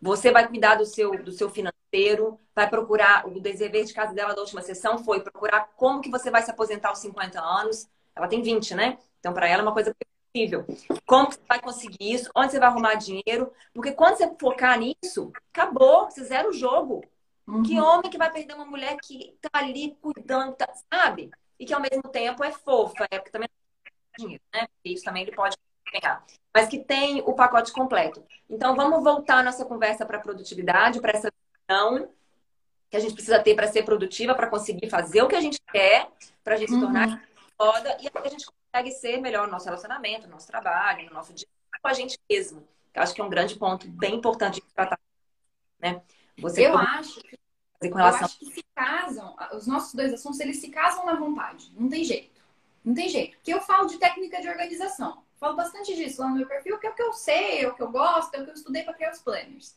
Você 0.00 0.30
vai 0.30 0.46
cuidar 0.46 0.74
do 0.74 0.84
seu, 0.84 1.22
do 1.22 1.32
seu 1.32 1.48
financeiro, 1.48 2.38
vai 2.54 2.68
procurar, 2.68 3.26
o 3.26 3.40
dever 3.40 3.84
de 3.84 3.94
casa 3.94 4.12
dela 4.12 4.34
da 4.34 4.40
última 4.42 4.60
sessão 4.60 4.98
foi 4.98 5.20
procurar 5.20 5.70
como 5.76 6.00
que 6.00 6.10
você 6.10 6.30
vai 6.30 6.42
se 6.42 6.50
aposentar 6.50 6.90
aos 6.90 6.98
50 6.98 7.40
anos. 7.40 7.88
Ela 8.14 8.28
tem 8.28 8.42
20, 8.42 8.74
né? 8.74 8.98
Então, 9.18 9.32
para 9.32 9.48
ela 9.48 9.62
é 9.62 9.64
uma 9.64 9.72
coisa 9.72 9.94
possível. 10.34 10.66
Como 11.06 11.28
que 11.28 11.36
você 11.36 11.42
vai 11.48 11.60
conseguir 11.60 12.12
isso? 12.12 12.30
Onde 12.34 12.52
você 12.52 12.58
vai 12.58 12.68
arrumar 12.68 12.96
dinheiro? 12.96 13.50
Porque 13.72 13.92
quando 13.92 14.16
você 14.16 14.30
focar 14.38 14.78
nisso, 14.78 15.32
acabou, 15.52 16.10
você 16.10 16.22
zera 16.24 16.48
o 16.48 16.52
jogo. 16.52 17.02
Uhum. 17.46 17.62
Que 17.62 17.80
homem 17.80 18.10
que 18.10 18.18
vai 18.18 18.32
perder 18.32 18.54
uma 18.54 18.64
mulher 18.64 18.96
que 19.02 19.36
tá 19.40 19.50
ali 19.52 19.96
cuidando, 20.00 20.54
tá, 20.54 20.72
sabe? 20.92 21.30
E 21.58 21.66
que 21.66 21.74
ao 21.74 21.80
mesmo 21.80 22.02
tempo 22.10 22.42
é 22.42 22.50
fofa, 22.50 23.06
é 23.10 23.18
porque 23.18 23.30
também 23.30 23.48
dinheiro, 24.18 24.42
né? 24.52 24.66
Isso 24.84 25.04
também 25.04 25.22
ele 25.22 25.32
pode 25.32 25.56
ganhar. 25.92 26.24
Mas 26.52 26.68
que 26.68 26.78
tem 26.78 27.20
o 27.22 27.34
pacote 27.34 27.72
completo. 27.72 28.24
Então, 28.48 28.74
vamos 28.74 29.02
voltar 29.02 29.42
nossa 29.44 29.64
conversa 29.64 30.06
para 30.06 30.18
produtividade, 30.18 31.00
para 31.00 31.12
essa 31.12 31.30
visão 31.68 32.08
que 32.90 32.96
a 32.96 33.00
gente 33.00 33.14
precisa 33.14 33.40
ter 33.40 33.54
para 33.54 33.66
ser 33.66 33.82
produtiva, 33.84 34.34
para 34.34 34.48
conseguir 34.48 34.88
fazer 34.88 35.22
o 35.22 35.28
que 35.28 35.34
a 35.34 35.40
gente 35.40 35.60
quer, 35.72 36.08
para 36.44 36.54
a 36.54 36.56
gente 36.56 36.72
se 36.72 36.80
tornar 36.80 37.08
uhum. 37.08 37.20
foda 37.56 37.96
e 38.00 38.08
a 38.12 38.28
gente 38.28 38.46
consegue 38.46 38.92
ser 38.92 39.20
melhor 39.20 39.46
no 39.46 39.52
nosso 39.52 39.64
relacionamento, 39.64 40.26
no 40.26 40.34
nosso 40.34 40.46
trabalho, 40.46 41.06
no 41.06 41.14
nosso 41.14 41.32
dia 41.34 41.48
com 41.82 41.88
a 41.88 41.92
gente 41.92 42.18
mesmo. 42.30 42.66
Eu 42.94 43.02
acho 43.02 43.14
que 43.14 43.20
é 43.20 43.24
um 43.24 43.28
grande 43.28 43.56
ponto 43.56 43.86
bem 43.88 44.14
importante 44.14 44.54
de 44.54 44.74
tratar. 44.74 44.98
Né? 45.78 46.00
Você 46.38 46.66
eu 46.66 46.76
acho 46.76 47.20
que, 47.20 47.38
relação... 47.82 48.20
eu 48.20 48.24
acho 48.24 48.38
que 48.38 48.46
se 48.46 48.64
casam, 48.74 49.36
os 49.52 49.66
nossos 49.66 49.94
dois 49.94 50.12
assuntos, 50.12 50.40
eles 50.40 50.58
se 50.58 50.68
casam 50.68 51.06
na 51.06 51.14
vontade. 51.14 51.72
Não 51.76 51.88
tem 51.88 52.04
jeito. 52.04 52.42
Não 52.84 52.94
tem 52.94 53.08
jeito. 53.08 53.36
Porque 53.36 53.54
eu 53.54 53.60
falo 53.60 53.86
de 53.86 53.98
técnica 53.98 54.40
de 54.40 54.48
organização. 54.48 55.22
Falo 55.38 55.56
bastante 55.56 55.94
disso 55.94 56.22
lá 56.22 56.28
no 56.28 56.36
meu 56.36 56.46
perfil, 56.46 56.78
que 56.78 56.86
é 56.86 56.90
o 56.90 56.94
que 56.94 57.02
eu 57.02 57.12
sei, 57.12 57.60
é 57.60 57.68
o 57.68 57.74
que 57.74 57.82
eu 57.82 57.90
gosto, 57.90 58.34
é 58.34 58.40
o 58.40 58.44
que 58.44 58.50
eu 58.50 58.54
estudei 58.54 58.82
para 58.82 58.94
criar 58.94 59.12
os 59.12 59.20
planners. 59.20 59.76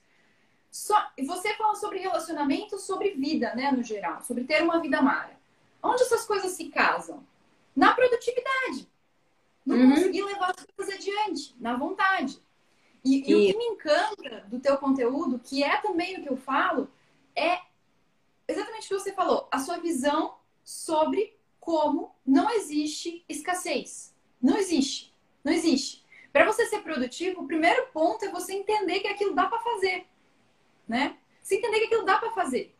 Só, 0.72 1.12
você 1.26 1.54
fala 1.56 1.76
sobre 1.76 2.00
relacionamento, 2.00 2.78
sobre 2.78 3.12
vida, 3.12 3.54
né, 3.56 3.72
no 3.72 3.84
geral, 3.84 4.22
sobre 4.24 4.44
ter 4.44 4.62
uma 4.62 4.80
vida 4.80 5.02
mara. 5.02 5.38
Onde 5.82 6.04
essas 6.04 6.26
coisas 6.26 6.52
se 6.52 6.70
casam? 6.70 7.26
Na 7.76 7.94
produtividade. 7.94 8.88
Não 9.66 9.76
uhum. 9.76 9.96
conseguir 9.96 10.24
levar 10.24 10.52
as 10.52 10.66
coisas 10.76 10.96
adiante, 10.96 11.56
na 11.60 11.76
vontade. 11.76 12.42
E, 13.08 13.32
e, 13.32 13.36
o 13.36 13.54
que 13.54 13.58
me 13.58 13.66
encanta 13.66 14.46
do 14.48 14.60
teu 14.60 14.78
conteúdo, 14.78 15.40
que 15.40 15.64
é 15.64 15.78
também 15.78 16.18
o 16.18 16.24
que 16.24 16.30
eu 16.30 16.36
falo, 16.36 16.90
é 17.36 17.62
exatamente 18.48 18.86
o 18.86 18.88
que 18.90 19.04
você 19.04 19.14
falou, 19.14 19.48
a 19.52 19.60
sua 19.60 19.78
visão 19.78 20.36
sobre 20.64 21.38
como 21.60 22.16
não 22.26 22.50
existe 22.50 23.24
escassez. 23.30 24.14
Não 24.42 24.58
existe. 24.58 25.14
Não 25.44 25.54
existe. 25.54 26.06
Para 26.32 26.46
você 26.46 26.66
ser 26.66 26.82
produtivo, 26.82 27.42
o 27.42 27.48
primeiro 27.48 27.88
ponto 27.88 28.26
é 28.26 28.30
você 28.30 28.54
entender 28.54 29.00
que 29.00 29.08
aquilo 29.08 29.34
dá 29.34 29.48
para 29.48 29.60
fazer, 29.60 30.06
né? 30.88 31.18
Você 31.42 31.56
entender 31.56 31.80
que 31.80 31.86
aquilo 31.86 32.06
dá 32.06 32.18
para 32.18 32.32
fazer. 32.32 32.76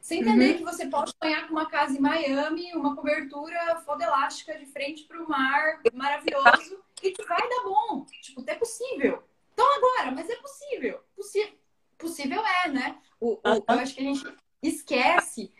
Você 0.00 0.16
entender 0.16 0.52
uhum. 0.52 0.56
que 0.58 0.64
você 0.64 0.86
pode 0.86 1.12
sonhar 1.22 1.46
com 1.46 1.52
uma 1.52 1.66
casa 1.66 1.96
em 1.96 2.00
Miami, 2.00 2.74
uma 2.74 2.96
cobertura 2.96 3.80
foda 3.84 4.04
elástica 4.04 4.58
de 4.58 4.66
frente 4.66 5.04
para 5.04 5.22
o 5.22 5.28
mar, 5.28 5.80
maravilhoso, 5.92 6.82
e 7.02 7.12
que 7.12 7.24
vai 7.24 7.48
dar 7.48 7.62
bom. 7.62 8.04
Tipo, 8.20 8.42
é 8.46 8.54
possível. 8.56 9.22
Então 9.52 9.66
agora, 9.76 10.10
mas 10.10 10.28
é 10.28 10.36
possível. 10.36 11.02
Possi 11.14 11.58
possível 11.98 12.42
é, 12.44 12.68
né? 12.68 13.00
O, 13.20 13.34
o, 13.34 13.64
eu 13.68 13.78
acho 13.78 13.94
que 13.94 14.00
a 14.00 14.04
gente 14.04 14.36
esquece 14.62 15.52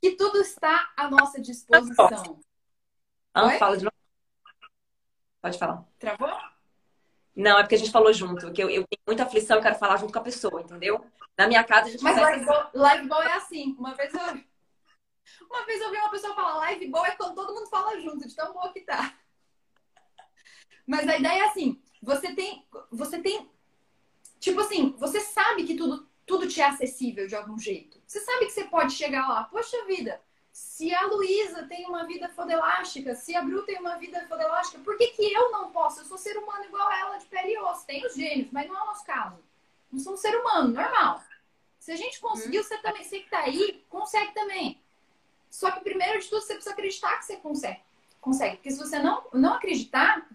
que 0.00 0.12
tudo 0.12 0.38
está 0.38 0.92
à 0.96 1.10
nossa 1.10 1.40
disposição. 1.40 2.40
Ah, 3.32 3.50
fala 3.58 3.76
de 3.76 3.84
novo. 3.84 3.96
Pode 5.40 5.58
falar. 5.58 5.84
Travou? 5.98 6.30
Não, 7.34 7.58
é 7.58 7.62
porque 7.62 7.76
a 7.76 7.78
gente 7.78 7.90
falou 7.90 8.12
junto. 8.12 8.52
Que 8.52 8.62
eu, 8.62 8.68
eu 8.68 8.86
tenho 8.86 9.02
muita 9.06 9.22
aflição 9.22 9.58
e 9.58 9.62
quero 9.62 9.78
falar 9.78 9.96
junto 9.96 10.12
com 10.12 10.18
a 10.18 10.22
pessoa, 10.22 10.60
entendeu? 10.60 11.04
Na 11.38 11.46
minha 11.46 11.64
casa 11.64 11.88
a 11.88 11.90
gente 11.90 12.02
Mas 12.02 12.16
live, 12.16 12.44
goal, 12.44 12.70
live 12.74 13.08
goal 13.08 13.22
é 13.22 13.32
assim. 13.34 13.74
Uma 13.78 13.94
vez 13.94 14.12
eu. 14.12 14.20
Uma 15.48 15.64
vez 15.64 15.80
eu 15.80 15.90
vi 15.90 15.96
uma 15.96 16.10
pessoa 16.10 16.34
falar 16.34 16.56
live 16.56 16.88
goal 16.88 17.06
é 17.06 17.12
quando 17.12 17.34
todo 17.34 17.54
mundo 17.54 17.68
fala 17.68 17.98
junto, 18.00 18.26
de 18.26 18.34
tão 18.34 18.52
boa 18.52 18.72
que 18.72 18.80
tá. 18.80 19.14
Mas 20.86 21.08
a 21.08 21.16
ideia 21.16 21.44
é 21.44 21.46
assim, 21.46 21.80
você 22.02 22.34
tem. 22.34 22.64
Você 22.90 23.18
tem. 23.20 23.48
Tipo 24.38 24.60
assim, 24.60 24.94
você 24.98 25.20
sabe 25.20 25.64
que 25.64 25.74
tudo, 25.74 26.08
tudo 26.26 26.48
te 26.48 26.60
é 26.60 26.66
acessível 26.66 27.26
de 27.26 27.36
algum 27.36 27.58
jeito. 27.58 28.00
Você 28.06 28.20
sabe 28.20 28.46
que 28.46 28.52
você 28.52 28.64
pode 28.64 28.92
chegar 28.92 29.28
lá, 29.28 29.44
poxa 29.44 29.84
vida, 29.84 30.20
se 30.52 30.92
a 30.94 31.06
Luísa 31.06 31.64
tem 31.64 31.86
uma 31.86 32.04
vida 32.04 32.28
fodelástica, 32.30 33.14
se 33.14 33.36
a 33.36 33.42
Bru 33.42 33.62
tem 33.62 33.78
uma 33.78 33.96
vida 33.96 34.26
fodelástica, 34.26 34.78
por 34.82 34.96
que, 34.96 35.08
que 35.08 35.32
eu 35.32 35.50
não 35.52 35.70
posso? 35.70 36.00
Eu 36.00 36.04
sou 36.04 36.18
ser 36.18 36.36
humano 36.36 36.64
igual 36.64 36.90
ela, 36.90 37.18
de 37.18 37.26
pele 37.26 37.52
e 37.52 37.58
osso. 37.58 37.86
Tem 37.86 38.04
os 38.04 38.14
gênios, 38.14 38.48
mas 38.50 38.66
não 38.66 38.76
é 38.76 38.82
o 38.82 38.86
nosso 38.86 39.04
caso. 39.04 39.38
Não 39.92 39.98
sou 40.00 40.14
um 40.14 40.16
ser 40.16 40.34
humano, 40.36 40.72
normal. 40.72 41.22
Se 41.78 41.92
a 41.92 41.96
gente 41.96 42.20
conseguiu, 42.20 42.60
hum. 42.60 42.64
você 42.64 42.78
também, 42.78 43.04
você 43.04 43.20
que 43.20 43.30
tá 43.30 43.40
aí, 43.40 43.84
consegue 43.88 44.32
também. 44.32 44.80
Só 45.50 45.70
que 45.70 45.80
primeiro 45.80 46.20
de 46.20 46.28
tudo, 46.28 46.40
você 46.40 46.54
precisa 46.54 46.74
acreditar 46.74 47.18
que 47.18 47.24
você 47.24 47.36
consegue. 47.36 47.80
Consegue. 48.20 48.56
Porque 48.56 48.70
se 48.70 48.78
você 48.78 48.98
não, 48.98 49.24
não 49.32 49.54
acreditar, 49.54 50.26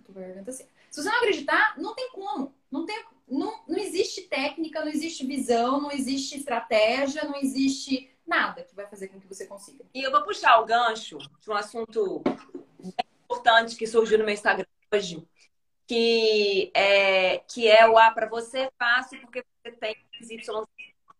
assim, 0.47 0.67
se 0.95 1.03
você 1.03 1.09
não 1.09 1.17
acreditar, 1.17 1.77
não 1.77 1.93
tem 1.93 2.09
como. 2.11 2.55
Não, 2.71 2.85
tem, 2.85 3.03
não, 3.27 3.65
não 3.67 3.77
existe 3.77 4.21
técnica, 4.29 4.79
não 4.79 4.87
existe 4.87 5.27
visão, 5.27 5.81
não 5.81 5.91
existe 5.91 6.37
estratégia, 6.37 7.25
não 7.25 7.35
existe 7.35 8.09
nada 8.25 8.63
que 8.63 8.73
vai 8.73 8.87
fazer 8.87 9.09
com 9.09 9.19
que 9.19 9.27
você 9.27 9.45
consiga. 9.45 9.83
E 9.93 10.01
eu 10.01 10.09
vou 10.09 10.23
puxar 10.23 10.57
o 10.61 10.65
gancho 10.65 11.17
de 11.17 11.49
um 11.49 11.53
assunto 11.53 12.23
importante 13.25 13.75
que 13.75 13.85
surgiu 13.85 14.17
no 14.17 14.23
meu 14.23 14.33
Instagram 14.33 14.65
hoje, 14.93 15.27
que 15.85 16.71
é, 16.73 17.39
que 17.39 17.67
é 17.67 17.85
o 17.89 17.97
A 17.97 18.11
para 18.11 18.29
você 18.29 18.59
é 18.59 18.71
fácil 18.79 19.19
porque 19.19 19.43
você 19.65 19.73
tem 19.73 19.97
Y, 20.21 20.65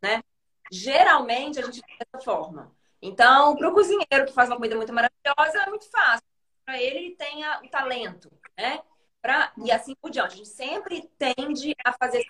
né? 0.01 0.23
Geralmente 0.71 1.59
a 1.59 1.63
gente 1.63 1.81
tem 1.81 1.97
dessa 1.99 2.23
forma. 2.23 2.73
Então, 3.01 3.57
para 3.57 3.67
o 3.67 3.73
cozinheiro 3.73 4.25
que 4.25 4.31
faz 4.31 4.47
uma 4.47 4.55
comida 4.55 4.77
muito 4.77 4.93
maravilhosa, 4.93 5.63
é 5.65 5.69
muito 5.69 5.91
fácil. 5.91 6.25
Para 6.63 6.81
ele, 6.81 6.97
ele 6.97 7.15
tem 7.17 7.45
o 7.45 7.69
talento, 7.69 8.31
né? 8.57 8.81
Pra, 9.25 9.51
e 9.57 9.71
assim 9.71 9.95
por 9.95 10.11
diante. 10.11 10.33
A 10.33 10.37
gente 10.37 10.49
sempre 10.49 11.09
tende 11.17 11.75
a 11.83 11.91
fazer 11.93 12.23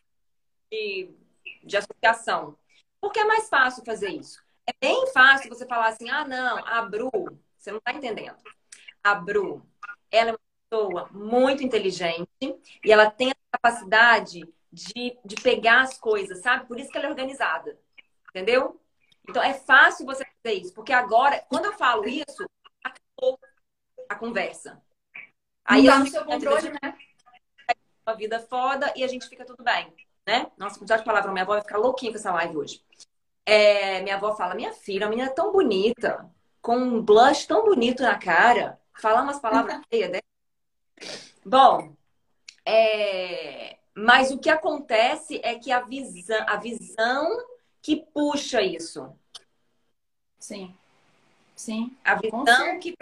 de, 0.71 1.13
de 1.61 1.75
associação. 1.75 2.57
Porque 3.01 3.19
é 3.19 3.25
mais 3.25 3.49
fácil 3.49 3.83
fazer 3.83 4.11
isso. 4.11 4.41
É 4.65 4.71
bem 4.79 5.05
fácil 5.11 5.49
você 5.49 5.67
falar 5.67 5.87
assim, 5.87 6.09
ah, 6.09 6.25
não, 6.25 6.65
a 6.65 6.81
Bru, 6.83 7.11
você 7.57 7.69
não 7.69 7.79
está 7.79 7.91
entendendo. 7.91 8.37
A 9.03 9.13
Bru, 9.13 9.61
ela 10.09 10.29
é 10.29 10.31
uma 10.31 10.39
pessoa 10.69 11.09
muito 11.11 11.65
inteligente 11.65 12.29
e 12.81 12.89
ela 12.89 13.11
tem 13.11 13.31
a 13.31 13.35
capacidade 13.51 14.47
de, 14.71 15.19
de 15.25 15.35
pegar 15.43 15.81
as 15.81 15.97
coisas, 15.99 16.39
sabe? 16.39 16.65
Por 16.65 16.79
isso 16.79 16.89
que 16.89 16.97
ela 16.97 17.07
é 17.07 17.09
organizada. 17.09 17.77
Entendeu? 18.29 18.79
Então 19.27 19.43
é 19.43 19.53
fácil 19.53 20.05
você 20.05 20.25
fazer 20.41 20.61
isso, 20.61 20.73
porque 20.73 20.93
agora, 20.93 21.45
quando 21.49 21.65
eu 21.65 21.73
falo 21.73 22.07
isso, 22.07 22.49
acabou 22.81 23.37
a 24.07 24.15
conversa. 24.15 24.81
Aí 25.65 25.83
não 25.83 25.93
tá 25.93 25.99
no 25.99 26.07
seu 26.07 26.25
controle, 26.25 26.69
né? 26.69 26.97
Uma 28.05 28.15
vida 28.15 28.39
foda 28.39 28.93
e 28.95 29.03
a 29.03 29.07
gente 29.07 29.27
fica 29.27 29.43
tudo 29.43 29.63
bem, 29.63 29.91
né? 30.25 30.51
Nossa, 30.57 30.77
quantidade 30.77 31.01
de 31.01 31.05
palavras, 31.05 31.33
minha 31.33 31.43
avó 31.43 31.53
vai 31.53 31.61
ficar 31.61 31.79
louquinha 31.79 32.11
com 32.11 32.17
essa 32.19 32.31
live 32.31 32.57
hoje. 32.57 32.83
É, 33.43 34.01
minha 34.01 34.15
avó 34.15 34.35
fala, 34.35 34.53
minha 34.53 34.73
filha, 34.73 35.07
a 35.07 35.09
menina 35.09 35.27
é 35.27 35.33
tão 35.33 35.51
bonita, 35.51 36.29
com 36.61 36.77
um 36.77 37.01
blush 37.01 37.47
tão 37.47 37.63
bonito 37.65 38.03
na 38.03 38.17
cara, 38.17 38.79
fala 38.93 39.23
umas 39.23 39.39
palavras 39.39 39.81
feias, 39.89 40.11
né? 40.11 40.19
Bom, 41.43 41.95
é... 42.63 43.77
mas 43.93 44.31
o 44.31 44.37
que 44.37 44.49
acontece 44.49 45.39
é 45.43 45.55
que 45.55 45.71
a 45.71 45.81
visão, 45.81 46.45
a 46.47 46.57
visão 46.57 47.27
que 47.81 47.97
puxa 47.97 48.61
isso. 48.61 49.11
Sim. 50.39 50.75
Sim. 51.55 51.95
A 52.03 52.15
visão 52.15 52.79
que. 52.79 52.95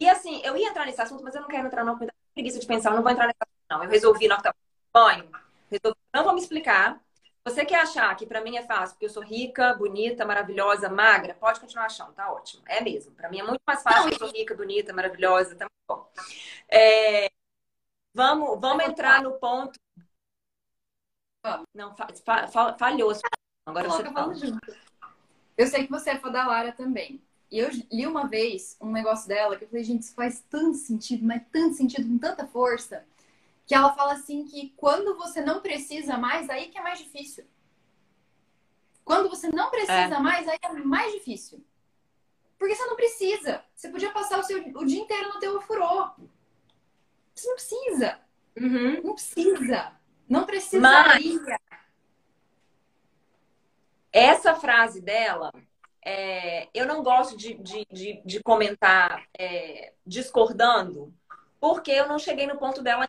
E 0.00 0.08
assim, 0.08 0.40
eu 0.44 0.56
ia 0.56 0.68
entrar 0.68 0.86
nesse 0.86 1.00
assunto, 1.00 1.22
mas 1.22 1.34
eu 1.34 1.40
não 1.40 1.48
quero 1.48 1.66
entrar, 1.66 1.84
não, 1.84 1.98
com 1.98 2.06
preguiça 2.34 2.58
de 2.58 2.66
pensar, 2.66 2.90
eu 2.90 2.96
não 2.96 3.02
vou 3.02 3.12
entrar 3.12 3.26
nesse 3.26 3.38
assunto, 3.40 3.64
não. 3.70 3.84
Eu 3.84 3.90
resolvi 3.90 4.28
na 4.28 4.36
hora 4.36 4.52
que 4.52 4.58
banho. 4.92 5.30
Resolvi, 5.70 5.98
não 6.12 6.24
vou 6.24 6.34
me 6.34 6.40
explicar. 6.40 7.00
Você 7.44 7.64
quer 7.64 7.80
achar 7.80 8.14
que 8.14 8.24
para 8.24 8.40
mim 8.40 8.56
é 8.56 8.62
fácil, 8.62 8.94
porque 8.94 9.06
eu 9.06 9.10
sou 9.10 9.22
rica, 9.22 9.74
bonita, 9.74 10.24
maravilhosa, 10.24 10.88
magra, 10.88 11.34
pode 11.34 11.58
continuar 11.58 11.86
achando, 11.86 12.12
tá 12.12 12.32
ótimo. 12.32 12.62
É 12.66 12.80
mesmo. 12.80 13.12
Para 13.12 13.28
mim 13.28 13.40
é 13.40 13.42
muito 13.42 13.62
mais 13.66 13.82
fácil, 13.82 14.02
porque 14.02 14.22
eu 14.22 14.28
sou 14.28 14.36
rica, 14.36 14.54
bonita, 14.54 14.92
maravilhosa, 14.92 15.56
tá 15.56 15.66
bom. 15.88 16.08
É... 16.68 17.28
Vamos, 18.14 18.60
vamos 18.60 18.84
entrar 18.84 19.22
no 19.22 19.32
ponto. 19.38 19.78
Não, 21.74 21.96
fa 21.96 22.08
fa 22.48 22.74
falhou. 22.74 23.12
Agora 23.66 23.88
você 23.88 24.04
fala. 24.12 24.34
Eu 25.56 25.66
sei 25.66 25.84
que 25.84 25.90
você 25.90 26.10
é 26.10 26.18
fã 26.18 26.30
da 26.30 26.46
Lara 26.46 26.72
também. 26.72 27.20
E 27.52 27.58
eu 27.58 27.68
li 27.92 28.06
uma 28.06 28.26
vez 28.26 28.78
um 28.80 28.90
negócio 28.90 29.28
dela 29.28 29.58
que 29.58 29.64
eu 29.64 29.68
falei, 29.68 29.84
gente, 29.84 30.04
isso 30.04 30.14
faz 30.14 30.42
tanto 30.48 30.78
sentido, 30.78 31.22
mas 31.22 31.42
tanto 31.52 31.76
sentido, 31.76 32.08
com 32.08 32.16
tanta 32.16 32.46
força. 32.46 33.04
que 33.66 33.74
ela 33.74 33.92
fala 33.92 34.14
assim 34.14 34.46
que 34.46 34.72
quando 34.74 35.14
você 35.18 35.42
não 35.42 35.60
precisa 35.60 36.16
mais, 36.16 36.48
aí 36.48 36.68
que 36.68 36.78
é 36.78 36.82
mais 36.82 36.98
difícil. 36.98 37.44
Quando 39.04 39.28
você 39.28 39.50
não 39.50 39.70
precisa 39.70 39.92
é. 39.92 40.18
mais, 40.18 40.48
aí 40.48 40.58
é 40.62 40.72
mais 40.72 41.12
difícil. 41.12 41.62
Porque 42.58 42.74
você 42.74 42.86
não 42.86 42.96
precisa. 42.96 43.62
Você 43.74 43.90
podia 43.90 44.10
passar 44.12 44.38
o, 44.38 44.42
seu, 44.42 44.58
o 44.74 44.86
dia 44.86 45.02
inteiro 45.02 45.34
no 45.34 45.38
teu 45.38 45.60
furô. 45.60 46.10
Você 47.34 47.48
não 47.48 47.54
precisa. 47.54 48.18
Uhum. 48.56 49.02
Não 49.02 49.12
precisa. 49.14 49.92
Não 50.26 50.46
precisa. 50.46 50.80
Mas, 50.80 51.36
essa 54.10 54.54
frase 54.54 55.02
dela, 55.02 55.52
é, 56.04 56.68
eu 56.74 56.86
não 56.86 57.02
gosto 57.02 57.36
de, 57.36 57.54
de, 57.54 57.86
de, 57.90 58.22
de 58.24 58.42
comentar 58.42 59.24
é, 59.38 59.92
discordando, 60.06 61.14
porque 61.60 61.90
eu 61.92 62.08
não 62.08 62.18
cheguei 62.18 62.46
no 62.46 62.58
ponto 62.58 62.82
dela, 62.82 63.08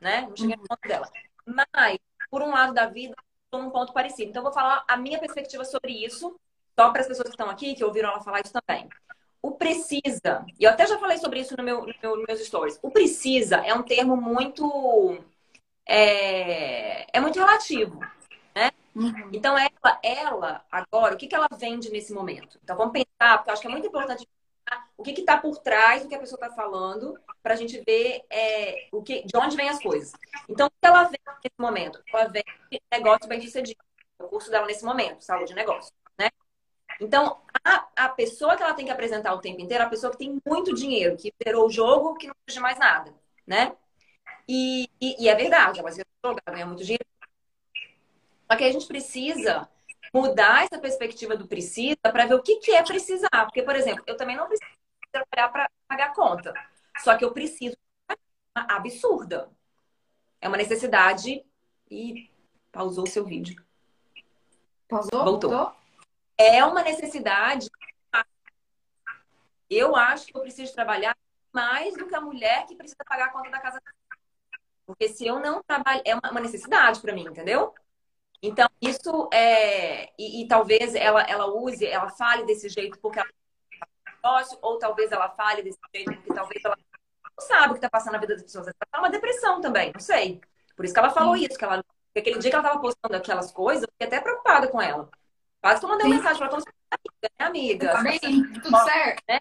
né? 0.00 0.22
Não 0.22 0.36
cheguei 0.36 0.56
no 0.56 0.66
ponto 0.66 0.88
dela. 0.88 1.08
Mas, 1.46 1.98
por 2.30 2.42
um 2.42 2.50
lado 2.50 2.72
da 2.72 2.86
vida, 2.86 3.14
estou 3.44 3.62
num 3.62 3.70
ponto 3.70 3.92
parecido. 3.92 4.30
Então, 4.30 4.40
eu 4.40 4.44
vou 4.44 4.52
falar 4.52 4.84
a 4.88 4.96
minha 4.96 5.18
perspectiva 5.18 5.64
sobre 5.64 5.92
isso, 5.92 6.34
só 6.78 6.90
para 6.90 7.02
as 7.02 7.08
pessoas 7.08 7.28
que 7.28 7.34
estão 7.34 7.50
aqui, 7.50 7.74
que 7.74 7.84
ouviram 7.84 8.10
ela 8.10 8.20
falar 8.20 8.40
isso 8.40 8.52
também. 8.52 8.88
O 9.42 9.52
precisa, 9.52 10.46
e 10.58 10.64
eu 10.64 10.70
até 10.70 10.86
já 10.86 10.98
falei 10.98 11.18
sobre 11.18 11.40
isso 11.40 11.56
no 11.56 11.64
meu, 11.64 11.80
no 11.80 11.94
meu, 12.00 12.16
nos 12.16 12.26
meus 12.26 12.46
stories. 12.46 12.78
O 12.80 12.90
precisa 12.90 13.56
é 13.56 13.74
um 13.74 13.82
termo 13.82 14.16
muito. 14.16 15.18
É, 15.86 17.06
é 17.16 17.20
muito 17.20 17.38
relativo. 17.38 18.00
Uhum. 18.94 19.30
Então, 19.32 19.56
ela, 19.56 20.00
ela, 20.02 20.64
agora, 20.70 21.14
o 21.14 21.18
que, 21.18 21.26
que 21.26 21.34
ela 21.34 21.48
vende 21.58 21.90
nesse 21.90 22.12
momento? 22.12 22.58
Então, 22.62 22.76
vamos 22.76 22.92
pensar, 22.92 23.38
porque 23.38 23.50
eu 23.50 23.52
acho 23.52 23.62
que 23.62 23.68
é 23.68 23.70
muito 23.70 23.86
importante 23.86 24.28
o 24.96 25.02
que 25.02 25.10
está 25.12 25.36
por 25.36 25.58
trás 25.58 26.02
do 26.02 26.08
que 26.08 26.14
a 26.14 26.18
pessoa 26.18 26.38
está 26.40 26.54
falando, 26.54 27.18
para 27.42 27.54
a 27.54 27.56
gente 27.56 27.82
ver 27.84 28.24
é, 28.30 28.88
o 28.92 29.02
que, 29.02 29.22
de 29.24 29.36
onde 29.36 29.56
vem 29.56 29.68
as 29.68 29.82
coisas. 29.82 30.12
Então, 30.48 30.68
o 30.68 30.70
que 30.70 30.86
ela 30.86 31.04
vende 31.04 31.18
nesse 31.26 31.58
momento? 31.58 32.02
Ela 32.12 32.28
vende 32.28 32.82
negócio 32.92 33.28
bem 33.28 33.40
sucedido. 33.40 33.82
O 34.18 34.28
curso 34.28 34.50
dela 34.50 34.66
nesse 34.66 34.84
momento, 34.84 35.22
saúde 35.22 35.52
e 35.52 35.56
negócio. 35.56 35.92
Né? 36.18 36.30
Então, 37.00 37.40
a, 37.64 37.88
a 37.96 38.08
pessoa 38.10 38.56
que 38.56 38.62
ela 38.62 38.74
tem 38.74 38.84
que 38.84 38.92
apresentar 38.92 39.34
o 39.34 39.40
tempo 39.40 39.60
inteiro 39.60 39.82
é 39.82 39.86
a 39.86 39.90
pessoa 39.90 40.12
que 40.12 40.18
tem 40.18 40.40
muito 40.46 40.74
dinheiro, 40.74 41.16
que 41.16 41.32
zerou 41.42 41.66
o 41.66 41.70
jogo, 41.70 42.14
que 42.14 42.28
não 42.28 42.34
precisa 42.44 42.62
mais 42.62 42.78
nada. 42.78 43.12
Né? 43.46 43.74
E, 44.48 44.88
e, 45.00 45.24
e 45.24 45.28
é 45.28 45.34
verdade, 45.34 45.80
ela 45.80 45.90
zerou 45.90 46.10
o 46.22 46.28
jogo, 46.28 46.40
ela 46.46 46.54
ganha 46.54 46.66
muito 46.66 46.84
dinheiro, 46.84 47.04
só 48.52 48.56
que 48.56 48.64
a 48.64 48.72
gente 48.72 48.86
precisa 48.86 49.66
mudar 50.12 50.64
essa 50.64 50.78
perspectiva 50.78 51.34
do 51.34 51.48
precisa 51.48 51.96
para 52.02 52.26
ver 52.26 52.34
o 52.34 52.42
que, 52.42 52.56
que 52.56 52.72
é 52.72 52.82
precisar. 52.82 53.46
Porque, 53.46 53.62
por 53.62 53.74
exemplo, 53.74 54.04
eu 54.06 54.14
também 54.14 54.36
não 54.36 54.46
preciso 54.46 54.70
trabalhar 55.10 55.48
para 55.48 55.70
pagar 55.88 56.12
conta. 56.12 56.52
Só 56.98 57.16
que 57.16 57.24
eu 57.24 57.32
preciso 57.32 57.74
uma 58.54 58.76
absurda. 58.76 59.48
É 60.38 60.48
uma 60.48 60.58
necessidade 60.58 61.42
e 61.90 62.30
pausou 62.70 63.04
o 63.04 63.08
seu 63.08 63.24
vídeo. 63.24 63.64
Pausou? 64.86 65.24
Voltou. 65.24 65.50
Voltou? 65.50 65.76
É 66.36 66.62
uma 66.62 66.82
necessidade. 66.82 67.70
Eu 69.70 69.96
acho 69.96 70.26
que 70.26 70.36
eu 70.36 70.42
preciso 70.42 70.74
trabalhar 70.74 71.16
mais 71.54 71.96
do 71.96 72.06
que 72.06 72.14
a 72.14 72.20
mulher 72.20 72.66
que 72.66 72.76
precisa 72.76 73.02
pagar 73.08 73.28
a 73.28 73.32
conta 73.32 73.48
da 73.48 73.60
casa. 73.60 73.80
Porque 74.84 75.08
se 75.08 75.26
eu 75.26 75.40
não 75.40 75.62
trabalho, 75.62 76.02
é 76.04 76.14
uma 76.14 76.40
necessidade 76.40 77.00
para 77.00 77.14
mim, 77.14 77.22
entendeu? 77.22 77.72
Então, 78.42 78.68
isso 78.80 79.28
é. 79.32 80.10
E, 80.18 80.42
e, 80.42 80.48
talvez 80.48 80.94
ela, 80.94 81.22
ela 81.22 81.46
use, 81.46 81.86
ela 81.86 82.10
fale 82.10 82.44
desse 82.44 82.68
jeito 82.68 82.98
porque 82.98 83.20
ela 83.20 83.28
negócio, 84.22 84.58
ou 84.62 84.78
talvez 84.78 85.10
ela 85.10 85.28
fale 85.30 85.62
desse 85.62 85.78
jeito 85.94 86.12
porque 86.12 86.32
talvez 86.32 86.64
ela 86.64 86.76
não 86.76 87.46
sabe 87.46 87.66
o 87.66 87.70
que 87.70 87.78
está 87.78 87.90
passando 87.90 88.12
na 88.12 88.18
vida 88.18 88.34
das 88.34 88.42
pessoas. 88.42 88.66
Ela 88.66 88.74
tá 88.90 88.98
uma 88.98 89.10
depressão 89.10 89.60
também, 89.60 89.92
não 89.92 90.00
sei. 90.00 90.40
Por 90.76 90.84
isso 90.84 90.94
que 90.94 91.00
ela 91.00 91.10
falou 91.10 91.36
Sim. 91.36 91.44
isso, 91.44 91.58
que 91.58 91.64
ela. 91.64 91.84
Aquele 92.14 92.38
dia 92.38 92.50
que 92.50 92.56
ela 92.56 92.64
estava 92.64 92.80
postando 92.80 93.16
aquelas 93.16 93.50
coisas, 93.50 93.84
eu 93.84 93.88
fiquei 93.92 94.06
até 94.06 94.20
preocupada 94.20 94.68
com 94.68 94.80
ela. 94.80 95.08
Quase 95.60 95.80
que 95.80 95.86
eu 95.86 95.90
mandei 95.90 96.06
uma 96.06 96.16
mensagem 96.16 96.38
pra 96.38 96.48
ela, 96.48 96.62
minha 97.38 97.48
amiga, 97.48 98.02
minha 98.02 98.18
amiga. 98.22 98.54
Tá 98.54 98.60
tudo 98.60 98.78
certo? 98.84 99.22
Né? 99.28 99.38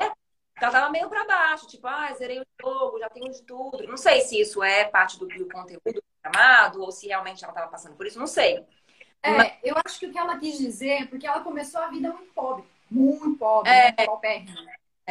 Ela 0.62 0.72
tava 0.72 0.90
meio 0.90 1.10
para 1.10 1.26
baixo, 1.26 1.68
tipo, 1.68 1.88
ah, 1.88 2.14
zerei 2.14 2.40
o 2.40 2.46
jogo, 2.62 3.00
já 3.00 3.10
tenho 3.10 3.32
de 3.32 3.42
tudo. 3.44 3.86
Não 3.88 3.98
sei 3.98 4.22
se 4.22 4.40
isso 4.40 4.64
é 4.64 4.86
parte 4.86 5.18
do, 5.18 5.28
do 5.28 5.50
conteúdo 5.50 6.02
programado 6.22 6.82
ou 6.82 6.92
se 6.92 7.08
realmente 7.08 7.44
ela 7.44 7.52
estava 7.52 7.70
passando 7.70 7.96
por 7.96 8.06
isso, 8.06 8.20
não 8.20 8.28
sei. 8.28 8.64
É, 9.24 9.58
eu 9.64 9.76
acho 9.86 10.00
que 10.00 10.08
o 10.08 10.12
que 10.12 10.18
ela 10.18 10.38
quis 10.38 10.58
dizer, 10.58 11.08
porque 11.10 11.28
ela 11.28 11.42
começou 11.42 11.80
a 11.80 11.88
vida 11.88 12.12
muito 12.12 12.34
pobre, 12.34 12.64
muito 12.90 13.38
pobre, 13.38 13.70
é. 13.70 13.94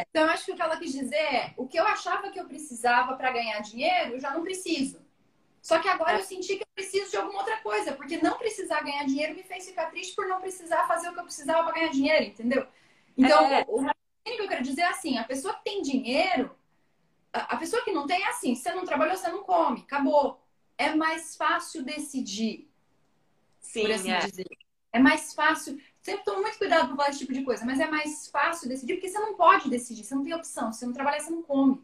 Então, 0.09 0.23
eu 0.23 0.29
acho 0.29 0.45
que 0.45 0.51
o 0.51 0.55
que 0.55 0.61
ela 0.61 0.77
quis 0.77 0.91
dizer 0.91 1.15
é: 1.15 1.53
o 1.57 1.67
que 1.67 1.79
eu 1.79 1.85
achava 1.85 2.29
que 2.29 2.39
eu 2.39 2.45
precisava 2.45 3.15
para 3.15 3.31
ganhar 3.31 3.59
dinheiro, 3.61 4.13
eu 4.13 4.19
já 4.19 4.31
não 4.31 4.41
preciso. 4.41 4.99
Só 5.61 5.79
que 5.79 5.87
agora 5.87 6.13
é. 6.13 6.19
eu 6.19 6.23
senti 6.23 6.55
que 6.55 6.63
eu 6.63 6.67
preciso 6.73 7.11
de 7.11 7.17
alguma 7.17 7.39
outra 7.39 7.57
coisa, 7.57 7.93
porque 7.93 8.17
não 8.17 8.37
precisar 8.37 8.81
ganhar 8.81 9.05
dinheiro 9.05 9.35
me 9.35 9.43
fez 9.43 9.65
ficar 9.65 9.91
triste 9.91 10.15
por 10.15 10.27
não 10.27 10.41
precisar 10.41 10.87
fazer 10.87 11.09
o 11.09 11.13
que 11.13 11.19
eu 11.19 11.23
precisava 11.23 11.63
para 11.63 11.73
ganhar 11.73 11.91
dinheiro, 11.91 12.25
entendeu? 12.25 12.67
Então, 13.17 13.45
é. 13.45 13.65
o 13.69 13.85
que 14.23 14.41
eu 14.41 14.47
quero 14.47 14.63
dizer 14.63 14.81
é 14.81 14.87
assim: 14.87 15.17
a 15.17 15.23
pessoa 15.23 15.53
que 15.53 15.63
tem 15.63 15.81
dinheiro, 15.81 16.55
a 17.31 17.55
pessoa 17.57 17.83
que 17.83 17.91
não 17.91 18.07
tem 18.07 18.23
é 18.23 18.29
assim: 18.29 18.55
se 18.55 18.63
você 18.63 18.73
não 18.73 18.85
trabalhou, 18.85 19.15
você 19.15 19.29
não 19.29 19.43
come, 19.43 19.81
acabou. 19.81 20.41
É 20.77 20.95
mais 20.95 21.35
fácil 21.35 21.83
decidir 21.83 22.70
Sim, 23.61 23.81
por 23.81 23.91
assim 23.91 24.11
é. 24.11 24.19
dizer. 24.19 24.47
É 24.91 24.99
mais 24.99 25.33
fácil. 25.33 25.79
Sempre 26.01 26.25
tomo 26.25 26.41
muito 26.41 26.57
cuidado 26.57 26.89
com 26.89 26.95
falar 26.95 27.09
esse 27.09 27.19
tipo 27.19 27.33
de 27.33 27.43
coisa, 27.43 27.63
mas 27.63 27.79
é 27.79 27.87
mais 27.87 28.27
fácil 28.29 28.67
decidir, 28.67 28.95
porque 28.95 29.07
você 29.07 29.19
não 29.19 29.35
pode 29.35 29.69
decidir, 29.69 30.03
você 30.03 30.15
não 30.15 30.23
tem 30.23 30.33
opção. 30.33 30.71
Se 30.73 30.79
você 30.79 30.85
não 30.87 30.93
trabalhar, 30.93 31.19
você 31.19 31.29
não 31.29 31.43
come. 31.43 31.81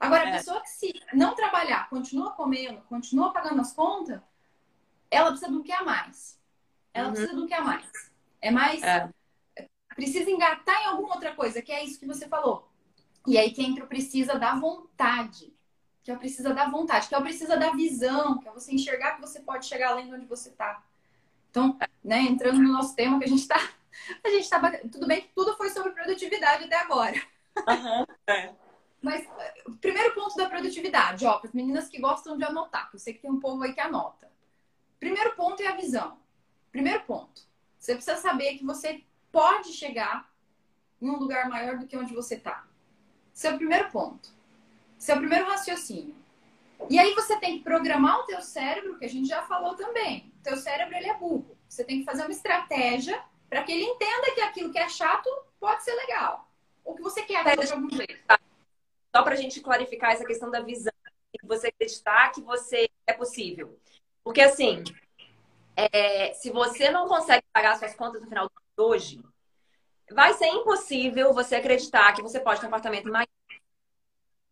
Agora, 0.00 0.24
é. 0.24 0.28
a 0.30 0.32
pessoa 0.38 0.60
que 0.60 0.70
se 0.70 0.92
não 1.14 1.34
trabalhar, 1.34 1.88
continua 1.88 2.32
comendo, 2.32 2.80
continua 2.88 3.32
pagando 3.32 3.60
as 3.60 3.72
contas, 3.72 4.20
ela 5.10 5.30
precisa 5.30 5.52
do 5.52 5.62
que 5.62 5.70
a 5.70 5.84
mais. 5.84 6.40
Ela 6.92 7.08
uhum. 7.08 7.14
precisa 7.14 7.36
do 7.36 7.46
que 7.46 7.54
a 7.54 7.60
mais. 7.60 7.86
É 8.40 8.50
mais. 8.50 8.82
É. 8.82 9.08
Precisa 9.94 10.30
engatar 10.30 10.82
em 10.82 10.86
alguma 10.86 11.14
outra 11.14 11.34
coisa, 11.34 11.62
que 11.62 11.70
é 11.70 11.84
isso 11.84 12.00
que 12.00 12.06
você 12.06 12.26
falou. 12.26 12.68
E 13.26 13.38
aí 13.38 13.52
que 13.52 13.62
entra 13.62 13.84
o 13.84 13.88
precisa 13.88 14.38
da 14.38 14.54
vontade. 14.54 15.54
Que 16.02 16.10
é 16.10 16.14
o 16.14 16.18
precisa 16.18 16.52
da 16.52 16.68
vontade, 16.68 17.06
que 17.06 17.14
é 17.14 17.18
o 17.18 17.22
precisa 17.22 17.56
da 17.56 17.70
visão, 17.70 18.38
que 18.38 18.48
é 18.48 18.52
você 18.52 18.74
enxergar 18.74 19.14
que 19.14 19.20
você 19.20 19.38
pode 19.40 19.66
chegar 19.66 19.90
além 19.90 20.08
de 20.08 20.14
onde 20.14 20.26
você 20.26 20.48
está. 20.48 20.82
Então, 21.52 21.78
né, 22.02 22.22
entrando 22.22 22.62
no 22.62 22.72
nosso 22.72 22.96
tema 22.96 23.18
que 23.18 23.26
a 23.26 23.28
gente 23.28 23.42
está. 23.42 23.60
A 24.24 24.28
gente 24.30 24.48
tá. 24.48 24.58
Tudo 24.90 25.06
bem 25.06 25.20
que 25.20 25.28
tudo 25.34 25.54
foi 25.54 25.68
sobre 25.68 25.92
produtividade 25.92 26.64
até 26.64 26.76
agora. 26.76 27.14
Uhum, 27.68 28.06
é. 28.26 28.54
Mas 29.02 29.28
o 29.66 29.72
primeiro 29.72 30.14
ponto 30.14 30.34
da 30.34 30.48
produtividade, 30.48 31.26
ó, 31.26 31.38
para 31.38 31.48
as 31.48 31.54
meninas 31.54 31.88
que 31.88 32.00
gostam 32.00 32.38
de 32.38 32.42
anotar, 32.42 32.88
que 32.88 32.96
eu 32.96 33.00
sei 33.00 33.12
que 33.12 33.20
tem 33.20 33.30
um 33.30 33.38
povo 33.38 33.62
aí 33.62 33.74
que 33.74 33.80
anota. 33.80 34.30
Primeiro 34.98 35.36
ponto 35.36 35.62
é 35.62 35.66
a 35.66 35.76
visão. 35.76 36.16
Primeiro 36.70 37.04
ponto. 37.04 37.42
Você 37.78 37.94
precisa 37.94 38.16
saber 38.16 38.56
que 38.56 38.64
você 38.64 39.04
pode 39.30 39.74
chegar 39.74 40.26
em 41.00 41.10
um 41.10 41.18
lugar 41.18 41.50
maior 41.50 41.76
do 41.76 41.86
que 41.86 41.96
onde 41.96 42.14
você 42.14 42.36
está. 42.36 42.64
Esse 43.34 43.46
é 43.46 43.52
o 43.52 43.58
primeiro 43.58 43.90
ponto. 43.90 44.30
Esse 44.98 45.12
é 45.12 45.14
o 45.14 45.18
primeiro 45.18 45.46
raciocínio. 45.46 46.14
E 46.88 46.98
aí 46.98 47.14
você 47.14 47.36
tem 47.36 47.58
que 47.58 47.64
programar 47.64 48.20
o 48.20 48.24
teu 48.24 48.40
cérebro, 48.40 48.98
que 48.98 49.04
a 49.04 49.08
gente 49.08 49.28
já 49.28 49.42
falou 49.42 49.74
também. 49.74 50.31
O 50.42 50.44
teu 50.44 50.56
cérebro 50.56 50.96
ele 50.96 51.08
é 51.08 51.14
burro. 51.14 51.56
Você 51.68 51.84
tem 51.84 52.00
que 52.00 52.04
fazer 52.04 52.22
uma 52.22 52.32
estratégia 52.32 53.22
para 53.48 53.62
que 53.62 53.70
ele 53.70 53.84
entenda 53.84 54.34
que 54.34 54.40
aquilo 54.40 54.72
que 54.72 54.78
é 54.78 54.88
chato 54.88 55.30
pode 55.60 55.84
ser 55.84 55.94
legal. 55.94 56.48
Ou 56.84 56.96
que 56.96 57.02
você 57.02 57.22
quer 57.22 57.44
fazer 57.44 57.64
de 57.64 57.72
algum 57.72 57.88
jeito. 57.88 58.18
Só 59.14 59.22
para 59.22 59.34
a 59.34 59.36
gente 59.36 59.60
clarificar 59.60 60.10
essa 60.10 60.24
questão 60.24 60.50
da 60.50 60.60
visão, 60.60 60.92
você 61.44 61.68
acreditar 61.68 62.32
que 62.32 62.40
você 62.40 62.88
é 63.06 63.12
possível. 63.12 63.78
Porque 64.24 64.40
assim, 64.40 64.82
é, 65.76 66.32
se 66.34 66.50
você 66.50 66.90
não 66.90 67.06
consegue 67.06 67.44
pagar 67.52 67.76
suas 67.76 67.94
contas 67.94 68.20
no 68.20 68.28
final 68.28 68.46
de 68.46 68.82
hoje, 68.82 69.24
vai 70.10 70.34
ser 70.34 70.48
impossível 70.48 71.32
você 71.32 71.54
acreditar 71.54 72.12
que 72.14 72.22
você 72.22 72.40
pode 72.40 72.58
ter 72.58 72.66
um 72.66 72.68
apartamento 72.68 73.08
mais. 73.08 73.28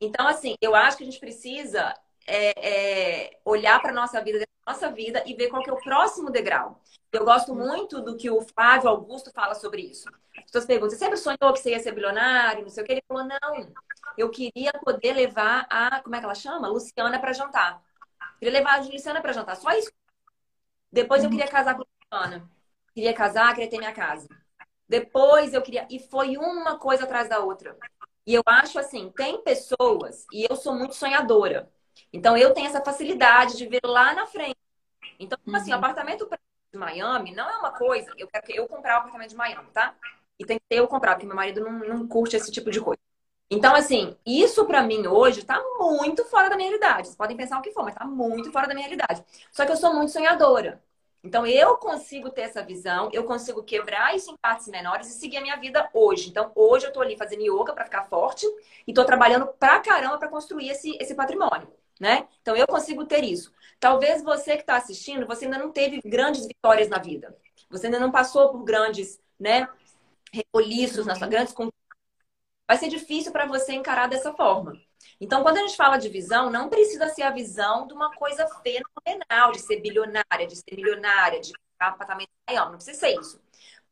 Então, 0.01 0.29
assim, 0.29 0.55
eu 0.61 0.75
acho 0.75 0.97
que 0.97 1.03
a 1.03 1.07
gente 1.07 1.21
precisa 1.21 1.95
é, 2.27 2.53
é, 3.27 3.41
olhar 3.45 3.81
para 3.83 3.93
nossa 3.93 4.23
vida, 4.23 4.47
nossa 4.71 4.91
vida 4.91 5.23
e 5.27 5.35
ver 5.35 5.49
qual 5.49 5.63
que 5.63 5.71
é 5.71 5.73
o 5.73 5.81
próximo 5.81 6.31
degrau. 6.31 6.81
Eu 7.13 7.25
gosto 7.25 7.55
muito 7.55 8.01
do 8.01 8.17
que 8.17 8.31
o 8.31 8.41
Flávio 8.41 8.89
Augusto 8.89 9.31
fala 9.33 9.55
sobre 9.55 9.83
isso. 9.83 10.09
As 10.37 10.45
pessoas 10.45 10.65
perguntam: 10.65 10.91
você 10.91 10.97
sempre 10.97 11.17
sonhou 11.17 11.53
que 11.53 11.59
você 11.59 11.71
ia 11.71 11.81
ser 11.81 11.93
bilionário? 11.93 12.63
Não 12.63 12.71
sei 12.71 12.83
o 12.83 12.87
que. 12.87 12.93
Ele 12.93 13.05
falou: 13.07 13.25
não, 13.25 13.73
eu 14.17 14.31
queria 14.31 14.73
poder 14.85 15.13
levar 15.13 15.67
a, 15.69 16.01
como 16.03 16.15
é 16.15 16.19
que 16.19 16.25
ela 16.25 16.35
chama? 16.35 16.69
Luciana 16.69 17.19
para 17.19 17.33
jantar. 17.33 17.83
Queria 18.39 18.59
levar 18.59 18.79
a 18.79 18.83
Luciana 18.83 19.21
para 19.21 19.33
jantar. 19.33 19.57
Só 19.57 19.71
isso. 19.73 19.91
Depois 20.93 21.23
eu 21.25 21.31
queria 21.31 21.49
casar 21.49 21.75
com 21.75 21.83
a 21.83 22.19
Luciana. 22.19 22.51
Queria 22.95 23.15
casar, 23.15 23.55
queria 23.55 23.71
ter 23.71 23.79
minha 23.79 23.93
casa. 23.93 24.29
Depois 24.89 25.53
eu 25.53 25.63
queria. 25.63 25.87
E 25.91 25.99
foi 25.99 26.37
uma 26.37 26.79
coisa 26.79 27.05
atrás 27.05 27.29
da 27.29 27.41
outra. 27.41 27.77
E 28.27 28.35
eu 28.35 28.43
acho 28.47 28.79
assim: 28.79 29.11
tem 29.11 29.43
pessoas, 29.43 30.27
e 30.33 30.47
eu 30.49 30.55
sou 30.55 30.75
muito 30.75 30.95
sonhadora. 30.95 31.71
Então, 32.13 32.37
eu 32.37 32.53
tenho 32.53 32.67
essa 32.67 32.83
facilidade 32.83 33.57
de 33.57 33.67
ver 33.67 33.81
lá 33.85 34.15
na 34.15 34.27
frente. 34.27 34.57
Então, 35.19 35.39
tipo 35.39 35.57
assim, 35.57 35.71
uhum. 35.71 35.77
o 35.77 35.79
apartamento 35.79 36.29
de 36.73 36.79
Miami 36.79 37.35
não 37.35 37.49
é 37.49 37.57
uma 37.59 37.73
coisa. 37.73 38.11
Eu 38.17 38.29
quero 38.29 38.45
que 38.45 38.57
eu 38.57 38.67
comprar 38.69 38.97
o 38.97 38.99
apartamento 39.01 39.31
de 39.31 39.37
Miami, 39.37 39.71
tá? 39.73 39.95
E 40.39 40.45
tem 40.45 40.59
que 40.59 40.65
eu 40.71 40.89
comprar, 40.89 41.15
porque 41.15 41.27
meu 41.27 41.37
marido 41.37 41.61
não, 41.61 41.73
não 41.81 42.09
curte 42.09 42.37
esse 42.37 42.51
tipo 42.51 42.71
de 42.71 42.81
coisa. 42.81 43.01
Então, 43.51 43.75
assim, 43.75 44.17
isso 44.25 44.65
para 44.65 44.83
mim 44.83 45.07
hoje 45.09 45.45
tá 45.45 45.61
muito 45.79 46.25
fora 46.25 46.49
da 46.49 46.57
minha 46.57 46.69
realidade. 46.69 47.09
Vocês 47.09 47.17
podem 47.17 47.37
pensar 47.37 47.59
o 47.59 47.63
que 47.63 47.73
for, 47.73 47.85
mas 47.85 47.95
tá 47.95 48.05
muito 48.05 48.51
fora 48.53 48.69
da 48.69 48.75
minha 48.75 48.87
realidade. 48.87 49.25
Só 49.51 49.67
que 49.67 49.73
eu 49.73 49.77
sou 49.77 49.93
muito 49.93 50.13
sonhadora. 50.13 50.81
Então, 51.23 51.47
eu 51.47 51.77
consigo 51.77 52.31
ter 52.31 52.43
essa 52.43 52.63
visão, 52.63 53.11
eu 53.13 53.25
consigo 53.25 53.63
quebrar 53.63 54.17
isso 54.17 54.31
em 54.31 54.37
partes 54.39 54.69
menores 54.69 55.09
e 55.09 55.19
seguir 55.19 55.37
a 55.37 55.41
minha 55.43 55.57
vida 55.57 55.91
hoje. 55.93 56.31
Então, 56.31 56.51
hoje 56.55 56.87
eu 56.87 56.93
tô 56.93 57.01
ali 57.03 57.17
fazendo 57.17 57.43
yoga 57.43 57.75
para 57.75 57.85
ficar 57.85 58.05
forte 58.05 58.47
e 58.87 58.95
tô 58.95 59.05
trabalhando 59.05 59.47
pra 59.47 59.81
caramba 59.81 60.17
para 60.17 60.29
construir 60.29 60.71
esse, 60.71 60.97
esse 60.99 61.15
patrimônio, 61.15 61.69
né? 62.01 62.27
Então, 62.41 62.57
eu 62.57 62.67
consigo 62.67 63.05
ter 63.05 63.23
isso. 63.23 63.53
Talvez 63.79 64.23
você 64.23 64.57
que 64.57 64.63
está 64.63 64.77
assistindo, 64.77 65.27
você 65.27 65.45
ainda 65.45 65.59
não 65.59 65.71
teve 65.71 66.01
grandes 66.05 66.47
vitórias 66.47 66.89
na 66.89 66.99
vida. 66.99 67.37
Você 67.69 67.87
ainda 67.87 68.01
não 68.01 68.11
passou 68.11 68.51
por 68.51 68.65
grandes, 68.65 69.21
né, 69.39 69.69
repoliços, 70.33 71.07
nas 71.07 71.19
grandes 71.19 71.55
vai 72.67 72.79
ser 72.79 72.89
difícil 72.89 73.33
para 73.33 73.47
você 73.47 73.73
encarar 73.73 74.09
dessa 74.09 74.33
forma. 74.33 74.81
Então, 75.21 75.43
quando 75.43 75.57
a 75.57 75.61
gente 75.61 75.77
fala 75.77 75.97
de 75.97 76.09
visão, 76.09 76.51
não 76.51 76.69
precisa 76.69 77.09
ser 77.09 77.23
a 77.23 77.31
visão 77.31 77.85
de 77.85 77.93
uma 77.93 78.15
coisa 78.15 78.47
fenomenal, 78.63 79.51
de 79.51 79.59
ser 79.59 79.81
bilionária, 79.81 80.47
de 80.47 80.55
ser 80.55 80.77
milionária, 80.77 81.41
de 81.41 81.49
ficar 81.49 81.89
apartamento 81.89 82.31
maior. 82.49 82.67
Não 82.67 82.77
precisa 82.77 82.97
ser 82.97 83.19
isso. 83.19 83.43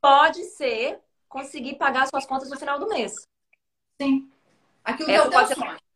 Pode 0.01 0.45
ser 0.45 1.01
conseguir 1.29 1.75
pagar 1.75 2.07
suas 2.07 2.25
contas 2.25 2.49
no 2.49 2.57
final 2.57 2.79
do 2.79 2.89
mês. 2.89 3.27
Sim. 4.01 4.31
Aquilo 4.85 5.09
que 5.09 5.15
é 5.15 5.23
o 5.23 5.29
teu 5.29 5.47
sonho. 5.57 5.88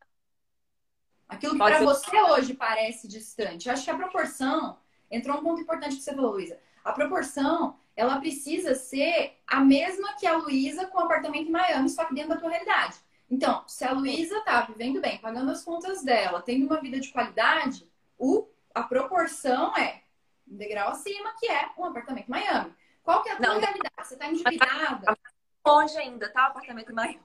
Aquilo 1.33 1.53
que 1.53 1.59
para 1.59 1.79
ser... 1.79 1.85
você 1.85 2.23
hoje 2.23 2.55
parece 2.55 3.09
distante. 3.09 3.67
Eu 3.67 3.73
acho 3.73 3.85
que 3.85 3.91
a 3.91 3.97
proporção, 3.97 4.79
entrou 5.11 5.39
um 5.39 5.43
ponto 5.43 5.63
importante 5.63 5.97
que 5.97 6.03
você 6.03 6.15
falou, 6.15 6.33
Luísa. 6.33 6.59
A 6.85 6.93
proporção 6.93 7.77
ela 7.97 8.19
precisa 8.19 8.75
ser 8.75 9.39
a 9.47 9.61
mesma 9.61 10.15
que 10.15 10.27
a 10.27 10.37
Luísa 10.37 10.87
com 10.87 10.99
o 10.99 11.03
apartamento 11.03 11.49
em 11.49 11.53
Miami, 11.53 11.89
só 11.89 12.05
que 12.05 12.15
dentro 12.15 12.31
da 12.31 12.37
tua 12.37 12.51
realidade. 12.51 12.97
Então, 13.31 13.65
se 13.67 13.85
a 13.85 13.93
Luísa 13.93 14.41
tá 14.43 14.61
vivendo 14.63 15.01
bem, 15.01 15.19
pagando 15.19 15.51
as 15.51 15.65
contas 15.65 16.03
dela, 16.03 16.43
tendo 16.43 16.67
uma 16.67 16.81
vida 16.81 17.01
de 17.01 17.11
qualidade, 17.11 17.91
o, 18.19 18.47
a 18.75 18.83
proporção 18.83 19.75
é 19.77 20.03
um 20.47 20.57
degrau 20.57 20.91
acima, 20.91 21.35
que 21.39 21.47
é 21.51 21.71
um 21.79 21.85
apartamento 21.85 22.29
em 22.29 22.31
Miami. 22.31 22.75
Qual 23.03 23.23
que 23.23 23.31
é 23.31 23.33
a 23.33 23.37
tua 23.37 23.47
Não, 23.47 23.59
realidade? 23.59 23.95
Você 24.03 24.17
tá 24.17 24.29
endividada? 24.29 25.19
Longe 25.67 25.97
ainda, 25.97 26.31
tá? 26.31 26.49
O 26.49 26.51
apartamento 26.51 26.91
em 26.91 26.95
Miami. 26.95 27.21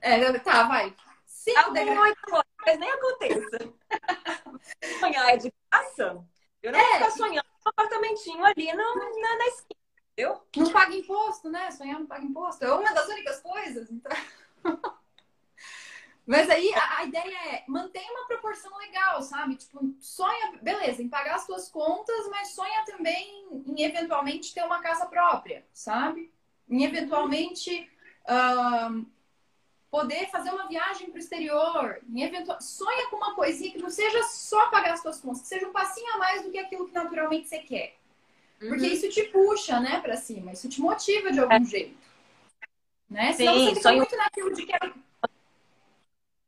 É, 0.00 0.38
tá, 0.38 0.64
vai. 0.64 0.94
Cinco 1.44 1.62
tá 1.62 1.68
degraus. 1.68 1.98
Muito 1.98 2.30
longe, 2.30 2.44
mas 2.64 2.78
nem 2.78 2.90
aconteça. 2.90 3.58
Sonhar 4.98 5.28
é 5.28 5.36
de 5.36 5.52
graça. 5.70 6.24
Eu 6.62 6.72
não 6.72 6.78
é, 6.78 6.82
vou 6.82 6.92
ficar 6.94 7.10
sonhando 7.10 7.46
um 7.46 7.68
apartamentinho 7.68 8.44
ali 8.44 8.72
no, 8.72 8.94
na, 8.94 9.36
na 9.36 9.46
esquina. 9.48 9.80
Eu? 10.16 10.42
Não 10.56 10.72
paga 10.72 10.94
imposto, 10.94 11.50
né? 11.50 11.70
Sonhar 11.70 11.98
não 11.98 12.06
paga 12.06 12.24
imposto. 12.24 12.64
É 12.64 12.72
uma 12.72 12.94
das 12.94 13.06
únicas 13.08 13.40
coisas. 13.42 13.90
Então... 13.90 14.10
Mas 16.26 16.48
aí 16.48 16.72
a, 16.72 17.00
a, 17.00 17.04
ideia 17.04 17.54
é 17.54 17.64
manter 17.68 18.02
uma 18.10 18.26
proporção 18.26 18.74
legal, 18.78 19.20
sabe? 19.20 19.56
Tipo, 19.56 19.94
sonha, 20.00 20.58
beleza, 20.62 21.02
em 21.02 21.08
pagar 21.10 21.34
as 21.34 21.44
suas 21.44 21.68
contas, 21.68 22.26
mas 22.30 22.54
sonha 22.54 22.82
também 22.86 23.46
em 23.66 23.82
eventualmente 23.82 24.54
ter 24.54 24.64
uma 24.64 24.80
casa 24.80 25.04
própria, 25.04 25.66
sabe? 25.70 26.32
Em 26.66 26.82
eventualmente 26.82 27.90
uh, 28.22 29.06
poder 29.94 30.28
fazer 30.28 30.50
uma 30.50 30.66
viagem 30.66 31.08
para 31.08 31.18
o 31.18 31.20
exterior. 31.20 32.00
Em 32.12 32.24
eventual... 32.24 32.60
Sonha 32.60 33.08
com 33.10 33.16
uma 33.16 33.32
coisinha 33.36 33.70
que 33.70 33.78
não 33.78 33.88
seja 33.88 34.24
só 34.24 34.68
pagar 34.68 34.94
as 34.94 35.00
suas 35.00 35.20
contas, 35.20 35.42
que 35.42 35.46
seja 35.46 35.68
um 35.68 35.72
passinho 35.72 36.14
a 36.14 36.18
mais 36.18 36.42
do 36.42 36.50
que 36.50 36.58
aquilo 36.58 36.88
que 36.88 36.92
naturalmente 36.92 37.46
você 37.46 37.60
quer. 37.60 37.94
Porque 38.58 38.86
uhum. 38.86 38.92
isso 38.92 39.08
te 39.08 39.22
puxa, 39.28 39.78
né, 39.78 40.00
pra 40.00 40.16
cima. 40.16 40.50
Isso 40.50 40.68
te 40.68 40.80
motiva 40.80 41.30
de 41.30 41.38
algum 41.38 41.54
é. 41.54 41.64
jeito. 41.64 41.96
Né? 43.08 43.30
Sim, 43.34 43.36
Senão 43.36 43.54
você 43.54 43.68
fica 43.68 43.82
sonho... 43.82 43.96
muito 43.98 44.16
naquilo 44.16 44.52
de 44.52 44.66
que... 44.66 44.72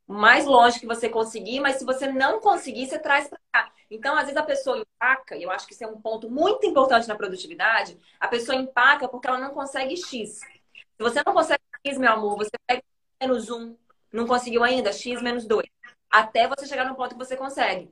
O 0.09 0.15
mais 0.15 0.45
longe 0.45 0.81
que 0.81 0.87
você 0.87 1.09
conseguir, 1.09 1.61
mas 1.61 1.77
se 1.77 1.85
você 1.85 2.11
não 2.11 2.41
conseguir, 2.41 2.89
você 2.89 2.99
traz 2.99 3.29
para 3.29 3.39
cá. 3.53 3.73
Então, 3.89 4.17
às 4.17 4.23
vezes 4.23 4.37
a 4.37 4.43
pessoa 4.43 4.79
empaca, 4.79 5.37
e 5.37 5.45
eu 5.45 5.53
acho 5.53 5.69
que 5.69 5.73
isso 5.73 5.85
é 5.85 5.87
um 5.87 6.01
ponto 6.01 6.29
muito 6.29 6.67
importante 6.67 7.07
na 7.07 7.15
produtividade, 7.15 7.97
a 8.19 8.27
pessoa 8.27 8.59
empaca 8.59 9.09
porque 9.09 9.29
ela 9.29 9.39
não 9.39 9.51
consegue 9.51 9.97
X. 9.97 10.41
Se 10.41 10.99
você 10.99 11.23
não 11.25 11.33
consegue 11.33 11.63
X, 11.87 11.97
meu 11.97 12.13
amor, 12.13 12.37
você 12.37 12.51
pega 12.67 12.83
menos 13.21 13.51
um, 13.51 13.77
não 14.13 14.27
conseguiu 14.27 14.63
ainda, 14.65 14.93
X 14.93 15.21
menos 15.23 15.47
dois. 15.47 15.69
Até 16.11 16.49
você 16.49 16.67
chegar 16.67 16.85
no 16.85 16.95
ponto 16.95 17.15
que 17.15 17.25
você 17.25 17.37
consegue. 17.37 17.91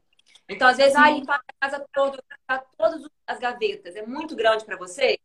Então, 0.48 0.68
às 0.68 0.76
vezes, 0.76 0.94
ah, 0.94 1.10
limpar 1.10 1.40
a 1.46 1.68
casa 1.68 1.86
toda, 1.92 2.22
todas 2.76 3.08
as 3.26 3.38
gavetas 3.38 3.96
é 3.96 4.06
muito 4.06 4.36
grande 4.36 4.64
para 4.64 4.76
você. 4.76 5.18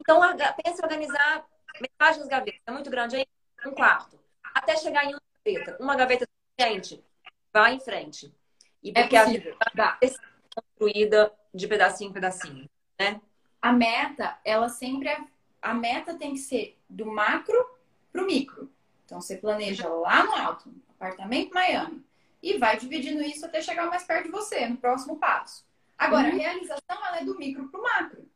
Então, 0.00 0.20
pense 0.62 0.80
em 0.80 0.84
organizar 0.84 1.44
metade 1.80 2.18
das 2.18 2.28
gavetas. 2.28 2.60
É 2.66 2.70
muito 2.70 2.90
grande 2.90 3.16
aí, 3.16 3.26
um 3.66 3.72
quarto. 3.72 4.18
Até 4.54 4.76
chegar 4.76 5.04
em 5.04 5.14
uma 5.14 5.22
gaveta. 5.44 5.76
Uma 5.80 5.96
gaveta 5.96 6.26
suficiente. 6.26 7.04
Vá 7.52 7.70
em 7.70 7.80
frente. 7.80 8.34
E 8.82 8.90
é 8.90 9.02
porque 9.02 9.16
é 9.16 9.20
a 9.20 9.24
vida 9.24 9.56
vai 9.76 10.08
ser 10.08 10.18
construída 10.54 11.32
de 11.54 11.68
pedacinho 11.68 12.10
em 12.10 12.12
pedacinho, 12.12 12.70
né? 12.98 13.20
A 13.60 13.72
meta, 13.72 14.38
ela 14.44 14.68
sempre 14.68 15.08
é... 15.08 15.18
A 15.60 15.72
meta 15.72 16.18
tem 16.18 16.32
que 16.32 16.38
ser 16.38 16.76
do 16.88 17.06
macro 17.06 17.78
pro 18.10 18.26
micro. 18.26 18.71
Então, 19.12 19.20
você 19.20 19.36
planeja 19.36 19.86
lá 19.90 20.24
no 20.24 20.32
alto, 20.32 20.72
apartamento 20.98 21.52
Miami 21.52 22.02
e 22.42 22.56
vai 22.56 22.78
dividindo 22.78 23.22
isso 23.22 23.44
até 23.44 23.60
chegar 23.60 23.86
mais 23.86 24.04
perto 24.04 24.24
de 24.24 24.30
você, 24.30 24.66
no 24.66 24.78
próximo 24.78 25.18
passo. 25.18 25.66
Agora, 25.98 26.28
uhum. 26.28 26.34
a 26.34 26.38
realização 26.38 26.80
ela 26.88 27.18
é 27.18 27.24
do 27.24 27.36
micro 27.36 27.68
para 27.68 27.78
o 27.78 27.82
macro. 27.82 28.26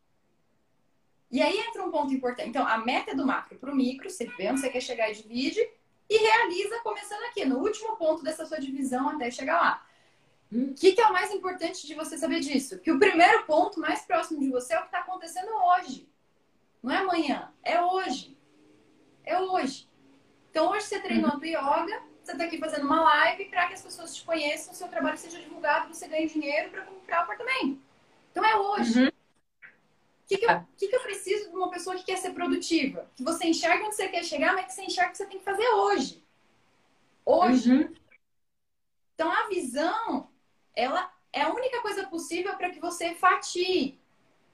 E 1.31 1.41
aí 1.41 1.59
entra 1.61 1.83
um 1.83 1.91
ponto 1.91 2.13
importante. 2.13 2.51
Então, 2.51 2.69
a 2.69 2.77
meta 2.77 3.13
é 3.13 3.15
do 3.15 3.27
macro 3.27 3.59
para 3.59 3.73
o 3.73 3.75
micro, 3.75 4.11
você 4.11 4.27
vê 4.27 4.51
onde 4.51 4.61
você 4.61 4.69
quer 4.69 4.83
chegar 4.83 5.11
e 5.11 5.15
divide, 5.15 5.67
e 6.11 6.19
realiza 6.19 6.79
começando 6.81 7.25
aqui, 7.25 7.47
no 7.47 7.57
último 7.57 7.97
ponto 7.97 8.23
dessa 8.23 8.45
sua 8.45 8.61
divisão 8.61 9.09
até 9.09 9.31
chegar 9.31 9.59
lá. 9.59 9.87
O 10.53 10.59
hum. 10.59 10.75
que, 10.79 10.93
que, 10.93 11.01
é 11.01 11.07
o 11.07 11.13
mais 11.15 11.31
importante 11.31 11.87
de 11.87 11.95
você 11.95 12.19
saber 12.19 12.41
disso? 12.41 12.79
Que 12.81 12.93
o 12.93 12.99
primeiro 12.99 13.45
ponto 13.45 13.81
mais 13.81 14.03
próximo 14.03 14.41
de 14.41 14.51
você 14.51 14.75
é 14.75 14.77
o 14.77 14.83
que 14.83 14.89
está 14.89 14.99
acontecendo 14.99 15.49
hoje. 15.49 16.07
Não 16.83 16.93
é 16.93 16.99
amanhã, 16.99 17.51
é 17.63 17.81
hoje. 17.81 18.37
É 19.25 19.41
hoje. 19.41 19.86
Então, 20.57 20.71
hoje 20.71 20.87
você 20.87 20.99
treinou 20.99 21.29
uhum. 21.33 21.37
a 21.37 21.39
tua 21.39 21.49
yoga, 21.49 22.03
você 22.25 22.33
está 22.33 22.45
aqui 22.45 22.57
fazendo 22.57 22.87
uma 22.87 23.03
live 23.03 23.45
para 23.51 23.67
que 23.67 23.75
as 23.75 23.83
pessoas 23.83 24.17
te 24.17 24.25
conheçam, 24.25 24.73
seu 24.73 24.89
trabalho 24.89 25.19
seja 25.19 25.39
divulgado, 25.39 25.93
você 25.93 26.09
ganhe 26.09 26.27
dinheiro 26.27 26.71
para 26.71 26.81
comprar 26.81 27.21
o 27.21 27.23
apartamento. 27.25 27.79
Então 28.33 28.43
é 28.43 28.57
hoje. 28.57 29.03
Uhum. 29.03 29.09
O 29.09 30.27
que, 30.27 30.39
que, 30.39 30.47
eu, 30.47 30.67
que, 30.79 30.89
que 30.89 30.97
eu 30.97 31.03
preciso 31.03 31.51
de 31.51 31.55
uma 31.55 31.71
pessoa 31.71 31.95
que 31.95 32.05
quer 32.05 32.17
ser 32.17 32.31
produtiva? 32.31 33.07
Que 33.15 33.23
você 33.23 33.47
enxerga 33.47 33.85
onde 33.85 33.97
você 33.97 34.09
quer 34.09 34.25
chegar, 34.25 34.55
mas 34.55 34.65
que 34.65 34.73
você 34.73 34.85
enxerga 34.85 35.11
o 35.11 35.13
que 35.13 35.19
você 35.19 35.27
tem 35.27 35.39
que 35.39 35.45
fazer 35.45 35.69
hoje. 35.69 36.25
Hoje. 37.23 37.73
Uhum. 37.73 37.95
Então 39.15 39.31
a 39.31 39.49
visão, 39.49 40.31
ela 40.75 41.13
é 41.35 41.43
a 41.43 41.53
única 41.53 41.83
coisa 41.83 42.07
possível 42.07 42.57
para 42.57 42.71
que 42.71 42.81
você 42.81 43.15
fatie 43.15 44.01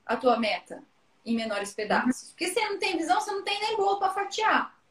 a 0.05 0.17
tua 0.17 0.37
meta 0.37 0.83
em 1.25 1.37
menores 1.37 1.73
pedaços. 1.73 2.23
Uhum. 2.23 2.29
Porque 2.31 2.49
se 2.49 2.55
você 2.55 2.69
não 2.69 2.81
tem 2.81 2.97
visão, 2.97 3.21
você 3.21 3.31
não 3.31 3.45
tem 3.45 3.61
nem 3.61 3.77
bolo 3.77 4.01
para 4.01 4.11
fatiar. 4.11 4.82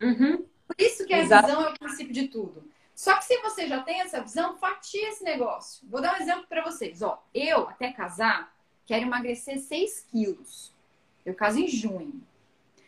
Uhum. 0.00 0.44
Por 0.66 0.76
isso 0.78 1.04
que 1.04 1.12
a 1.12 1.18
Exato. 1.18 1.48
visão 1.48 1.66
é 1.66 1.70
o 1.70 1.78
princípio 1.78 2.12
de 2.12 2.28
tudo. 2.28 2.64
Só 2.94 3.16
que 3.16 3.24
se 3.24 3.38
você 3.38 3.66
já 3.66 3.82
tem 3.82 4.00
essa 4.00 4.20
visão, 4.20 4.58
fatia 4.58 5.08
esse 5.08 5.24
negócio. 5.24 5.86
Vou 5.88 6.00
dar 6.00 6.18
um 6.18 6.22
exemplo 6.22 6.46
para 6.46 6.62
vocês. 6.62 7.02
Ó, 7.02 7.22
eu, 7.34 7.68
até 7.68 7.92
casar, 7.92 8.54
quero 8.84 9.06
emagrecer 9.06 9.58
6 9.58 10.06
quilos. 10.10 10.72
Eu 11.24 11.34
caso 11.34 11.58
em 11.58 11.66
junho. 11.66 12.22
O 12.76 12.82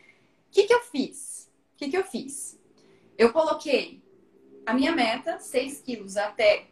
que, 0.51 0.65
que 0.65 0.75
eu 0.75 0.81
fiz? 0.81 1.51
O 1.75 1.79
que, 1.79 1.89
que 1.91 1.97
eu 1.97 2.05
fiz? 2.05 2.59
Eu 3.17 3.33
coloquei 3.33 4.03
a 4.67 4.75
minha 4.75 4.93
meta, 4.93 5.39
6 5.39 5.81
quilos 5.81 6.17
até 6.17 6.67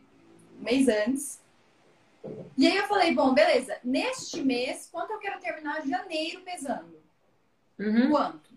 mês 0.58 0.88
antes. 0.88 1.40
E 2.56 2.66
aí 2.66 2.76
eu 2.76 2.86
falei, 2.86 3.14
bom, 3.14 3.32
beleza, 3.32 3.78
neste 3.82 4.42
mês, 4.42 4.88
quanto 4.92 5.12
eu 5.12 5.18
quero 5.18 5.40
terminar 5.40 5.86
janeiro 5.86 6.42
pesando? 6.42 7.00
Uhum. 7.78 8.10
Quanto? 8.10 8.49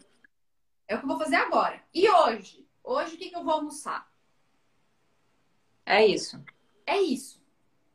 É 0.88 0.96
o 0.96 1.00
que 1.00 1.06
eu 1.06 1.10
vou 1.10 1.18
fazer 1.18 1.36
agora. 1.36 1.82
E 1.94 2.10
hoje? 2.10 2.68
Hoje 2.84 3.16
o 3.16 3.18
que, 3.18 3.30
que 3.30 3.36
eu 3.36 3.44
vou 3.44 3.54
almoçar? 3.54 4.12
É 5.86 6.06
isso. 6.06 6.42
É 6.86 6.98
isso. 6.98 7.42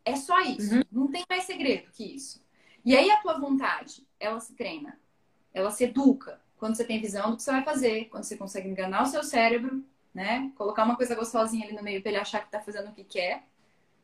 É 0.05 0.17
só 0.17 0.41
isso. 0.41 0.75
Uhum. 0.75 0.83
Não 0.91 1.09
tem 1.09 1.25
mais 1.29 1.45
segredo 1.45 1.91
que 1.93 2.05
isso. 2.05 2.43
E 2.85 2.97
aí 2.97 3.11
a 3.11 3.21
tua 3.21 3.39
vontade, 3.39 4.07
ela 4.19 4.41
se 4.41 4.55
treina. 4.55 4.99
Ela 5.53 5.71
se 5.71 5.85
educa. 5.85 6.41
Quando 6.57 6.77
você 6.77 6.85
tem 6.85 7.01
visão 7.01 7.31
do 7.31 7.37
que 7.37 7.43
você 7.43 7.53
vai 7.53 7.63
fazer, 7.63 8.07
quando 8.07 8.25
você 8.25 8.37
consegue 8.37 8.69
enganar 8.69 9.03
o 9.03 9.07
seu 9.07 9.23
cérebro, 9.23 9.85
né? 10.15 10.51
Colocar 10.57 10.85
uma 10.85 10.97
coisa 10.97 11.15
gostosinha 11.15 11.67
ali 11.67 11.77
no 11.77 11.83
meio 11.83 12.01
para 12.01 12.11
ele 12.11 12.21
achar 12.21 12.41
que 12.41 12.51
tá 12.51 12.61
fazendo 12.61 12.89
o 12.89 12.95
que 12.95 13.05
quer. 13.05 13.47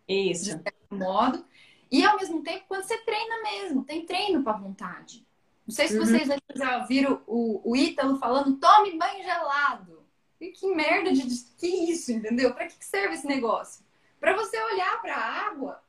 Isso. 0.07 0.45
De 0.45 0.51
certo 0.63 0.95
modo. 0.95 1.45
E 1.91 2.05
ao 2.05 2.17
mesmo 2.17 2.43
tempo, 2.43 2.65
quando 2.69 2.85
você 2.85 2.99
treina 2.99 3.43
mesmo, 3.43 3.85
tem 3.85 4.05
treino 4.05 4.43
para 4.43 4.59
vontade. 4.59 5.27
Não 5.67 5.75
sei 5.75 5.89
se 5.89 5.99
uhum. 5.99 6.05
vocês 6.05 6.29
já 6.55 6.79
viram 6.81 7.23
o, 7.27 7.71
o 7.71 7.77
Ítalo 7.77 8.19
falando, 8.19 8.57
tome 8.59 8.99
banho 8.99 9.23
gelado. 9.23 10.05
E 10.41 10.51
que 10.51 10.67
merda 10.75 11.13
de. 11.13 11.25
Que 11.57 11.67
isso, 11.91 12.13
entendeu? 12.13 12.53
Para 12.53 12.67
que 12.67 12.85
serve 12.85 13.15
esse 13.15 13.27
negócio? 13.27 13.85
Para 14.21 14.35
você 14.35 14.61
olhar 14.61 15.01
para 15.01 15.17
a 15.17 15.49
água, 15.49 15.83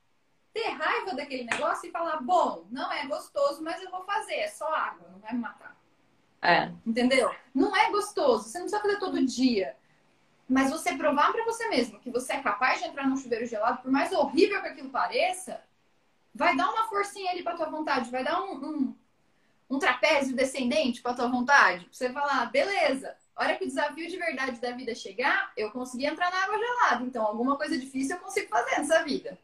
ter 0.53 0.69
raiva 0.69 1.13
daquele 1.13 1.43
negócio 1.43 1.89
e 1.89 1.91
falar: 1.91 2.21
bom, 2.21 2.65
não 2.71 2.91
é 2.91 3.05
gostoso, 3.05 3.61
mas 3.61 3.81
eu 3.81 3.91
vou 3.91 4.03
fazer, 4.05 4.35
é 4.35 4.47
só 4.47 4.73
água, 4.73 5.09
não 5.11 5.19
vai 5.19 5.33
me 5.33 5.39
matar. 5.39 5.75
É. 6.41 6.71
Entendeu? 6.85 7.33
Não 7.53 7.75
é 7.75 7.91
gostoso, 7.91 8.47
você 8.47 8.59
não 8.59 8.65
precisa 8.65 8.81
fazer 8.81 8.99
todo 8.99 9.25
dia. 9.25 9.75
Mas 10.47 10.69
você 10.69 10.95
provar 10.95 11.31
para 11.31 11.43
você 11.43 11.67
mesmo 11.69 11.99
que 11.99 12.11
você 12.11 12.33
é 12.33 12.41
capaz 12.41 12.79
de 12.79 12.87
entrar 12.87 13.07
num 13.07 13.17
chuveiro 13.17 13.47
gelado, 13.47 13.81
por 13.81 13.91
mais 13.91 14.11
horrível 14.11 14.61
que 14.61 14.67
aquilo 14.67 14.89
pareça, 14.89 15.59
vai 16.33 16.55
dar 16.55 16.69
uma 16.69 16.87
forcinha 16.87 17.31
ali 17.31 17.41
para 17.41 17.57
tua 17.57 17.69
vontade, 17.69 18.11
vai 18.11 18.23
dar 18.23 18.43
um, 18.43 18.53
um, 18.63 18.95
um 19.69 19.79
trapézio 19.79 20.35
descendente 20.35 21.01
para 21.01 21.13
tua 21.13 21.27
vontade. 21.27 21.85
Pra 21.85 21.93
você 21.93 22.09
falar, 22.11 22.45
beleza, 22.51 23.15
hora 23.35 23.55
que 23.55 23.65
o 23.65 23.67
desafio 23.67 24.07
de 24.07 24.17
verdade 24.17 24.59
da 24.59 24.71
vida 24.71 24.93
chegar, 24.95 25.51
eu 25.57 25.71
consegui 25.71 26.05
entrar 26.05 26.31
na 26.31 26.43
água 26.43 26.57
gelada. 26.57 27.03
Então, 27.03 27.25
alguma 27.25 27.57
coisa 27.57 27.77
difícil 27.77 28.15
eu 28.15 28.21
consigo 28.21 28.49
fazer 28.49 28.77
nessa 28.77 29.03
vida. 29.03 29.37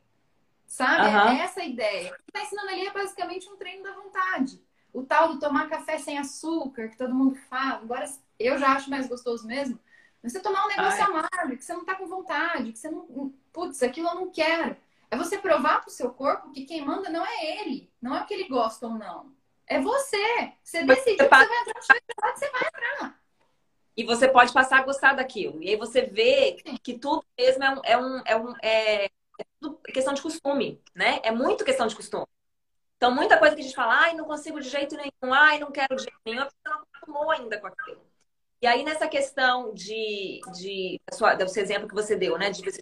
Sabe? 0.68 1.08
Uhum. 1.08 1.38
É 1.38 1.42
essa 1.42 1.62
a 1.62 1.66
ideia. 1.66 2.12
O 2.12 2.24
que 2.24 2.32
tá 2.32 2.42
ensinando 2.44 2.70
ali 2.70 2.88
é 2.88 2.94
basicamente 2.94 3.50
um 3.50 3.58
treino 3.58 3.84
da 3.84 3.94
vontade. 3.94 4.62
O 4.94 5.04
tal 5.04 5.34
do 5.34 5.40
tomar 5.40 5.70
café 5.70 5.98
sem 5.98 6.18
açúcar, 6.18 6.88
que 6.88 6.98
todo 6.98 7.14
mundo 7.14 7.36
fala. 7.50 7.82
Agora, 7.82 8.06
eu 8.40 8.58
já 8.58 8.70
acho 8.74 8.90
mais 8.90 9.08
gostoso 9.08 9.46
mesmo. 9.46 9.78
Mas 10.22 10.32
você 10.32 10.40
tomar 10.40 10.66
um 10.66 10.70
negócio 10.70 11.04
Ai. 11.04 11.10
amargo, 11.10 11.58
que 11.58 11.64
você 11.64 11.74
não 11.74 11.84
tá 11.84 11.96
com 11.96 12.08
vontade, 12.08 12.72
que 12.72 12.80
você 12.80 12.90
não. 12.90 13.34
Putz, 13.52 13.82
aquilo 13.84 14.08
eu 14.10 14.16
não 14.16 14.30
quero. 14.30 14.78
É 15.10 15.18
você 15.18 15.38
provar 15.38 15.82
pro 15.82 15.90
seu 15.90 16.10
corpo 16.12 16.52
que 16.52 16.64
quem 16.64 16.86
manda 16.86 17.10
não 17.10 17.26
é 17.26 17.60
ele, 17.60 17.92
não 18.02 18.16
é 18.16 18.22
o 18.22 18.26
que 18.26 18.34
ele 18.34 18.48
gosta 18.48 18.88
ou 18.88 18.94
não. 18.94 19.30
É 19.72 19.80
você. 19.80 20.52
Você 20.62 20.84
decidiu 20.84 21.18
que 21.18 21.24
você 21.24 21.30
vai 21.30 21.44
entrar 21.46 21.74
no 21.74 22.38
você 22.38 22.50
vai 22.50 22.68
entrar. 22.68 23.22
E 23.96 24.04
você 24.04 24.28
pode 24.28 24.52
passar 24.52 24.80
a 24.80 24.84
gostar 24.84 25.14
daquilo. 25.14 25.64
E 25.64 25.70
aí 25.70 25.78
você 25.78 26.02
vê 26.02 26.58
que 26.84 27.00
tudo 27.00 27.24
mesmo 27.38 27.64
é 27.64 27.72
um, 27.72 27.82
é 27.86 27.98
um, 27.98 28.22
é, 28.26 28.36
um, 28.36 28.54
é, 28.62 29.06
é 29.06 29.92
questão 29.94 30.14
de 30.14 30.22
costume, 30.22 30.82
né? 30.94 31.22
É 31.24 31.32
muito 31.32 31.64
questão 31.64 31.88
de 31.88 31.96
costume. 31.96 32.28
Então, 32.98 33.16
muita 33.16 33.38
coisa 33.38 33.56
que 33.56 33.62
a 33.62 33.64
gente 33.64 33.76
fala, 33.76 33.94
ai, 33.96 34.14
não 34.14 34.26
consigo 34.26 34.60
de 34.60 34.68
jeito 34.68 34.98
nenhum, 34.98 35.34
ai, 35.34 35.58
não 35.58 35.72
quero 35.72 35.96
de 35.96 36.04
jeito 36.04 36.20
nenhum, 36.26 36.44
você 36.44 36.56
não 36.66 36.82
acostumou 36.82 37.32
ainda 37.32 37.58
com 37.58 37.68
aquilo. 37.68 38.02
E 38.62 38.68
aí, 38.68 38.84
nessa 38.84 39.08
questão 39.08 39.74
de, 39.74 40.42
de 40.54 41.00
sua, 41.14 41.34
do 41.34 41.48
seu 41.48 41.64
exemplo 41.64 41.88
que 41.88 41.96
você 41.96 42.18
deu, 42.18 42.38
né? 42.38 42.50
De 42.50 42.62
você 42.62 42.82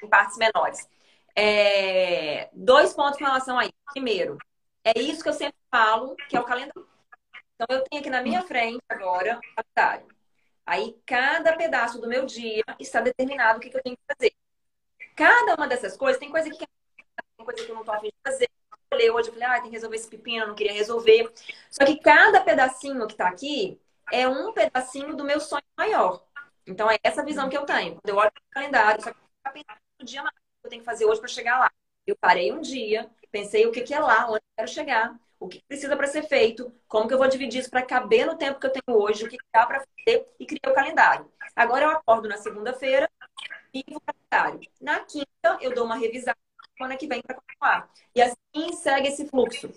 em 0.00 0.08
partes 0.08 0.38
menores. 0.38 0.88
É, 1.34 2.48
dois 2.52 2.94
pontos 2.94 3.18
com 3.18 3.24
relação 3.24 3.58
a 3.58 3.64
isso. 3.64 3.74
Primeiro, 3.92 4.38
é 4.84 4.98
isso 4.98 5.22
que 5.22 5.28
eu 5.28 5.34
sempre 5.34 5.58
falo, 5.70 6.16
que 6.28 6.36
é 6.36 6.40
o 6.40 6.44
calendário. 6.44 6.88
Então, 7.54 7.76
eu 7.76 7.84
tenho 7.84 8.00
aqui 8.00 8.10
na 8.10 8.22
minha 8.22 8.42
frente 8.42 8.82
agora 8.88 9.38
o 9.38 9.62
calendário. 9.62 10.06
Aí, 10.66 10.96
cada 11.04 11.56
pedaço 11.56 12.00
do 12.00 12.08
meu 12.08 12.24
dia 12.24 12.64
está 12.78 13.00
determinado 13.00 13.58
o 13.58 13.60
que, 13.60 13.74
eu 13.74 13.82
tenho 13.82 13.96
que 13.96 14.02
fazer. 14.14 14.32
Cada 15.16 15.54
uma 15.54 15.68
dessas 15.68 15.96
coisas, 15.96 16.18
tem 16.18 16.30
coisa 16.30 16.48
que 16.48 16.56
tem 16.56 16.66
coisa 17.44 17.64
que 17.64 17.70
eu 17.70 17.74
não 17.74 17.82
estou 17.82 17.94
afim 17.94 18.08
de 18.08 18.14
fazer. 18.24 18.48
Eu 18.92 19.14
hoje 19.14 19.28
eu 19.28 19.32
falei, 19.34 19.48
ah, 19.48 19.60
tem 19.60 19.70
que 19.70 19.76
resolver 19.76 19.96
esse 19.96 20.08
pepino, 20.08 20.48
não 20.48 20.54
queria 20.54 20.72
resolver. 20.72 21.32
Só 21.70 21.84
que 21.84 21.98
cada 22.00 22.40
pedacinho 22.40 23.06
que 23.06 23.12
está 23.12 23.28
aqui 23.28 23.80
é 24.12 24.26
um 24.26 24.52
pedacinho 24.52 25.14
do 25.16 25.24
meu 25.24 25.40
sonho 25.40 25.62
maior. 25.76 26.24
Então, 26.66 26.90
é 26.90 26.98
essa 27.02 27.24
visão 27.24 27.48
que 27.48 27.56
eu 27.56 27.64
tenho. 27.64 27.94
Quando 27.94 28.08
eu 28.08 28.16
olho 28.16 28.30
o 28.30 28.50
calendário, 28.50 29.02
só 29.02 29.12
que 29.12 29.18
eu 29.98 30.06
dia 30.06 30.22
mais 30.22 30.34
que 30.34 30.66
eu 30.66 30.70
tenho 30.70 30.82
que 30.82 30.86
fazer 30.86 31.04
hoje 31.04 31.20
para 31.20 31.28
chegar 31.28 31.58
lá. 31.58 31.70
Eu 32.06 32.16
parei 32.16 32.52
um 32.52 32.60
dia, 32.60 33.10
pensei 33.30 33.66
o 33.66 33.72
que, 33.72 33.82
que 33.82 33.94
é 33.94 34.00
lá, 34.00 34.26
onde 34.26 34.36
eu 34.36 34.56
quero 34.56 34.70
chegar, 34.70 35.18
o 35.38 35.48
que 35.48 35.62
precisa 35.66 35.96
para 35.96 36.06
ser 36.06 36.22
feito, 36.24 36.72
como 36.86 37.08
que 37.08 37.14
eu 37.14 37.18
vou 37.18 37.28
dividir 37.28 37.60
isso 37.60 37.70
para 37.70 37.82
caber 37.82 38.26
no 38.26 38.36
tempo 38.36 38.60
que 38.60 38.66
eu 38.66 38.72
tenho 38.72 38.98
hoje, 38.98 39.24
o 39.24 39.28
que 39.28 39.38
dá 39.52 39.66
para 39.66 39.80
fazer 39.80 40.26
e 40.38 40.46
criar 40.46 40.70
o 40.70 40.74
calendário. 40.74 41.30
Agora 41.56 41.84
eu 41.84 41.90
acordo 41.90 42.28
na 42.28 42.36
segunda-feira, 42.36 43.10
vivo 43.72 43.98
o 43.98 44.00
calendário. 44.00 44.68
Na 44.80 45.00
quinta, 45.00 45.58
eu 45.60 45.74
dou 45.74 45.84
uma 45.84 45.96
revisada 45.96 46.38
semana 46.76 46.96
que 46.96 47.06
vem 47.06 47.22
para 47.22 47.36
continuar. 47.36 47.90
E 48.14 48.22
assim 48.22 48.72
segue 48.74 49.08
esse 49.08 49.26
fluxo. 49.28 49.72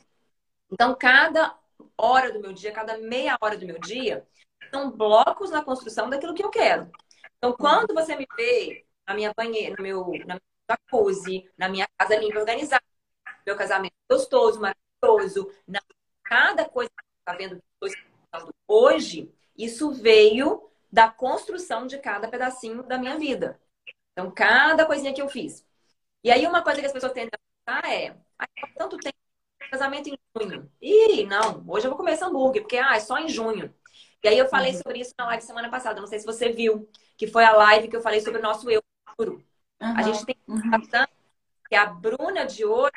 Então, 0.71 0.95
cada 0.95 1.55
hora 1.97 2.31
do 2.31 2.39
meu 2.39 2.53
dia, 2.53 2.71
cada 2.71 2.97
meia 2.97 3.37
hora 3.41 3.57
do 3.57 3.65
meu 3.65 3.79
dia, 3.79 4.25
são 4.71 4.91
blocos 4.91 5.51
na 5.51 5.63
construção 5.63 6.09
daquilo 6.09 6.33
que 6.33 6.43
eu 6.43 6.49
quero. 6.49 6.89
Então, 7.37 7.53
quando 7.53 7.93
você 7.93 8.15
me 8.15 8.27
vê 8.35 8.85
na 9.05 9.13
minha 9.13 9.33
banheira, 9.35 9.75
no 9.77 9.83
meu, 9.83 10.05
na 10.25 10.35
minha 10.35 10.41
jacuzzi, 10.69 11.49
na 11.57 11.69
minha 11.69 11.87
casa 11.97 12.15
limpa, 12.15 12.39
organizada, 12.39 12.83
meu 13.45 13.55
casamento 13.55 13.93
gostoso, 14.09 14.59
maravilhoso, 14.59 15.51
na, 15.67 15.79
cada 16.23 16.65
coisa 16.65 16.89
que 16.89 17.19
está 17.19 17.33
vendo 17.37 17.55
que 17.55 17.63
hoje, 18.67 19.31
isso 19.57 19.91
veio 19.91 20.69
da 20.91 21.09
construção 21.09 21.85
de 21.85 21.97
cada 21.97 22.27
pedacinho 22.27 22.83
da 22.83 22.97
minha 22.97 23.17
vida. 23.17 23.59
Então, 24.11 24.31
cada 24.31 24.85
coisinha 24.85 25.13
que 25.13 25.21
eu 25.21 25.29
fiz. 25.29 25.65
E 26.23 26.31
aí, 26.31 26.45
uma 26.47 26.63
coisa 26.63 26.79
que 26.79 26.85
as 26.85 26.93
pessoas 26.93 27.13
tendem 27.13 27.31
a 27.33 27.81
pensar 27.81 27.91
é: 27.91 28.15
ah, 28.39 28.47
tanto 28.77 28.97
tempo 28.97 29.17
casamento 29.71 30.07
em 30.07 30.17
junho. 30.37 30.71
Ih, 30.81 31.25
não, 31.25 31.63
hoje 31.67 31.87
eu 31.87 31.89
vou 31.89 31.97
comer 31.97 32.13
esse 32.13 32.23
hambúrguer, 32.23 32.61
porque 32.61 32.77
ah, 32.77 32.95
é 32.95 32.99
só 32.99 33.17
em 33.17 33.27
junho. 33.27 33.73
E 34.23 34.27
aí 34.27 34.37
eu 34.37 34.47
falei 34.47 34.71
uhum. 34.71 34.77
sobre 34.77 34.99
isso 34.99 35.13
na 35.17 35.25
live 35.25 35.43
semana 35.43 35.69
passada, 35.69 35.99
não 35.99 36.07
sei 36.07 36.19
se 36.19 36.25
você 36.25 36.49
viu, 36.49 36.87
que 37.17 37.27
foi 37.27 37.43
a 37.43 37.53
live 37.53 37.87
que 37.87 37.95
eu 37.95 38.01
falei 38.01 38.21
sobre 38.21 38.39
o 38.39 38.41
nosso 38.41 38.69
eu 38.69 38.81
futuro. 39.09 39.43
Uhum. 39.81 39.97
A 39.97 40.01
gente 40.03 40.25
tem 40.25 40.35
uhum. 40.47 40.61
que 41.67 41.75
a 41.75 41.85
Bruna 41.87 42.45
de 42.45 42.63
hoje 42.63 42.93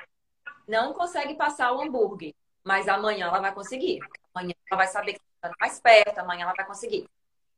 não 0.67 0.93
consegue 0.93 1.35
passar 1.35 1.73
o 1.73 1.81
hambúrguer, 1.81 2.35
mas 2.65 2.89
amanhã 2.89 3.27
ela 3.27 3.41
vai 3.41 3.55
conseguir. 3.55 4.01
Amanhã 4.35 4.55
ela 4.71 4.79
vai 4.79 4.87
saber 4.87 5.15
que 5.15 5.21
está 5.35 5.53
mais 5.61 5.81
perto, 5.81 6.19
amanhã 6.19 6.43
ela 6.43 6.55
vai 6.55 6.67
conseguir. 6.67 7.09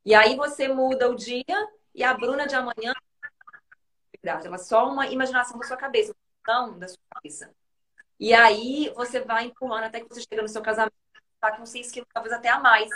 E 0.04 0.14
aí 0.14 0.36
você 0.36 0.68
muda 0.68 1.09
o 1.11 1.14
dia 1.14 1.44
e 1.94 2.04
a 2.04 2.14
Bruna 2.14 2.46
de 2.46 2.54
amanhã 2.54 2.94
ela 4.22 4.54
é 4.54 4.59
só 4.59 4.88
uma 4.88 5.06
imaginação 5.06 5.59
da 5.59 5.66
sua 5.66 5.76
cabeça, 5.76 6.14
não 6.46 6.78
da 6.78 6.88
sua 6.88 6.98
cabeça. 7.14 7.54
E 8.18 8.34
aí 8.34 8.92
você 8.96 9.20
vai 9.20 9.46
empurrando 9.46 9.84
até 9.84 10.00
que 10.00 10.09
você 10.09 10.20
chega 10.20 10.42
no 10.42 10.48
seu 10.48 10.61
casamento, 10.61 10.92
tá 11.40 11.56
com 11.56 11.64
6 11.64 11.90
quilos, 11.90 12.09
talvez 12.12 12.34
até 12.34 12.48
a 12.48 12.59
mais. 12.59 12.90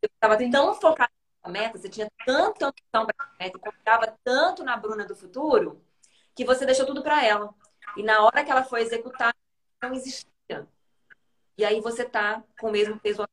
Eu 0.00 0.08
estava 0.12 0.36
tão 0.50 0.74
focada 0.74 1.10
na 1.42 1.50
meta, 1.50 1.78
você 1.78 1.88
tinha 1.88 2.08
tanta 2.24 2.66
ambição 2.66 3.06
para 3.06 3.14
a 3.18 3.28
meta, 3.38 3.58
confiava 3.58 4.18
tanto 4.22 4.62
na 4.62 4.76
Bruna 4.76 5.04
do 5.04 5.16
futuro, 5.16 5.82
que 6.34 6.44
você 6.44 6.66
deixou 6.66 6.86
tudo 6.86 7.02
para 7.02 7.24
ela. 7.24 7.54
E 7.96 8.02
na 8.02 8.22
hora 8.24 8.44
que 8.44 8.50
ela 8.50 8.64
foi 8.64 8.82
executar, 8.82 9.34
não 9.82 9.92
existia. 9.92 10.66
E 11.56 11.64
aí 11.64 11.80
você 11.80 12.04
tá 12.04 12.42
com 12.58 12.68
o 12.68 12.72
mesmo 12.72 12.98
peso. 12.98 13.26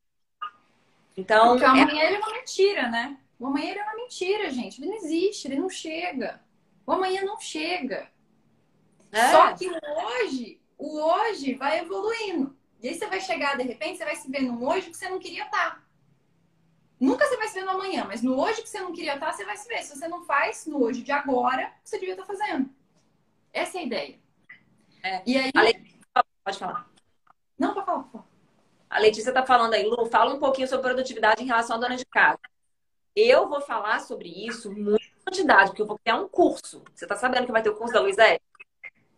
Então. 1.16 1.50
Porque 1.50 1.66
amanhã 1.66 2.02
é... 2.02 2.08
ele 2.08 2.16
é 2.16 2.20
uma 2.20 2.34
mentira, 2.34 2.90
né? 2.90 3.18
O 3.40 3.48
amanhã 3.48 3.74
é 3.74 3.84
uma 3.84 3.96
mentira, 3.96 4.50
gente. 4.50 4.82
Ele 4.82 4.90
não 4.90 4.98
existe, 4.98 5.48
ele 5.48 5.60
não 5.60 5.70
chega. 5.70 6.42
O 6.86 6.92
amanhã 6.92 7.24
não 7.24 7.40
chega. 7.40 8.12
É. 9.12 9.32
Só 9.32 9.54
que 9.54 9.70
hoje 9.70 10.60
o 10.78 11.00
hoje 11.02 11.54
vai 11.56 11.80
evoluindo. 11.80 12.58
E 12.82 12.88
aí 12.88 12.96
você 12.96 13.08
vai 13.08 13.20
chegar, 13.20 13.58
de 13.58 13.64
repente, 13.64 13.98
você 13.98 14.06
vai 14.06 14.16
se 14.16 14.30
ver 14.32 14.42
no 14.42 14.66
hoje 14.66 14.90
que 14.90 14.98
você 14.98 15.10
não 15.10 15.20
queria 15.20 15.46
estar. 15.46 15.76
Tá. 15.76 15.84
Nunca 17.00 17.26
você 17.26 17.38
vai 17.38 17.48
se 17.48 17.54
ver 17.54 17.66
no 17.66 17.72
amanhã, 17.72 18.06
mas 18.06 18.22
no 18.22 18.40
hoje 18.40 18.62
que 18.62 18.70
você 18.70 18.80
não 18.80 18.92
queria 18.92 19.14
estar, 19.14 19.28
tá, 19.28 19.34
você 19.34 19.46
vai 19.46 19.58
se 19.58 19.68
ver. 19.68 19.84
Se 19.84 19.98
você 19.98 20.08
não 20.08 20.24
faz 20.26 20.66
no 20.66 20.82
hoje 20.82 21.02
de 21.02 21.12
agora, 21.12 21.72
você 21.84 21.98
devia 21.98 22.14
estar 22.14 22.26
tá 22.26 22.34
fazendo. 22.34 22.70
Essa 23.54 23.78
é 23.78 23.82
a 23.82 23.86
ideia. 23.86 24.20
É. 25.04 25.22
E 25.26 25.38
aí. 25.38 25.52
Letícia, 25.56 26.00
pode 26.44 26.58
falar. 26.58 26.90
Não, 27.58 27.74
pode 27.74 27.86
falar, 27.86 28.04
por 28.04 28.12
favor. 28.12 28.30
A 28.90 29.00
Letícia 29.00 29.30
está 29.30 29.46
falando 29.46 29.74
aí, 29.74 29.84
Lu, 29.84 30.06
fala 30.08 30.34
um 30.34 30.40
pouquinho 30.40 30.68
sobre 30.68 30.92
produtividade 30.92 31.44
em 31.44 31.46
relação 31.46 31.76
à 31.76 31.80
dona 31.80 31.96
de 31.96 32.06
casa. 32.06 32.40
Eu 33.16 33.48
vou 33.48 33.62
falar 33.62 34.00
sobre 34.00 34.30
isso 34.30 34.72
muito 34.72 35.04
em 35.04 35.24
quantidade, 35.24 35.70
porque 35.70 35.82
eu 35.82 35.86
vou 35.86 36.00
criar 36.00 36.16
um 36.16 36.28
curso. 36.28 36.84
Você 36.94 37.06
está 37.06 37.16
sabendo 37.16 37.46
que 37.46 37.52
vai 37.52 37.62
ter 37.62 37.70
o 37.70 37.76
curso 37.76 37.94
da 37.94 38.02
Luizete? 38.02 38.42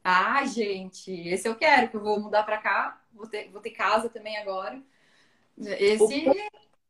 Ah, 0.04 0.44
gente, 0.46 1.12
esse 1.12 1.48
eu 1.48 1.56
quero, 1.56 1.90
que 1.90 1.96
eu 1.96 2.02
vou 2.02 2.20
mudar 2.20 2.44
para 2.44 2.58
cá, 2.58 3.02
vou 3.14 3.28
ter, 3.28 3.50
vou 3.50 3.62
ter 3.62 3.72
casa 3.72 4.10
também 4.10 4.36
agora. 4.38 4.82
Esse 5.58 6.26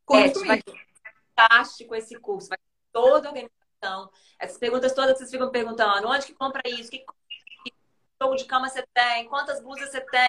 conta 0.04 0.40
é, 0.40 0.44
vai 0.44 0.62
fantástico 1.36 1.94
esse 1.94 2.18
curso, 2.18 2.48
vai 2.48 2.58
ter 2.58 2.64
toda 2.92 3.28
a 3.28 3.30
organização. 3.30 4.10
Essas 4.38 4.58
perguntas 4.58 4.94
todas 4.94 5.12
que 5.12 5.18
vocês 5.18 5.30
ficam 5.30 5.50
perguntando, 5.50 6.08
onde 6.08 6.26
que 6.26 6.34
compra 6.34 6.62
isso? 6.66 6.90
Que 6.90 7.04
jogo 8.22 8.36
de 8.36 8.44
cama 8.44 8.68
você 8.68 8.84
tem? 8.94 9.28
Quantas 9.28 9.60
blusas 9.60 9.90
você 9.90 10.00
tem? 10.00 10.28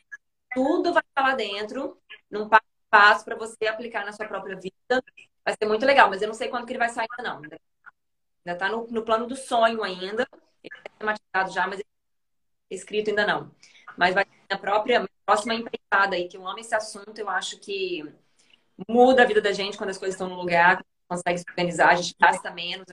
Tudo 0.53 0.93
vai 0.93 1.03
estar 1.07 1.21
lá 1.21 1.35
dentro, 1.35 1.97
num 2.29 2.49
passo 2.49 2.63
a 2.91 2.97
passo 2.97 3.25
para 3.25 3.35
você 3.35 3.67
aplicar 3.67 4.05
na 4.05 4.11
sua 4.11 4.27
própria 4.27 4.55
vida. 4.55 5.03
Vai 5.45 5.55
ser 5.55 5.67
muito 5.67 5.85
legal, 5.85 6.09
mas 6.09 6.21
eu 6.21 6.27
não 6.27 6.35
sei 6.35 6.47
quando 6.47 6.65
que 6.65 6.71
ele 6.71 6.79
vai 6.79 6.89
sair 6.89 7.07
ainda 7.17 7.29
não. 7.29 7.41
Ainda 7.41 7.59
está 8.45 8.69
no, 8.69 8.87
no 8.87 9.03
plano 9.03 9.27
do 9.27 9.35
sonho 9.35 9.83
ainda. 9.83 10.27
Ele 10.63 10.73
é 10.85 10.89
tematizado 10.97 11.51
já, 11.51 11.67
mas 11.67 11.79
ele 11.79 11.87
escrito 12.69 13.09
ainda 13.09 13.25
não. 13.25 13.51
Mas 13.97 14.13
vai 14.13 14.25
ter 14.25 14.53
a 14.53 14.57
própria 14.57 15.07
próxima 15.25 15.53
empreitada 15.53 16.15
aí, 16.15 16.27
que 16.27 16.37
eu 16.37 16.47
amo 16.47 16.59
esse 16.59 16.75
assunto, 16.75 17.17
eu 17.17 17.29
acho 17.29 17.59
que 17.59 18.03
muda 18.87 19.23
a 19.23 19.25
vida 19.25 19.41
da 19.41 19.53
gente 19.53 19.77
quando 19.77 19.91
as 19.91 19.97
coisas 19.97 20.15
estão 20.15 20.27
no 20.27 20.35
lugar, 20.35 20.83
consegue 21.07 21.37
se 21.37 21.45
organizar, 21.49 21.89
a 21.89 21.95
gente 21.95 22.15
gasta 22.19 22.51
menos, 22.51 22.85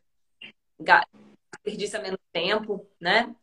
desperdiça 1.51 1.99
menos 1.99 2.21
tempo, 2.33 2.87
né? 3.01 3.35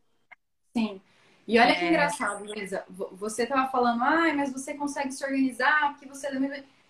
Sim. 0.75 1.01
E 1.47 1.57
olha 1.57 1.71
é... 1.71 1.75
que 1.75 1.85
engraçado, 1.85 2.43
Luísa. 2.43 2.83
Você 2.89 3.43
estava 3.43 3.71
falando, 3.71 4.03
ai, 4.03 4.33
mas 4.33 4.51
você 4.51 4.73
consegue 4.73 5.11
se 5.13 5.23
organizar, 5.23 5.91
porque 5.91 6.05
você. 6.05 6.27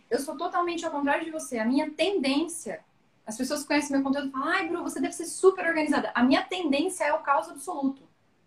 Eu 0.10 0.20
sou 0.20 0.36
totalmente 0.36 0.84
ao 0.84 0.92
contrário 0.92 1.24
de 1.24 1.32
você. 1.32 1.60
A 1.60 1.66
minha 1.66 1.92
tendência. 1.92 2.84
As 3.26 3.38
pessoas 3.38 3.62
que 3.62 3.68
conhecem 3.68 3.92
meu 3.92 4.04
conteúdo 4.04 4.32
falam, 4.32 4.48
ai, 4.48 4.70
Bru, 4.70 4.82
você 4.82 5.02
deve 5.02 5.14
ser 5.14 5.26
super 5.26 5.68
organizada. 5.68 6.12
A 6.16 6.24
minha 6.24 6.44
tendência 6.44 7.04
é 7.04 7.14
o 7.14 7.20
caos 7.20 7.50
absoluto. 7.50 8.02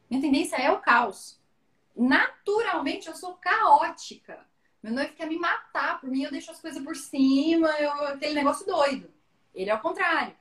Minha 0.08 0.22
tendência 0.22 0.56
é 0.56 0.70
o 0.70 0.80
caos. 0.80 1.38
Naturalmente, 1.94 3.06
eu 3.06 3.14
sou 3.14 3.34
caótica. 3.34 4.40
Meu 4.82 4.92
noivo 4.94 5.12
quer 5.12 5.26
me 5.26 5.38
matar. 5.38 6.00
Por 6.00 6.08
mim, 6.08 6.22
eu 6.22 6.30
deixo 6.30 6.50
as 6.50 6.60
coisas 6.60 6.82
por 6.82 6.96
cima, 6.96 7.68
eu, 7.78 7.92
aquele 8.06 8.34
negócio 8.34 8.66
doido. 8.66 9.12
Ele 9.54 9.68
é 9.68 9.74
o 9.74 9.80
contrário. 9.80 10.34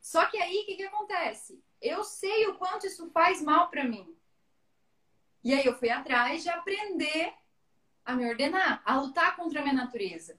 Só 0.00 0.24
que 0.26 0.38
aí, 0.38 0.62
o 0.62 0.64
que, 0.64 0.76
que 0.76 0.84
acontece? 0.84 1.62
Eu 1.80 2.02
sei 2.02 2.46
o 2.46 2.54
quanto 2.54 2.86
isso 2.86 3.10
faz 3.10 3.42
mal 3.42 3.68
para 3.68 3.84
mim. 3.84 4.16
E 5.48 5.54
aí 5.54 5.64
eu 5.64 5.74
fui 5.74 5.88
atrás 5.88 6.42
de 6.42 6.50
aprender 6.50 7.32
a 8.04 8.14
me 8.14 8.28
ordenar, 8.28 8.82
a 8.84 9.00
lutar 9.00 9.34
contra 9.34 9.60
a 9.60 9.62
minha 9.62 9.74
natureza. 9.74 10.38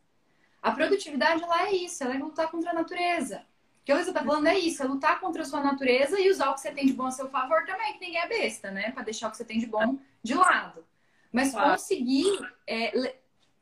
A 0.61 0.69
produtividade, 0.69 1.41
ela 1.41 1.63
é 1.63 1.71
isso, 1.73 2.03
ela 2.03 2.13
é 2.13 2.19
lutar 2.19 2.51
contra 2.51 2.69
a 2.69 2.73
natureza. 2.75 3.39
O 3.81 3.85
que 3.85 3.91
a 3.91 3.95
Luísa 3.95 4.13
tá 4.13 4.23
falando 4.23 4.45
é 4.45 4.59
isso, 4.59 4.83
é 4.83 4.85
lutar 4.85 5.19
contra 5.19 5.41
a 5.41 5.45
sua 5.45 5.63
natureza 5.63 6.19
e 6.19 6.29
usar 6.29 6.51
o 6.51 6.53
que 6.53 6.61
você 6.61 6.69
tem 6.69 6.85
de 6.85 6.93
bom 6.93 7.07
a 7.07 7.11
seu 7.11 7.27
favor 7.27 7.65
também, 7.65 7.93
que 7.93 8.05
ninguém 8.05 8.21
é 8.21 8.27
besta, 8.27 8.69
né? 8.69 8.91
Para 8.91 9.01
deixar 9.01 9.29
o 9.29 9.31
que 9.31 9.37
você 9.37 9.45
tem 9.45 9.57
de 9.57 9.65
bom 9.65 9.97
de 10.21 10.35
lado. 10.35 10.85
Mas 11.33 11.53
claro. 11.53 11.71
conseguir 11.71 12.27
é, 12.67 13.15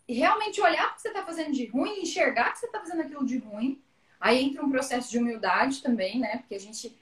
realmente 0.06 0.60
olhar 0.60 0.92
o 0.92 0.96
que 0.96 1.02
você 1.02 1.08
está 1.08 1.24
fazendo 1.24 1.54
de 1.54 1.66
ruim, 1.68 2.02
enxergar 2.02 2.52
que 2.52 2.60
você 2.60 2.66
está 2.66 2.82
fazendo 2.82 3.04
aquilo 3.04 3.26
de 3.26 3.38
ruim. 3.38 3.82
Aí 4.20 4.44
entra 4.44 4.66
um 4.66 4.70
processo 4.70 5.10
de 5.10 5.18
humildade 5.18 5.82
também, 5.82 6.20
né? 6.20 6.40
Porque 6.40 6.56
a 6.56 6.60
gente 6.60 6.94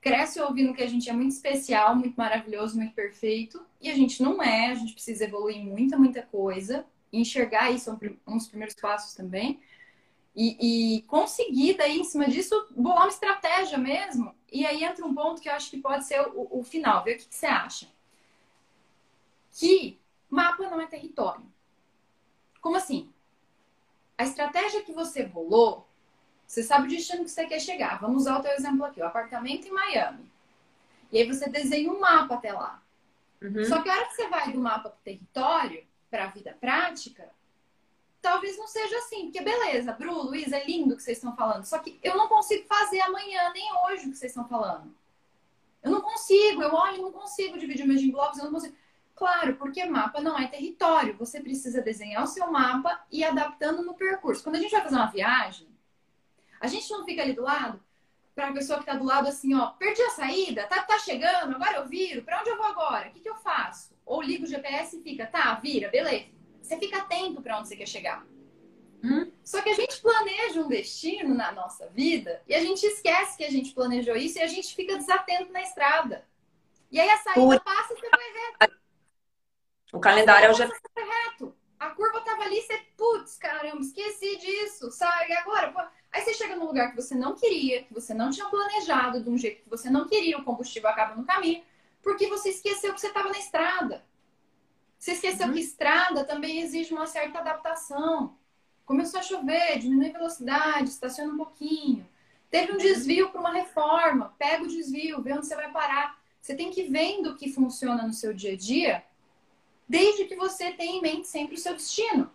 cresce 0.00 0.40
ouvindo 0.40 0.74
que 0.74 0.82
a 0.82 0.86
gente 0.86 1.08
é 1.08 1.12
muito 1.12 1.32
especial, 1.32 1.94
muito 1.94 2.14
maravilhoso, 2.16 2.76
muito 2.76 2.94
perfeito. 2.94 3.64
E 3.80 3.90
a 3.90 3.94
gente 3.94 4.22
não 4.22 4.42
é, 4.42 4.70
a 4.70 4.74
gente 4.74 4.92
precisa 4.92 5.24
evoluir 5.24 5.62
muita, 5.62 5.96
muita 5.96 6.22
coisa. 6.22 6.86
Enxergar 7.12 7.70
isso 7.70 7.90
é 7.90 7.92
um 8.26 8.36
dos 8.36 8.48
primeiros 8.48 8.74
passos 8.74 9.14
também. 9.14 9.60
E, 10.34 10.96
e, 10.96 11.02
conseguir, 11.02 11.74
daí, 11.74 11.98
em 11.98 12.04
cima 12.04 12.28
disso, 12.28 12.54
bolar 12.70 13.02
uma 13.02 13.08
estratégia 13.08 13.76
mesmo. 13.76 14.34
E 14.50 14.64
aí 14.64 14.84
entra 14.84 15.04
um 15.04 15.14
ponto 15.14 15.40
que 15.40 15.48
eu 15.48 15.54
acho 15.54 15.70
que 15.70 15.78
pode 15.78 16.06
ser 16.06 16.20
o, 16.20 16.58
o 16.58 16.62
final. 16.62 17.04
Vê 17.04 17.14
o 17.14 17.18
que, 17.18 17.28
que 17.28 17.34
você 17.34 17.46
acha. 17.46 17.88
Que 19.52 19.98
mapa 20.28 20.62
não 20.70 20.80
é 20.80 20.86
território. 20.86 21.44
Como 22.60 22.76
assim? 22.76 23.12
A 24.16 24.22
estratégia 24.22 24.82
que 24.82 24.92
você 24.92 25.24
bolou, 25.24 25.89
você 26.50 26.64
sabe 26.64 26.86
o 26.86 26.90
destino 26.90 27.22
que 27.22 27.30
você 27.30 27.46
quer 27.46 27.60
chegar. 27.60 28.00
Vamos 28.00 28.22
usar 28.22 28.38
o 28.38 28.42
teu 28.42 28.50
exemplo 28.50 28.84
aqui, 28.84 29.00
o 29.00 29.06
apartamento 29.06 29.68
em 29.68 29.70
Miami. 29.70 30.28
E 31.12 31.18
aí 31.18 31.24
você 31.24 31.48
desenha 31.48 31.88
um 31.88 32.00
mapa 32.00 32.34
até 32.34 32.52
lá. 32.52 32.82
Uhum. 33.40 33.64
Só 33.64 33.80
que 33.80 33.88
a 33.88 33.94
hora 33.94 34.06
que 34.06 34.16
você 34.16 34.26
vai 34.26 34.52
do 34.52 34.58
mapa 34.58 34.90
para 34.90 34.98
o 34.98 35.04
território, 35.04 35.86
para 36.10 36.24
a 36.24 36.26
vida 36.26 36.56
prática, 36.60 37.30
talvez 38.20 38.58
não 38.58 38.66
seja 38.66 38.98
assim. 38.98 39.26
Porque 39.26 39.40
beleza, 39.40 39.92
Bru, 39.92 40.22
Luiz, 40.24 40.50
é 40.50 40.64
lindo 40.64 40.94
o 40.94 40.96
que 40.96 41.04
vocês 41.04 41.18
estão 41.18 41.36
falando. 41.36 41.64
Só 41.66 41.78
que 41.78 42.00
eu 42.02 42.16
não 42.16 42.26
consigo 42.26 42.66
fazer 42.66 43.00
amanhã, 43.02 43.52
nem 43.52 43.70
hoje, 43.84 44.08
o 44.08 44.10
que 44.10 44.18
vocês 44.18 44.32
estão 44.32 44.48
falando. 44.48 44.92
Eu 45.84 45.92
não 45.92 46.00
consigo, 46.00 46.64
eu 46.64 46.74
olho 46.74 46.96
e 46.96 47.02
não 47.02 47.12
consigo 47.12 47.60
dividir 47.60 47.86
meus 47.86 48.02
em 48.02 48.10
blocos, 48.10 48.38
eu 48.38 48.46
não 48.46 48.52
consigo. 48.54 48.74
Claro, 49.14 49.54
porque 49.54 49.84
mapa 49.84 50.20
não 50.20 50.36
é 50.36 50.48
território. 50.48 51.16
Você 51.16 51.40
precisa 51.40 51.80
desenhar 51.80 52.24
o 52.24 52.26
seu 52.26 52.50
mapa 52.50 53.04
e 53.08 53.20
ir 53.20 53.24
adaptando 53.24 53.84
no 53.84 53.94
percurso. 53.94 54.42
Quando 54.42 54.56
a 54.56 54.60
gente 54.60 54.72
vai 54.72 54.82
fazer 54.82 54.96
uma 54.96 55.06
viagem, 55.06 55.69
a 56.60 56.66
gente 56.66 56.90
não 56.90 57.04
fica 57.04 57.22
ali 57.22 57.32
do 57.32 57.42
lado 57.42 57.82
para 58.34 58.48
a 58.48 58.52
pessoa 58.52 58.78
que 58.78 58.84
está 58.84 58.94
do 58.94 59.04
lado 59.04 59.28
assim, 59.28 59.54
ó, 59.54 59.70
perdi 59.70 60.02
a 60.02 60.10
saída, 60.10 60.66
tá, 60.66 60.82
tá 60.82 60.98
chegando, 60.98 61.54
agora 61.54 61.78
eu 61.78 61.88
viro, 61.88 62.22
para 62.22 62.40
onde 62.40 62.50
eu 62.50 62.56
vou 62.56 62.66
agora? 62.66 63.08
O 63.08 63.12
que, 63.12 63.20
que 63.20 63.28
eu 63.28 63.34
faço? 63.36 63.94
Ou 64.06 64.22
ligo 64.22 64.44
o 64.44 64.46
GPS 64.46 64.96
e 64.96 65.02
fica, 65.02 65.26
tá, 65.26 65.54
vira, 65.54 65.88
beleza. 65.88 66.26
Você 66.62 66.78
fica 66.78 66.98
atento 66.98 67.42
para 67.42 67.58
onde 67.58 67.68
você 67.68 67.76
quer 67.76 67.88
chegar. 67.88 68.24
Hum? 69.02 69.30
Só 69.42 69.62
que 69.62 69.70
a 69.70 69.74
gente 69.74 70.00
planeja 70.00 70.60
um 70.60 70.68
destino 70.68 71.34
na 71.34 71.50
nossa 71.52 71.88
vida 71.88 72.42
e 72.46 72.54
a 72.54 72.60
gente 72.60 72.84
esquece 72.84 73.36
que 73.36 73.44
a 73.44 73.50
gente 73.50 73.72
planejou 73.72 74.14
isso 74.14 74.38
e 74.38 74.42
a 74.42 74.46
gente 74.46 74.74
fica 74.74 74.96
desatento 74.96 75.50
na 75.52 75.62
estrada. 75.62 76.24
E 76.90 77.00
aí 77.00 77.08
a 77.08 77.16
saída 77.18 77.60
passa 77.60 77.94
e 77.94 77.96
você 77.96 78.08
vai 78.10 78.32
reto. 78.32 78.80
O 79.92 80.00
calendário 80.00 80.46
é 80.46 80.50
o 80.50 80.54
já. 80.54 80.68
A 81.80 81.88
curva 81.88 82.20
tava 82.20 82.42
ali, 82.42 82.60
você, 82.60 82.78
putz, 82.94 83.38
caramba, 83.38 83.80
esqueci 83.80 84.36
disso, 84.36 84.90
sabe? 84.90 85.30
E 85.30 85.32
agora, 85.32 85.72
pô... 85.72 85.80
aí 86.12 86.20
você 86.20 86.34
chega 86.34 86.54
num 86.54 86.66
lugar 86.66 86.90
que 86.90 86.96
você 86.96 87.14
não 87.14 87.34
queria, 87.34 87.84
que 87.84 87.94
você 87.94 88.12
não 88.12 88.28
tinha 88.28 88.46
planejado, 88.50 89.24
de 89.24 89.30
um 89.30 89.38
jeito 89.38 89.62
que 89.62 89.70
você 89.70 89.88
não 89.88 90.06
queria, 90.06 90.36
o 90.36 90.44
combustível 90.44 90.90
acaba 90.90 91.14
no 91.14 91.24
caminho, 91.24 91.62
porque 92.02 92.26
você 92.26 92.50
esqueceu 92.50 92.92
que 92.92 93.00
você 93.00 93.06
estava 93.06 93.30
na 93.30 93.38
estrada. 93.38 94.04
Você 94.98 95.12
esqueceu 95.12 95.46
uhum. 95.46 95.54
que 95.54 95.60
estrada 95.60 96.22
também 96.22 96.60
exige 96.60 96.92
uma 96.92 97.06
certa 97.06 97.38
adaptação. 97.38 98.36
Começou 98.84 99.18
a 99.18 99.22
chover, 99.22 99.78
diminui 99.78 100.10
a 100.10 100.12
velocidade, 100.12 100.90
estaciona 100.90 101.32
um 101.32 101.38
pouquinho. 101.38 102.06
Teve 102.50 102.72
um 102.72 102.76
desvio 102.76 103.30
para 103.30 103.40
uma 103.40 103.52
reforma, 103.52 104.34
pega 104.38 104.64
o 104.64 104.68
desvio, 104.68 105.22
vê 105.22 105.32
onde 105.32 105.46
você 105.46 105.56
vai 105.56 105.72
parar. 105.72 106.20
Você 106.42 106.54
tem 106.54 106.70
que 106.70 106.82
ir 106.82 106.90
vendo 106.90 107.30
o 107.30 107.36
que 107.36 107.50
funciona 107.50 108.06
no 108.06 108.12
seu 108.12 108.34
dia 108.34 108.52
a 108.52 108.56
dia 108.56 109.09
desde 109.90 110.24
que 110.24 110.36
você 110.36 110.70
tenha 110.70 110.98
em 110.98 111.02
mente 111.02 111.26
sempre 111.26 111.56
o 111.56 111.58
seu 111.58 111.74
destino. 111.74 112.30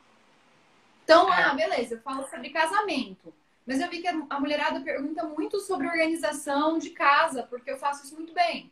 Então, 1.05 1.33
é. 1.33 1.41
ah, 1.41 1.53
beleza, 1.53 1.93
eu 1.93 2.01
falo 2.01 2.27
sobre 2.27 2.49
casamento. 2.49 3.33
Mas 3.65 3.79
eu 3.79 3.89
vi 3.89 4.01
que 4.01 4.07
a 4.07 4.39
mulherada 4.39 4.81
pergunta 4.81 5.23
muito 5.23 5.61
sobre 5.61 5.87
organização 5.87 6.77
de 6.77 6.89
casa, 6.89 7.43
porque 7.43 7.71
eu 7.71 7.77
faço 7.77 8.03
isso 8.03 8.15
muito 8.15 8.33
bem. 8.33 8.69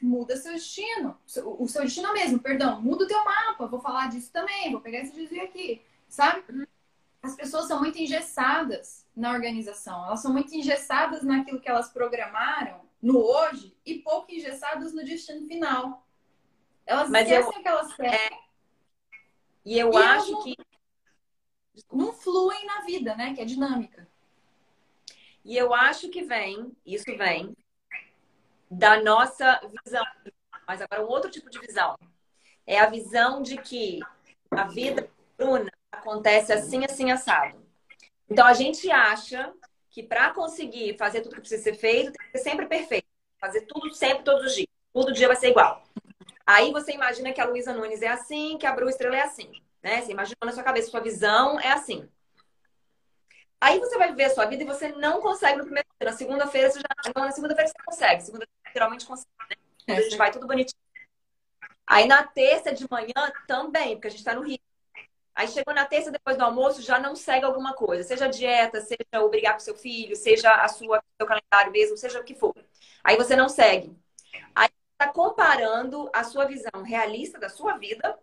Muda 0.00 0.36
seu 0.36 0.52
destino. 0.52 1.18
O 1.58 1.66
seu 1.66 1.82
destino 1.82 2.12
mesmo, 2.12 2.38
perdão. 2.38 2.80
Muda 2.80 3.02
o 3.02 3.08
teu 3.08 3.22
mapa. 3.24 3.66
Vou 3.66 3.80
falar 3.80 4.08
disso 4.08 4.30
também. 4.32 4.70
Vou 4.70 4.80
pegar 4.80 5.00
esse 5.00 5.12
desvio 5.12 5.42
aqui. 5.42 5.82
Sabe? 6.08 6.44
As 7.20 7.34
pessoas 7.34 7.66
são 7.66 7.80
muito 7.80 7.98
engessadas 7.98 9.04
na 9.14 9.32
organização. 9.32 10.06
Elas 10.06 10.20
são 10.20 10.32
muito 10.32 10.54
engessadas 10.54 11.24
naquilo 11.24 11.60
que 11.60 11.68
elas 11.68 11.90
programaram 11.90 12.80
no 13.02 13.18
hoje 13.18 13.76
e 13.84 13.96
pouco 13.98 14.32
engessadas 14.32 14.94
no 14.94 15.04
destino 15.04 15.46
final. 15.48 16.06
Elas 16.90 17.08
Mas 17.08 17.30
esquecem 17.30 17.56
eu, 17.56 17.62
que 17.62 17.68
elas 17.68 17.94
querem. 17.94 18.18
É... 18.18 18.30
E 19.64 19.78
eu 19.78 19.92
e 19.92 19.96
acho 19.96 20.32
não, 20.32 20.42
que. 20.42 20.56
Não 21.92 22.12
fluem 22.12 22.66
na 22.66 22.80
vida, 22.80 23.14
né? 23.14 23.32
Que 23.32 23.42
é 23.42 23.44
dinâmica. 23.44 24.08
E 25.44 25.56
eu 25.56 25.72
acho 25.72 26.08
que 26.08 26.24
vem, 26.24 26.76
isso 26.84 27.16
vem, 27.16 27.56
da 28.68 29.00
nossa 29.00 29.60
visão. 29.84 30.04
Mas 30.66 30.82
agora, 30.82 31.04
um 31.04 31.08
outro 31.08 31.30
tipo 31.30 31.48
de 31.48 31.60
visão. 31.60 31.96
É 32.66 32.80
a 32.80 32.90
visão 32.90 33.40
de 33.40 33.56
que 33.56 34.00
a 34.50 34.64
vida 34.64 35.08
Bruna 35.38 35.70
acontece 35.92 36.52
assim, 36.52 36.84
assim, 36.84 37.12
assado. 37.12 37.56
Então, 38.28 38.44
a 38.44 38.52
gente 38.52 38.90
acha 38.90 39.52
que 39.90 40.02
para 40.02 40.34
conseguir 40.34 40.98
fazer 40.98 41.20
tudo 41.20 41.36
que 41.36 41.40
precisa 41.40 41.62
ser 41.62 41.74
feito, 41.74 42.12
tem 42.12 42.26
que 42.26 42.38
ser 42.38 42.50
sempre 42.50 42.66
perfeito. 42.66 43.06
Fazer 43.40 43.60
tudo 43.62 43.94
sempre, 43.94 44.24
todos 44.24 44.46
os 44.46 44.54
dias. 44.54 44.68
Todo 44.92 45.12
dia 45.12 45.28
vai 45.28 45.36
ser 45.36 45.50
igual. 45.50 45.84
Aí 46.50 46.72
você 46.72 46.90
imagina 46.90 47.32
que 47.32 47.40
a 47.40 47.44
Luísa 47.44 47.72
Nunes 47.72 48.02
é 48.02 48.08
assim, 48.08 48.58
que 48.58 48.66
a 48.66 48.72
Bru 48.72 48.88
Estrela 48.88 49.16
é 49.16 49.22
assim. 49.22 49.52
Né? 49.80 50.02
Você 50.02 50.10
imagina 50.10 50.36
na 50.44 50.50
sua 50.50 50.64
cabeça, 50.64 50.90
sua 50.90 50.98
visão 50.98 51.60
é 51.60 51.70
assim. 51.70 52.08
Aí 53.60 53.78
você 53.78 53.96
vai 53.96 54.08
viver 54.08 54.24
a 54.24 54.30
sua 54.30 54.46
vida 54.46 54.64
e 54.64 54.66
você 54.66 54.88
não 54.88 55.20
consegue 55.20 55.58
no 55.58 55.64
primeiro 55.64 55.86
dia. 56.00 56.10
Na 56.10 56.16
segunda-feira 56.16 56.68
você 56.68 56.80
já. 56.80 57.12
Não, 57.14 57.24
na 57.24 57.30
segunda-feira 57.30 57.68
você 57.68 57.84
consegue. 57.86 58.22
Segunda-feira 58.24 58.72
geralmente 58.74 59.06
consegue, 59.06 59.30
né? 59.48 59.56
É, 59.86 59.92
a 59.98 60.00
gente 60.00 60.16
vai 60.16 60.32
tudo 60.32 60.48
bonitinho. 60.48 60.80
Aí 61.86 62.08
na 62.08 62.24
terça 62.24 62.72
de 62.72 62.84
manhã 62.90 63.32
também, 63.46 63.94
porque 63.94 64.08
a 64.08 64.10
gente 64.10 64.24
tá 64.24 64.34
no 64.34 64.42
Rio. 64.42 64.58
Aí 65.36 65.46
chegou 65.46 65.72
na 65.72 65.86
terça, 65.86 66.10
depois 66.10 66.36
do 66.36 66.42
almoço, 66.42 66.82
já 66.82 66.98
não 66.98 67.14
segue 67.14 67.44
alguma 67.44 67.74
coisa. 67.74 68.02
Seja 68.02 68.26
dieta, 68.26 68.80
seja 68.80 69.24
obrigar 69.24 69.52
com 69.52 69.60
seu 69.60 69.76
filho, 69.76 70.16
seja 70.16 70.52
a 70.52 70.66
sua, 70.66 71.00
seu 71.16 71.28
calendário 71.28 71.70
mesmo, 71.70 71.96
seja 71.96 72.18
o 72.18 72.24
que 72.24 72.34
for. 72.34 72.56
Aí 73.04 73.16
você 73.16 73.36
não 73.36 73.48
segue. 73.48 73.96
Aí 74.52 74.68
está 75.00 75.08
comparando 75.08 76.10
a 76.12 76.22
sua 76.22 76.44
visão 76.44 76.82
realista 76.84 77.38
da 77.38 77.48
sua 77.48 77.78
vida 77.78 78.18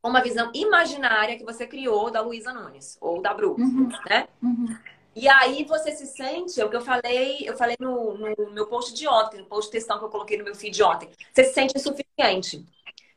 com 0.00 0.08
uma 0.08 0.22
visão 0.22 0.50
imaginária 0.54 1.36
que 1.36 1.44
você 1.44 1.66
criou 1.66 2.10
da 2.10 2.22
Luísa 2.22 2.52
Nunes 2.52 2.96
ou 2.98 3.20
da 3.20 3.34
Bru, 3.34 3.56
uhum. 3.58 3.88
né? 4.08 4.26
Uhum. 4.42 4.78
E 5.14 5.28
aí 5.28 5.64
você 5.64 5.92
se 5.92 6.06
sente, 6.06 6.60
é 6.60 6.64
o 6.64 6.70
que 6.70 6.76
eu 6.76 6.80
falei, 6.80 7.40
eu 7.44 7.56
falei 7.56 7.76
no, 7.78 8.16
no 8.16 8.50
meu 8.52 8.66
post 8.68 8.94
de 8.94 9.06
ontem, 9.06 9.40
no 9.40 9.46
post 9.46 9.70
textão 9.70 9.98
que 9.98 10.04
eu 10.04 10.08
coloquei 10.08 10.38
no 10.38 10.44
meu 10.44 10.54
feed 10.54 10.76
de 10.76 10.82
ontem. 10.82 11.10
Você 11.32 11.44
se 11.44 11.54
sente 11.54 11.76
insuficiente. 11.76 12.64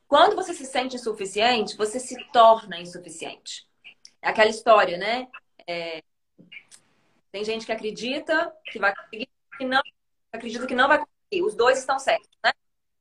Quando 0.07 0.35
você 0.35 0.53
se 0.53 0.65
sente 0.65 0.95
insuficiente, 0.95 1.77
você 1.77 1.99
se 1.99 2.17
torna 2.33 2.81
insuficiente. 2.81 3.67
É 4.21 4.29
aquela 4.29 4.49
história, 4.49 4.97
né? 4.97 5.27
É... 5.67 6.01
Tem 7.31 7.45
gente 7.45 7.65
que 7.65 7.71
acredita 7.71 8.51
que 8.65 8.79
vai 8.79 8.93
conseguir, 8.95 9.29
que 9.57 9.65
não 9.65 9.81
acredita 10.33 10.67
que 10.67 10.75
não 10.75 10.87
vai 10.87 10.97
conseguir. 10.97 11.45
Os 11.47 11.55
dois 11.55 11.77
estão 11.77 11.99
certos, 11.99 12.27
né? 12.43 12.51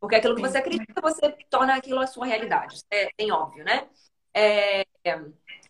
Porque 0.00 0.16
aquilo 0.16 0.34
que 0.34 0.40
você 0.40 0.58
acredita, 0.58 1.00
você 1.00 1.30
torna 1.50 1.76
aquilo 1.76 2.00
a 2.00 2.06
sua 2.06 2.24
realidade. 2.24 2.82
É 2.90 3.10
bem 3.16 3.30
óbvio, 3.30 3.62
né? 3.62 3.86
É... 4.32 4.86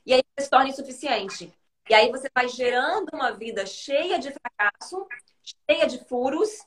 E 0.07 0.15
aí 0.15 0.23
você 0.23 0.45
se 0.45 0.51
torna 0.51 0.69
insuficiente. 0.69 1.53
E 1.89 1.95
aí 1.95 2.11
você 2.11 2.31
vai 2.33 2.49
gerando 2.49 3.09
uma 3.13 3.33
vida 3.33 3.67
cheia 3.67 4.19
de 4.19 4.33
fracasso, 4.33 5.05
cheia 5.69 5.87
de 5.89 5.99
furos. 6.05 6.65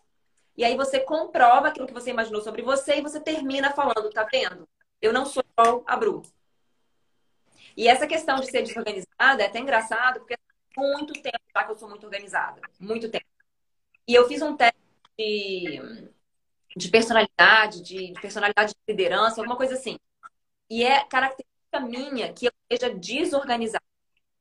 E 0.58 0.66
aí 0.66 0.76
você 0.76 1.00
comprova 1.00 1.70
aquilo 1.70 1.88
que 1.88 1.94
você 1.94 2.10
imaginou 2.10 2.42
sobre 2.42 2.62
você 2.62 2.98
e 2.98 3.02
você 3.02 3.20
termina 3.20 3.72
falando, 3.72 4.10
tá 4.12 4.28
vendo? 4.30 4.68
Eu 5.02 5.14
não 5.14 5.26
sou 5.26 5.44
igual 5.52 5.84
a 5.88 5.96
Bru. 5.96 6.22
E 7.76 7.88
essa 7.88 8.06
questão 8.06 8.40
de 8.40 8.52
ser 8.52 8.62
desorganizada 8.62 9.42
é 9.42 9.46
até 9.46 9.60
engraçado, 9.60 10.20
porque 10.20 10.36
há 10.36 10.82
muito 10.82 11.14
tempo 11.14 11.40
já 11.56 11.64
que 11.64 11.72
eu 11.72 11.78
sou 11.78 11.90
muito 11.90 12.06
organizada. 12.06 12.62
Muito 12.80 13.10
tempo. 13.10 13.26
E 14.08 14.14
eu 14.14 14.28
fiz 14.28 14.42
um 14.42 14.56
teste 14.56 14.78
de 15.18 16.12
de 16.76 16.90
personalidade, 16.90 17.82
de, 17.82 18.14
personalidade 18.22 18.74
de 18.74 18.80
liderança, 18.88 19.42
alguma 19.42 19.58
coisa 19.58 19.76
assim. 19.76 19.98
E 20.70 20.84
é 20.84 21.06
característica 21.06 21.80
minha 21.80 22.34
que 22.34 22.48
eu 22.48 22.52
seja 22.72 22.94
desorganizada. 22.94 23.84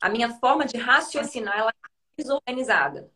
A 0.01 0.09
minha 0.09 0.31
forma 0.39 0.65
de 0.65 0.77
raciocinar 0.79 1.59
ela 1.59 1.71
é 1.71 2.23
desorganizada. 2.23 3.11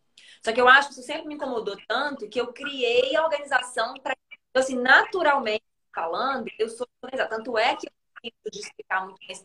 Só 0.44 0.52
que 0.52 0.60
eu 0.60 0.68
acho 0.68 0.88
que 0.88 0.94
isso 0.94 1.02
sempre 1.02 1.26
me 1.26 1.34
incomodou 1.34 1.76
tanto 1.88 2.28
que 2.28 2.40
eu 2.40 2.52
criei 2.52 3.16
a 3.16 3.24
organização 3.24 3.94
para. 3.94 4.16
Então, 4.50 4.62
assim, 4.62 4.76
naturalmente 4.76 5.64
falando, 5.94 6.46
eu 6.58 6.68
sou 6.68 6.86
organizada. 7.02 7.36
Tanto 7.36 7.58
é 7.58 7.74
que 7.76 7.86
eu 7.86 8.50
de 8.50 8.58
explicar 8.58 9.04
muito 9.04 9.18
bem 9.26 9.36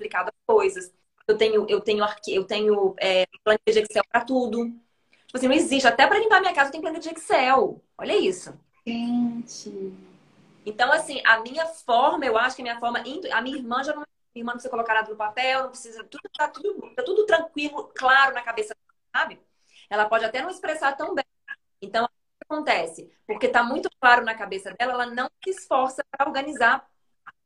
coisas. 0.45 0.93
Eu 1.27 1.37
tenho, 1.37 1.65
eu 1.69 1.81
tenho, 1.81 2.03
arqui... 2.03 2.33
eu 2.35 2.45
tenho 2.45 2.95
é, 2.99 3.25
planilha 3.43 3.61
de 3.67 3.79
Excel 3.79 4.03
para 4.11 4.25
tudo. 4.25 4.65
Tipo 5.27 5.37
assim, 5.37 5.47
não 5.47 5.55
existe. 5.55 5.87
Até 5.87 6.07
para 6.07 6.19
limpar 6.19 6.41
minha 6.41 6.53
casa 6.53 6.67
eu 6.69 6.71
tenho 6.71 6.83
planilha 6.83 7.01
de 7.01 7.09
Excel. 7.09 7.81
Olha 7.97 8.17
isso. 8.17 8.53
Gente. 8.85 9.93
Então, 10.65 10.91
assim, 10.91 11.21
a 11.25 11.39
minha 11.39 11.65
forma, 11.67 12.25
eu 12.25 12.37
acho 12.37 12.55
que 12.55 12.61
a 12.61 12.65
minha 12.65 12.79
forma. 12.79 12.99
A 12.99 13.41
minha 13.41 13.57
irmã 13.57 13.83
já 13.83 13.93
não. 13.93 14.03
Minha 14.33 14.43
irmã 14.43 14.51
não 14.51 14.57
precisa 14.57 14.71
colocar 14.71 14.93
nada 14.93 15.09
no 15.09 15.17
papel, 15.17 15.63
não 15.63 15.69
precisa. 15.69 16.03
Tudo 16.05 16.23
tá 16.37 16.47
tudo, 16.47 16.93
tá 16.95 17.03
tudo 17.03 17.25
tranquilo, 17.25 17.91
claro 17.93 18.33
na 18.33 18.41
cabeça, 18.41 18.73
sabe? 19.13 19.41
Ela 19.89 20.07
pode 20.07 20.23
até 20.23 20.41
não 20.41 20.49
expressar 20.49 20.95
tão 20.95 21.13
bem. 21.13 21.25
Então, 21.81 22.05
o 22.05 22.07
que 22.07 22.45
acontece? 22.49 23.11
Porque 23.27 23.49
tá 23.49 23.61
muito 23.61 23.89
claro 23.99 24.23
na 24.23 24.33
cabeça 24.33 24.73
dela, 24.73 24.93
ela 24.93 25.05
não 25.07 25.29
se 25.43 25.49
esforça 25.49 26.01
para 26.09 26.25
organizar 26.25 26.87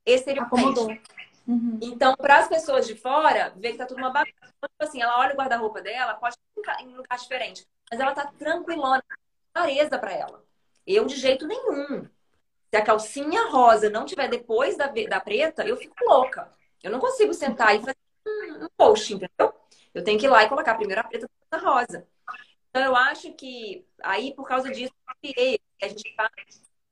exteriormente. 0.05 1.01
Uhum. 1.47 1.79
Então, 1.81 2.15
para 2.15 2.37
as 2.37 2.47
pessoas 2.47 2.85
de 2.85 2.95
fora, 2.95 3.51
ver 3.55 3.71
que 3.71 3.79
tá 3.79 3.87
tudo 3.87 3.97
uma 3.97 4.11
bagunça. 4.11 4.35
Então, 4.41 4.69
tipo 4.69 4.83
assim, 4.83 5.01
ela 5.01 5.19
olha 5.19 5.33
o 5.33 5.37
guarda-roupa 5.37 5.81
dela, 5.81 6.13
pode 6.13 6.35
ficar 6.53 6.79
em 6.83 6.87
um 6.89 6.97
lugar 6.97 7.17
diferente, 7.17 7.67
mas 7.89 7.99
ela 7.99 8.13
tá 8.13 8.31
tranquilona, 8.37 9.03
clareza 9.51 9.97
para 9.97 10.13
ela. 10.13 10.44
Eu, 10.85 11.05
de 11.05 11.15
jeito 11.15 11.47
nenhum. 11.47 12.07
Se 12.69 12.77
a 12.77 12.83
calcinha 12.83 13.49
rosa 13.49 13.89
não 13.89 14.05
tiver 14.05 14.27
depois 14.27 14.77
da, 14.77 14.87
da 14.87 15.19
preta, 15.19 15.65
eu 15.65 15.77
fico 15.77 15.95
louca. 16.05 16.51
Eu 16.83 16.91
não 16.91 16.99
consigo 16.99 17.33
sentar 17.33 17.75
e 17.75 17.79
fazer 17.79 17.97
um, 18.27 18.67
post, 18.77 19.13
entendeu? 19.13 19.53
Eu 19.93 20.03
tenho 20.03 20.19
que 20.19 20.25
ir 20.25 20.29
lá 20.29 20.43
e 20.43 20.49
colocar 20.49 20.75
primeiro 20.75 21.01
a 21.01 21.03
preta 21.03 21.25
e 21.25 21.55
a 21.55 21.59
rosa. 21.59 22.07
Então, 22.69 22.83
eu 22.83 22.95
acho 22.95 23.33
que 23.33 23.87
aí, 24.03 24.33
por 24.35 24.47
causa 24.47 24.69
disso, 24.71 24.93
a 25.81 25.87
gente 25.87 26.15
tá 26.15 26.29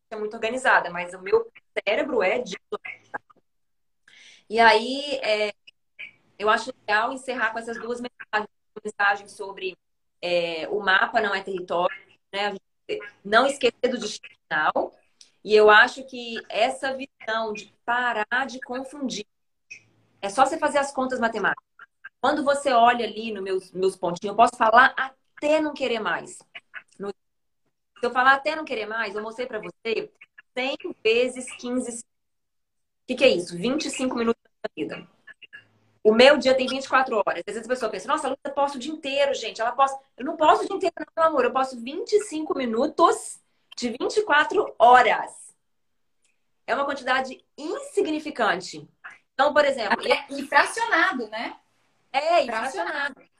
é 0.09 0.15
muito 0.15 0.33
organizada, 0.35 0.89
mas 0.89 1.13
o 1.13 1.21
meu 1.21 1.51
cérebro 1.85 2.21
é 2.23 2.39
desorganizado. 2.39 3.23
E 4.49 4.59
aí, 4.59 5.19
é, 5.23 5.53
eu 6.37 6.49
acho 6.49 6.73
legal 6.79 7.11
encerrar 7.11 7.51
com 7.51 7.59
essas 7.59 7.77
duas 7.79 7.99
mensagens, 7.99 8.49
mensagens 8.83 9.31
sobre 9.31 9.77
é, 10.21 10.67
o 10.69 10.79
mapa 10.79 11.21
não 11.21 11.33
é 11.33 11.41
território, 11.41 11.95
né? 12.31 12.55
Não 13.23 13.45
esquecer 13.45 13.89
do 13.89 13.97
destino 13.97 14.35
final. 14.47 14.93
E 15.43 15.53
eu 15.53 15.69
acho 15.69 16.03
que 16.05 16.35
essa 16.49 16.95
visão 16.95 17.53
de 17.53 17.73
parar 17.85 18.45
de 18.47 18.61
confundir 18.61 19.25
é 20.21 20.29
só 20.29 20.45
você 20.45 20.57
fazer 20.57 20.77
as 20.77 20.91
contas 20.91 21.19
matemáticas. 21.19 21.63
Quando 22.21 22.43
você 22.43 22.71
olha 22.71 23.05
ali 23.05 23.33
nos 23.33 23.43
meus, 23.43 23.71
meus 23.73 23.95
pontinhos, 23.97 24.31
eu 24.31 24.35
posso 24.35 24.55
falar 24.55 24.93
até 24.95 25.59
não 25.59 25.73
querer 25.73 25.99
mais. 25.99 26.37
No... 26.97 27.09
Se 27.09 28.05
eu 28.05 28.11
falar 28.11 28.35
até 28.35 28.55
não 28.55 28.63
querer 28.63 28.85
mais, 28.85 29.15
eu 29.15 29.21
mostrei 29.21 29.45
para 29.45 29.59
você 29.59 30.09
100 30.57 30.77
vezes 31.03 31.51
15. 31.57 31.99
O 31.99 32.03
que, 33.07 33.15
que 33.15 33.23
é 33.25 33.29
isso? 33.29 33.57
25 33.57 34.15
minutos 34.15 34.41
da 34.63 34.69
vida. 34.73 35.05
O 36.03 36.13
meu 36.13 36.37
dia 36.37 36.53
tem 36.53 36.67
24 36.67 37.15
horas. 37.15 37.43
Às 37.47 37.53
vezes 37.53 37.65
a 37.65 37.69
pessoa 37.69 37.91
pensa, 37.91 38.07
nossa, 38.07 38.27
a 38.27 38.29
Luísa 38.31 38.53
posta 38.53 38.77
o 38.77 38.81
dia 38.81 38.91
inteiro, 38.91 39.33
gente. 39.33 39.61
Ela 39.61 39.71
posta. 39.71 39.97
Eu 40.17 40.25
não 40.25 40.35
posso 40.35 40.63
o 40.63 40.67
dia 40.67 40.75
inteiro, 40.75 40.95
não, 40.99 41.23
meu 41.23 41.23
amor. 41.31 41.45
Eu 41.45 41.53
posso 41.53 41.79
25 41.79 42.57
minutos 42.57 43.39
de 43.77 43.95
24 43.99 44.75
horas. 44.77 45.31
É 46.67 46.75
uma 46.75 46.85
quantidade 46.85 47.43
insignificante. 47.57 48.87
Então, 49.33 49.53
por 49.53 49.63
exemplo. 49.63 50.05
É, 50.05 50.25
e 50.29 50.45
fracionado, 50.45 51.27
né? 51.27 51.55
É, 52.11 52.43
e 52.43 52.45
fracionado 52.47 53.15
tento 53.15 53.32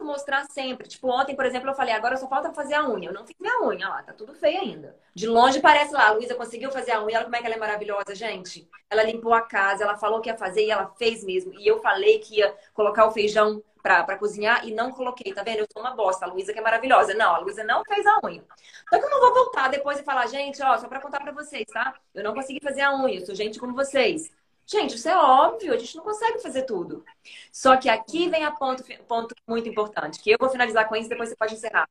mostrar 0.00 0.44
sempre. 0.46 0.88
Tipo, 0.88 1.08
ontem, 1.08 1.34
por 1.34 1.44
exemplo, 1.44 1.70
eu 1.70 1.74
falei, 1.74 1.94
agora 1.94 2.16
só 2.16 2.28
falta 2.28 2.52
fazer 2.52 2.74
a 2.74 2.88
unha. 2.88 3.08
Eu 3.08 3.14
não 3.14 3.26
fiz 3.26 3.36
minha 3.40 3.62
unha, 3.62 3.88
lá, 3.88 4.02
tá 4.02 4.12
tudo 4.12 4.34
feio 4.34 4.60
ainda. 4.60 4.96
De 5.14 5.26
longe 5.26 5.60
parece 5.60 5.92
lá, 5.92 6.08
a 6.08 6.12
Luísa 6.12 6.34
conseguiu 6.34 6.70
fazer 6.70 6.92
a 6.92 7.02
unha, 7.04 7.16
olha 7.16 7.24
como 7.24 7.36
é 7.36 7.40
que 7.40 7.46
ela 7.46 7.56
é 7.56 7.58
maravilhosa, 7.58 8.14
gente. 8.14 8.68
Ela 8.90 9.02
limpou 9.02 9.34
a 9.34 9.42
casa, 9.42 9.84
ela 9.84 9.96
falou 9.96 10.20
que 10.20 10.28
ia 10.28 10.36
fazer 10.36 10.64
e 10.66 10.70
ela 10.70 10.86
fez 10.98 11.24
mesmo. 11.24 11.52
E 11.58 11.66
eu 11.66 11.80
falei 11.80 12.18
que 12.18 12.38
ia 12.38 12.54
colocar 12.74 13.06
o 13.06 13.10
feijão 13.10 13.62
pra, 13.82 14.04
pra 14.04 14.16
cozinhar 14.16 14.66
e 14.66 14.72
não 14.72 14.92
coloquei, 14.92 15.32
tá 15.34 15.42
vendo? 15.42 15.60
Eu 15.60 15.66
sou 15.72 15.82
uma 15.82 15.94
bosta, 15.94 16.24
a 16.24 16.28
Luísa 16.28 16.52
que 16.52 16.58
é 16.58 16.62
maravilhosa. 16.62 17.14
Não, 17.14 17.34
a 17.34 17.38
Luísa 17.38 17.64
não 17.64 17.82
fez 17.84 18.06
a 18.06 18.20
unha. 18.24 18.44
Só 18.88 18.98
que 18.98 19.04
eu 19.04 19.10
não 19.10 19.20
vou 19.20 19.34
voltar 19.34 19.68
depois 19.68 19.98
e 19.98 20.04
falar, 20.04 20.26
gente, 20.28 20.62
ó, 20.62 20.78
só 20.78 20.88
pra 20.88 21.00
contar 21.00 21.20
pra 21.20 21.32
vocês, 21.32 21.66
tá? 21.66 21.94
Eu 22.14 22.22
não 22.22 22.34
consegui 22.34 22.60
fazer 22.62 22.82
a 22.82 22.94
unha, 22.94 23.20
eu 23.20 23.26
sou 23.26 23.34
gente 23.34 23.58
como 23.58 23.74
vocês. 23.74 24.30
Gente, 24.66 24.96
isso 24.96 25.08
é 25.08 25.16
óbvio, 25.16 25.72
a 25.72 25.78
gente 25.78 25.96
não 25.96 26.04
consegue 26.04 26.40
fazer 26.40 26.62
tudo. 26.62 27.04
Só 27.50 27.76
que 27.76 27.88
aqui 27.88 28.28
vem 28.28 28.44
a 28.44 28.50
ponto, 28.50 28.82
ponto 29.06 29.34
muito 29.46 29.68
importante, 29.68 30.20
que 30.20 30.30
eu 30.30 30.38
vou 30.40 30.48
finalizar 30.48 30.88
com 30.88 30.96
isso, 30.96 31.08
depois 31.08 31.28
você 31.28 31.36
pode 31.36 31.54
encerrar. 31.54 31.88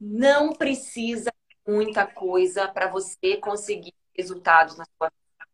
Não 0.00 0.52
precisa 0.52 1.32
muita 1.66 2.06
coisa 2.06 2.68
para 2.68 2.88
você 2.88 3.36
conseguir 3.36 3.94
resultados 4.16 4.76
na 4.76 4.84
sua 4.84 5.08
vida. 5.08 5.48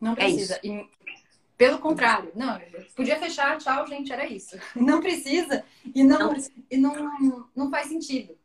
Não 0.00 0.12
é 0.12 0.16
precisa. 0.16 0.56
É 0.56 0.66
e, 0.66 0.90
pelo 1.56 1.78
contrário, 1.78 2.30
não, 2.34 2.60
podia 2.94 3.18
fechar, 3.18 3.56
tchau, 3.58 3.86
gente, 3.86 4.12
era 4.12 4.26
isso. 4.26 4.56
Não 4.76 5.00
precisa 5.00 5.64
e 5.94 6.04
não, 6.04 6.18
não, 6.18 6.28
precisa. 6.30 6.54
E 6.70 6.76
não, 6.76 7.48
não 7.56 7.70
faz 7.70 7.86
sentido. 7.88 8.36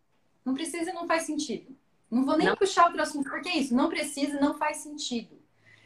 Não 0.45 0.53
precisa 0.53 0.89
e 0.89 0.93
não 0.93 1.05
faz 1.05 1.23
sentido. 1.23 1.75
Não 2.11 2.25
vou 2.25 2.37
nem 2.37 2.47
não. 2.47 2.57
puxar 2.57 2.87
outro 2.87 3.01
assunto, 3.01 3.29
porque 3.29 3.47
é 3.47 3.57
isso, 3.57 3.73
não 3.73 3.87
precisa, 3.87 4.37
não 4.39 4.53
faz 4.53 4.77
sentido. 4.77 5.39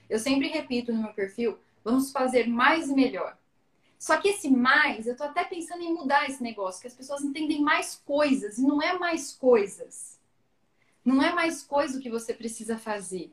Eu 0.09 0.17
sempre 0.17 0.47
repito 0.47 0.91
no 0.91 1.03
meu 1.03 1.13
perfil, 1.13 1.59
vamos 1.83 2.11
fazer 2.11 2.47
mais 2.47 2.89
e 2.89 2.93
melhor. 2.95 3.37
Só 3.99 4.17
que 4.17 4.29
esse 4.29 4.49
mais, 4.49 5.07
eu 5.07 5.15
tô 5.15 5.23
até 5.23 5.43
pensando 5.43 5.83
em 5.83 5.93
mudar 5.93 6.27
esse 6.27 6.41
negócio, 6.41 6.81
que 6.81 6.87
as 6.87 6.95
pessoas 6.95 7.23
entendem 7.23 7.61
mais 7.61 8.01
coisas, 8.03 8.57
e 8.57 8.63
não 8.63 8.81
é 8.81 8.97
mais 8.97 9.33
coisas. 9.33 10.19
Não 11.03 11.21
é 11.21 11.31
mais 11.31 11.61
coisa 11.61 11.97
o 11.97 12.01
que 12.01 12.09
você 12.09 12.33
precisa 12.33 12.77
fazer. 12.77 13.31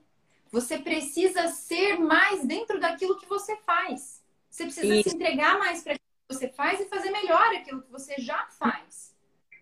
Você 0.50 0.78
precisa 0.78 1.48
ser 1.48 1.98
mais 1.98 2.44
dentro 2.44 2.78
daquilo 2.78 3.18
que 3.18 3.26
você 3.26 3.56
faz. 3.56 4.22
Você 4.50 4.64
precisa 4.64 4.94
Isso. 4.94 5.08
se 5.08 5.16
entregar 5.16 5.58
mais 5.58 5.82
para 5.82 5.94
aquilo 5.94 6.28
que 6.28 6.34
você 6.34 6.48
faz 6.48 6.78
e 6.78 6.84
fazer 6.84 7.10
melhor 7.10 7.54
aquilo 7.54 7.80
que 7.80 7.90
você 7.90 8.16
já 8.18 8.46
faz. 8.48 9.14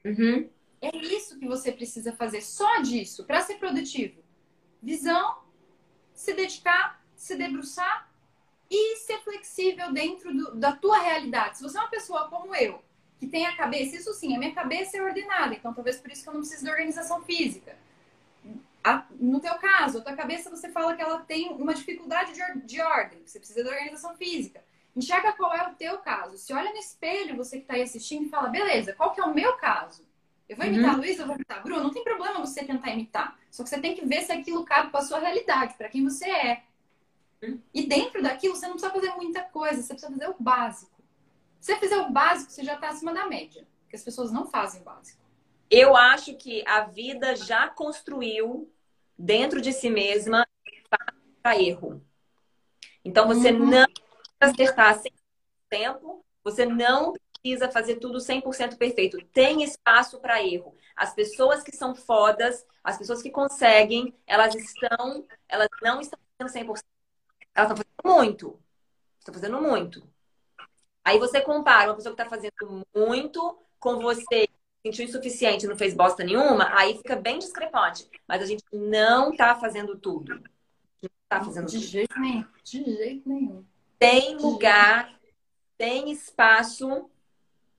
Uhum. 0.05 0.49
É 0.81 0.97
isso 0.97 1.39
que 1.39 1.47
você 1.47 1.71
precisa 1.71 2.13
fazer, 2.13 2.41
só 2.41 2.81
disso, 2.81 3.25
para 3.25 3.43
ser 3.43 3.57
produtivo. 3.57 4.23
Visão, 4.83 5.43
se 6.15 6.33
dedicar, 6.33 7.05
se 7.15 7.37
debruçar 7.37 8.11
e 8.71 8.97
ser 8.97 9.19
flexível 9.21 9.93
dentro 9.93 10.35
do, 10.35 10.55
da 10.55 10.73
tua 10.73 10.99
realidade. 10.99 11.59
Se 11.59 11.63
você 11.63 11.77
é 11.77 11.81
uma 11.81 11.91
pessoa 11.91 12.29
como 12.29 12.55
eu, 12.55 12.83
que 13.19 13.27
tem 13.27 13.45
a 13.47 13.57
cabeça, 13.57 13.97
isso 13.97 14.15
sim, 14.15 14.35
a 14.35 14.39
minha 14.39 14.55
cabeça 14.55 14.97
é 14.97 15.03
ordenada, 15.03 15.55
então 15.55 15.75
talvez 15.75 15.99
por 15.99 16.11
isso 16.11 16.23
que 16.23 16.29
eu 16.29 16.33
não 16.33 16.41
preciso 16.41 16.65
de 16.65 16.71
organização 16.71 17.23
física. 17.23 17.77
A, 18.83 19.05
no 19.11 19.41
teu 19.41 19.55
caso, 19.57 19.99
a 19.99 20.01
tua 20.01 20.17
cabeça 20.17 20.49
você 20.49 20.71
fala 20.71 20.97
que 20.97 21.03
ela 21.03 21.19
tem 21.19 21.51
uma 21.51 21.75
dificuldade 21.75 22.33
de, 22.33 22.61
de 22.63 22.81
ordem, 22.81 23.21
você 23.27 23.39
precisa 23.39 23.63
de 23.63 23.69
organização 23.69 24.17
física. 24.17 24.65
Enxerga 24.97 25.35
qual 25.35 25.53
é 25.55 25.69
o 25.69 25.75
teu 25.75 25.99
caso. 25.99 26.39
Se 26.39 26.53
olha 26.55 26.73
no 26.73 26.79
espelho, 26.79 27.37
você 27.37 27.59
que 27.59 27.65
está 27.65 27.75
aí 27.75 27.83
assistindo, 27.83 28.25
e 28.25 28.31
fala, 28.31 28.49
beleza, 28.49 28.95
qual 28.95 29.13
que 29.13 29.21
é 29.21 29.25
o 29.25 29.35
meu 29.35 29.53
caso? 29.59 30.09
Eu 30.51 30.57
vou 30.57 30.67
imitar 30.67 30.95
uhum. 30.95 30.97
Luiz, 30.97 31.17
eu 31.17 31.27
vou 31.27 31.37
imitar 31.37 31.63
Bruno. 31.63 31.85
Não 31.85 31.93
tem 31.93 32.03
problema 32.03 32.41
você 32.41 32.65
tentar 32.65 32.91
imitar. 32.91 33.39
Só 33.53 33.63
que 33.63 33.69
você 33.69 33.81
tem 33.81 33.95
que 33.95 34.05
ver 34.05 34.23
se 34.23 34.33
aquilo 34.33 34.65
cabe 34.65 34.91
com 34.91 34.97
a 34.97 35.03
sua 35.03 35.21
realidade, 35.21 35.75
para 35.75 35.89
quem 35.89 36.03
você 36.03 36.29
é. 36.29 36.65
Uhum. 37.41 37.61
E 37.73 37.87
dentro 37.87 38.21
daquilo, 38.21 38.57
você 38.57 38.67
não 38.67 38.73
precisa 38.73 38.93
fazer 38.93 39.11
muita 39.11 39.45
coisa, 39.45 39.81
você 39.81 39.95
precisa 39.95 40.11
fazer 40.11 40.29
o 40.29 40.35
básico. 40.41 41.01
Se 41.61 41.73
você 41.73 41.79
fizer 41.79 41.99
o 41.99 42.11
básico, 42.11 42.51
você 42.51 42.65
já 42.65 42.75
está 42.75 42.89
acima 42.89 43.15
da 43.15 43.29
média. 43.29 43.65
Porque 43.83 43.95
as 43.95 44.03
pessoas 44.03 44.33
não 44.33 44.45
fazem 44.45 44.81
o 44.81 44.85
básico. 44.85 45.23
Eu 45.71 45.97
acho 45.97 46.35
que 46.35 46.65
a 46.67 46.81
vida 46.81 47.37
já 47.37 47.69
construiu 47.69 48.69
dentro 49.17 49.61
de 49.61 49.73
si 49.73 49.89
mesma 49.89 50.45
para 51.41 51.63
erro. 51.63 52.05
Então 53.05 53.29
você 53.29 53.53
uhum. 53.53 53.67
não 53.67 53.87
acertar 54.41 54.99
100% 54.99 55.13
tempo, 55.69 56.25
você 56.43 56.67
não 56.67 57.15
precisa 57.43 57.71
fazer 57.71 57.97
tudo 57.97 58.19
100% 58.19 58.77
perfeito. 58.77 59.19
Tem 59.33 59.63
espaço 59.63 60.21
para 60.21 60.43
erro. 60.43 60.77
As 60.95 61.15
pessoas 61.15 61.63
que 61.63 61.75
são 61.75 61.95
fodas, 61.95 62.67
as 62.85 62.99
pessoas 62.99 63.23
que 63.23 63.31
conseguem, 63.31 64.15
elas 64.27 64.55
estão, 64.55 65.27
elas 65.49 65.69
não 65.83 66.01
estão 66.01 66.19
fazendo 66.39 66.69
100%. 66.69 66.85
Elas 67.55 67.71
estão 67.71 67.77
fazendo 67.77 68.17
muito. 68.17 68.61
Estão 69.19 69.35
fazendo 69.35 69.61
muito. 69.61 70.03
Aí 71.05 71.19
você 71.19 71.41
compara 71.41 71.91
uma 71.91 71.97
pessoa 71.97 72.15
que 72.15 72.23
está 72.23 72.31
fazendo 72.31 72.87
muito 72.95 73.59
com 73.79 73.99
você 73.99 74.47
sentiu 74.83 75.05
insuficiente 75.05 75.67
não 75.67 75.77
fez 75.77 75.95
bosta 75.95 76.25
nenhuma, 76.25 76.69
aí 76.75 76.97
fica 76.97 77.17
bem 77.17 77.39
discrepante. 77.39 78.09
Mas 78.27 78.43
a 78.43 78.47
gente 78.47 78.65
não 78.73 79.31
está 79.31 79.55
fazendo 79.55 79.97
tudo. 79.97 80.35
Não 81.03 81.11
está 81.23 81.45
fazendo 81.45 81.67
de 81.67 81.79
tudo. 81.79 81.87
jeito 81.87 82.19
nenhum. 82.19 82.47
De 82.65 82.85
jeito 82.85 83.29
nenhum. 83.29 83.65
Tem 83.99 84.37
lugar, 84.37 85.21
tem 85.77 86.11
espaço 86.11 87.11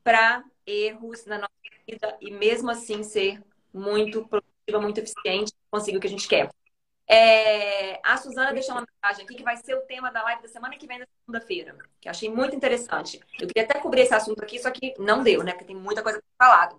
para 0.03 0.43
erros 0.65 1.25
na 1.25 1.37
nossa 1.37 1.51
vida 1.87 2.17
e 2.21 2.31
mesmo 2.31 2.69
assim 2.69 3.03
ser 3.03 3.41
muito 3.73 4.27
produtiva, 4.27 4.81
muito 4.81 4.99
eficiente, 4.99 5.53
conseguir 5.69 5.97
o 5.97 5.99
que 5.99 6.07
a 6.07 6.09
gente 6.09 6.27
quer. 6.27 6.49
É, 7.07 7.99
a 8.03 8.15
Suzana 8.15 8.53
deixou 8.53 8.73
uma 8.73 8.85
mensagem 8.85 9.25
aqui 9.25 9.35
que 9.35 9.43
vai 9.43 9.57
ser 9.57 9.75
o 9.75 9.81
tema 9.81 10.09
da 10.11 10.23
live 10.23 10.41
da 10.43 10.47
semana 10.47 10.77
que 10.77 10.87
vem, 10.87 10.99
na 10.99 11.05
segunda-feira, 11.19 11.75
que 11.99 12.07
achei 12.07 12.29
muito 12.29 12.55
interessante. 12.55 13.19
Eu 13.39 13.47
queria 13.47 13.63
até 13.63 13.79
cobrir 13.79 14.01
esse 14.01 14.13
assunto 14.13 14.41
aqui, 14.41 14.57
só 14.59 14.71
que 14.71 14.93
não 14.97 15.21
deu, 15.21 15.43
né? 15.43 15.51
Porque 15.51 15.65
tem 15.65 15.75
muita 15.75 16.01
coisa 16.01 16.23
falar. 16.37 16.73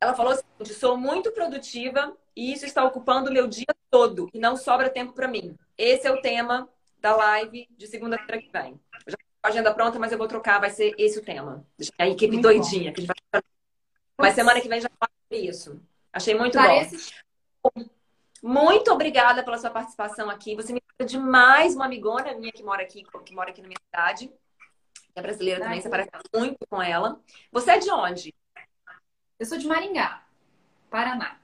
Ela 0.00 0.14
falou 0.14 0.34
seguinte: 0.34 0.74
sou 0.74 0.96
muito 0.96 1.32
produtiva 1.32 2.16
e 2.36 2.52
isso 2.52 2.64
está 2.64 2.84
ocupando 2.84 3.28
o 3.28 3.32
meu 3.32 3.46
dia 3.48 3.66
todo 3.90 4.30
e 4.32 4.38
não 4.38 4.56
sobra 4.56 4.88
tempo 4.88 5.12
para 5.12 5.28
mim. 5.28 5.56
Esse 5.76 6.06
é 6.06 6.12
o 6.12 6.20
tema 6.20 6.68
da 6.98 7.16
live 7.16 7.66
de 7.76 7.86
segunda-feira 7.86 8.40
que 8.40 8.50
vem. 8.50 8.80
Eu 9.06 9.12
já 9.12 9.18
agenda 9.42 9.72
pronta, 9.74 9.98
mas 9.98 10.12
eu 10.12 10.18
vou 10.18 10.28
trocar, 10.28 10.60
vai 10.60 10.70
ser 10.70 10.94
esse 10.98 11.18
o 11.18 11.24
tema. 11.24 11.64
A 11.98 12.08
equipe 12.08 12.32
muito 12.32 12.42
doidinha, 12.42 12.90
bom. 12.90 12.94
que 12.94 13.00
a 13.00 13.04
gente 13.04 13.22
vai. 13.32 13.42
Mas 14.18 14.34
semana 14.34 14.60
que 14.60 14.68
vem 14.68 14.80
já 14.80 14.90
fala 14.98 15.10
sobre 15.22 15.46
isso. 15.46 15.80
Achei 16.12 16.34
muito 16.34 16.58
Parece... 16.58 17.14
bom. 17.62 17.84
Muito 18.42 18.90
obrigada 18.90 19.42
pela 19.42 19.58
sua 19.58 19.70
participação 19.70 20.30
aqui. 20.30 20.56
Você 20.56 20.72
me 20.72 20.82
deu 20.98 21.06
demais 21.06 21.74
uma 21.74 21.84
amigona 21.84 22.34
minha 22.34 22.52
que 22.52 22.62
mora 22.62 22.82
aqui, 22.82 23.04
que 23.24 23.34
mora 23.34 23.50
aqui 23.50 23.60
na 23.60 23.68
minha 23.68 23.80
cidade. 23.86 24.32
É 25.14 25.20
brasileira 25.20 25.60
também, 25.60 25.80
você 25.80 25.88
parece 25.88 26.10
muito 26.34 26.58
com 26.68 26.82
ela. 26.82 27.20
Você 27.52 27.72
é 27.72 27.78
de 27.78 27.90
onde? 27.90 28.34
Eu 29.38 29.46
sou 29.46 29.58
de 29.58 29.66
Maringá, 29.66 30.24
Paraná. 30.90 31.38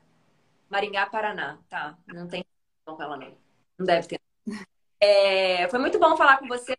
Maringá, 0.70 1.07
Paraná. 1.07 1.59
Tá, 1.68 1.99
não 2.07 2.28
tem 2.28 2.44
com 2.84 3.03
ela 3.03 3.16
não. 3.16 3.36
Não 3.78 3.86
deve 3.86 4.09
ter. 4.09 4.20
É, 5.01 5.68
foi 5.68 5.78
muito 5.78 5.99
bom 5.99 6.16
falar 6.16 6.38
com 6.38 6.47
você, 6.47 6.76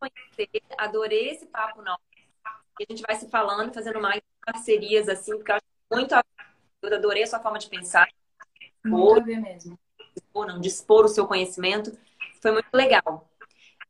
conhecer. 0.00 0.48
Adorei 0.78 1.30
esse 1.30 1.46
papo 1.46 1.82
não. 1.82 1.98
E 2.78 2.86
a 2.88 2.92
gente 2.92 3.02
vai 3.02 3.14
se 3.16 3.28
falando, 3.28 3.74
fazendo 3.74 4.00
mais 4.00 4.20
parcerias 4.44 5.08
assim, 5.08 5.36
porque 5.36 5.52
eu 5.52 5.56
acho 5.56 5.64
muito 5.92 6.14
eu 6.82 6.94
adorei 6.96 7.22
a 7.22 7.26
sua 7.26 7.40
forma 7.40 7.58
de 7.58 7.68
pensar. 7.68 8.08
Muito 8.84 9.26
ver 9.26 9.40
mesmo. 9.40 9.78
Dispor, 10.14 10.46
não, 10.46 10.60
dispor 10.60 11.04
o 11.04 11.08
seu 11.08 11.26
conhecimento. 11.26 11.96
Foi 12.40 12.52
muito 12.52 12.72
legal. 12.72 13.28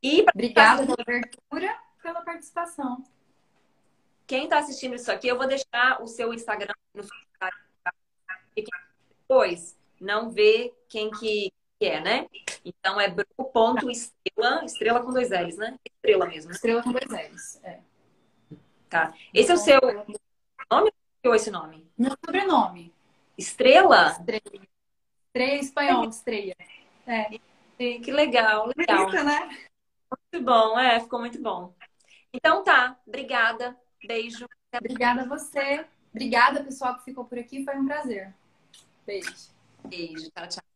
E 0.03 0.25
Obrigada 0.35 0.83
pela 0.85 0.97
abertura, 1.01 1.79
pela 2.03 2.23
participação. 2.23 3.05
Quem 4.27 4.45
está 4.45 4.59
assistindo 4.59 4.95
isso 4.95 5.11
aqui, 5.11 5.29
eu 5.29 5.37
vou 5.37 5.47
deixar 5.47 6.03
o 6.03 6.07
seu 6.07 6.35
Instagram 6.35 6.75
no 6.95 7.05
e 8.57 8.65
depois 9.31 9.77
não 10.01 10.31
vê 10.31 10.75
quem 10.89 11.11
que 11.11 11.53
é, 11.87 12.01
né? 12.01 12.27
Então 12.65 13.01
é 13.01 13.09
bru.estrela, 13.09 14.65
estrela 14.65 15.03
com 15.03 15.13
dois 15.13 15.31
L's, 15.31 15.57
né? 15.57 15.77
Estrela 15.85 16.27
mesmo. 16.27 16.51
Né? 16.51 16.55
Estrela 16.55 16.83
com 16.83 16.93
dois 16.93 17.07
L's, 17.07 17.61
é. 17.63 17.81
Tá. 18.89 19.15
Esse 19.33 19.53
é 19.53 19.55
o 19.55 19.59
seu 19.59 19.81
nome 20.71 20.93
ou 21.25 21.35
esse 21.35 21.51
nome? 21.51 21.89
Meu 21.97 22.13
sobrenome. 22.25 22.93
Estrela? 23.39 24.11
Estrela. 24.11 24.67
Estrela 25.27 25.61
espanhol, 25.61 26.09
estreia. 26.09 26.57
É. 27.07 27.39
Que 27.79 28.11
legal, 28.13 28.71
legal. 28.77 29.07
Bonita, 29.07 29.23
né? 29.23 29.49
Muito 30.11 30.45
bom, 30.45 30.79
é, 30.79 31.01
ficou 31.01 31.21
muito 31.21 31.41
bom. 31.41 31.73
Então 32.33 32.63
tá, 32.65 32.99
obrigada. 33.07 33.77
Beijo. 34.07 34.47
Obrigada 34.75 35.23
a 35.23 35.29
você. 35.29 35.87
Obrigada, 36.11 36.63
pessoal, 36.65 36.97
que 36.97 37.05
ficou 37.05 37.25
por 37.25 37.39
aqui. 37.39 37.65
Foi 37.65 37.77
um 37.77 37.87
prazer. 37.87 38.35
Beijo. 39.07 39.51
Beijo. 39.89 40.31
Tchau, 40.31 40.49
tchau. 40.49 40.70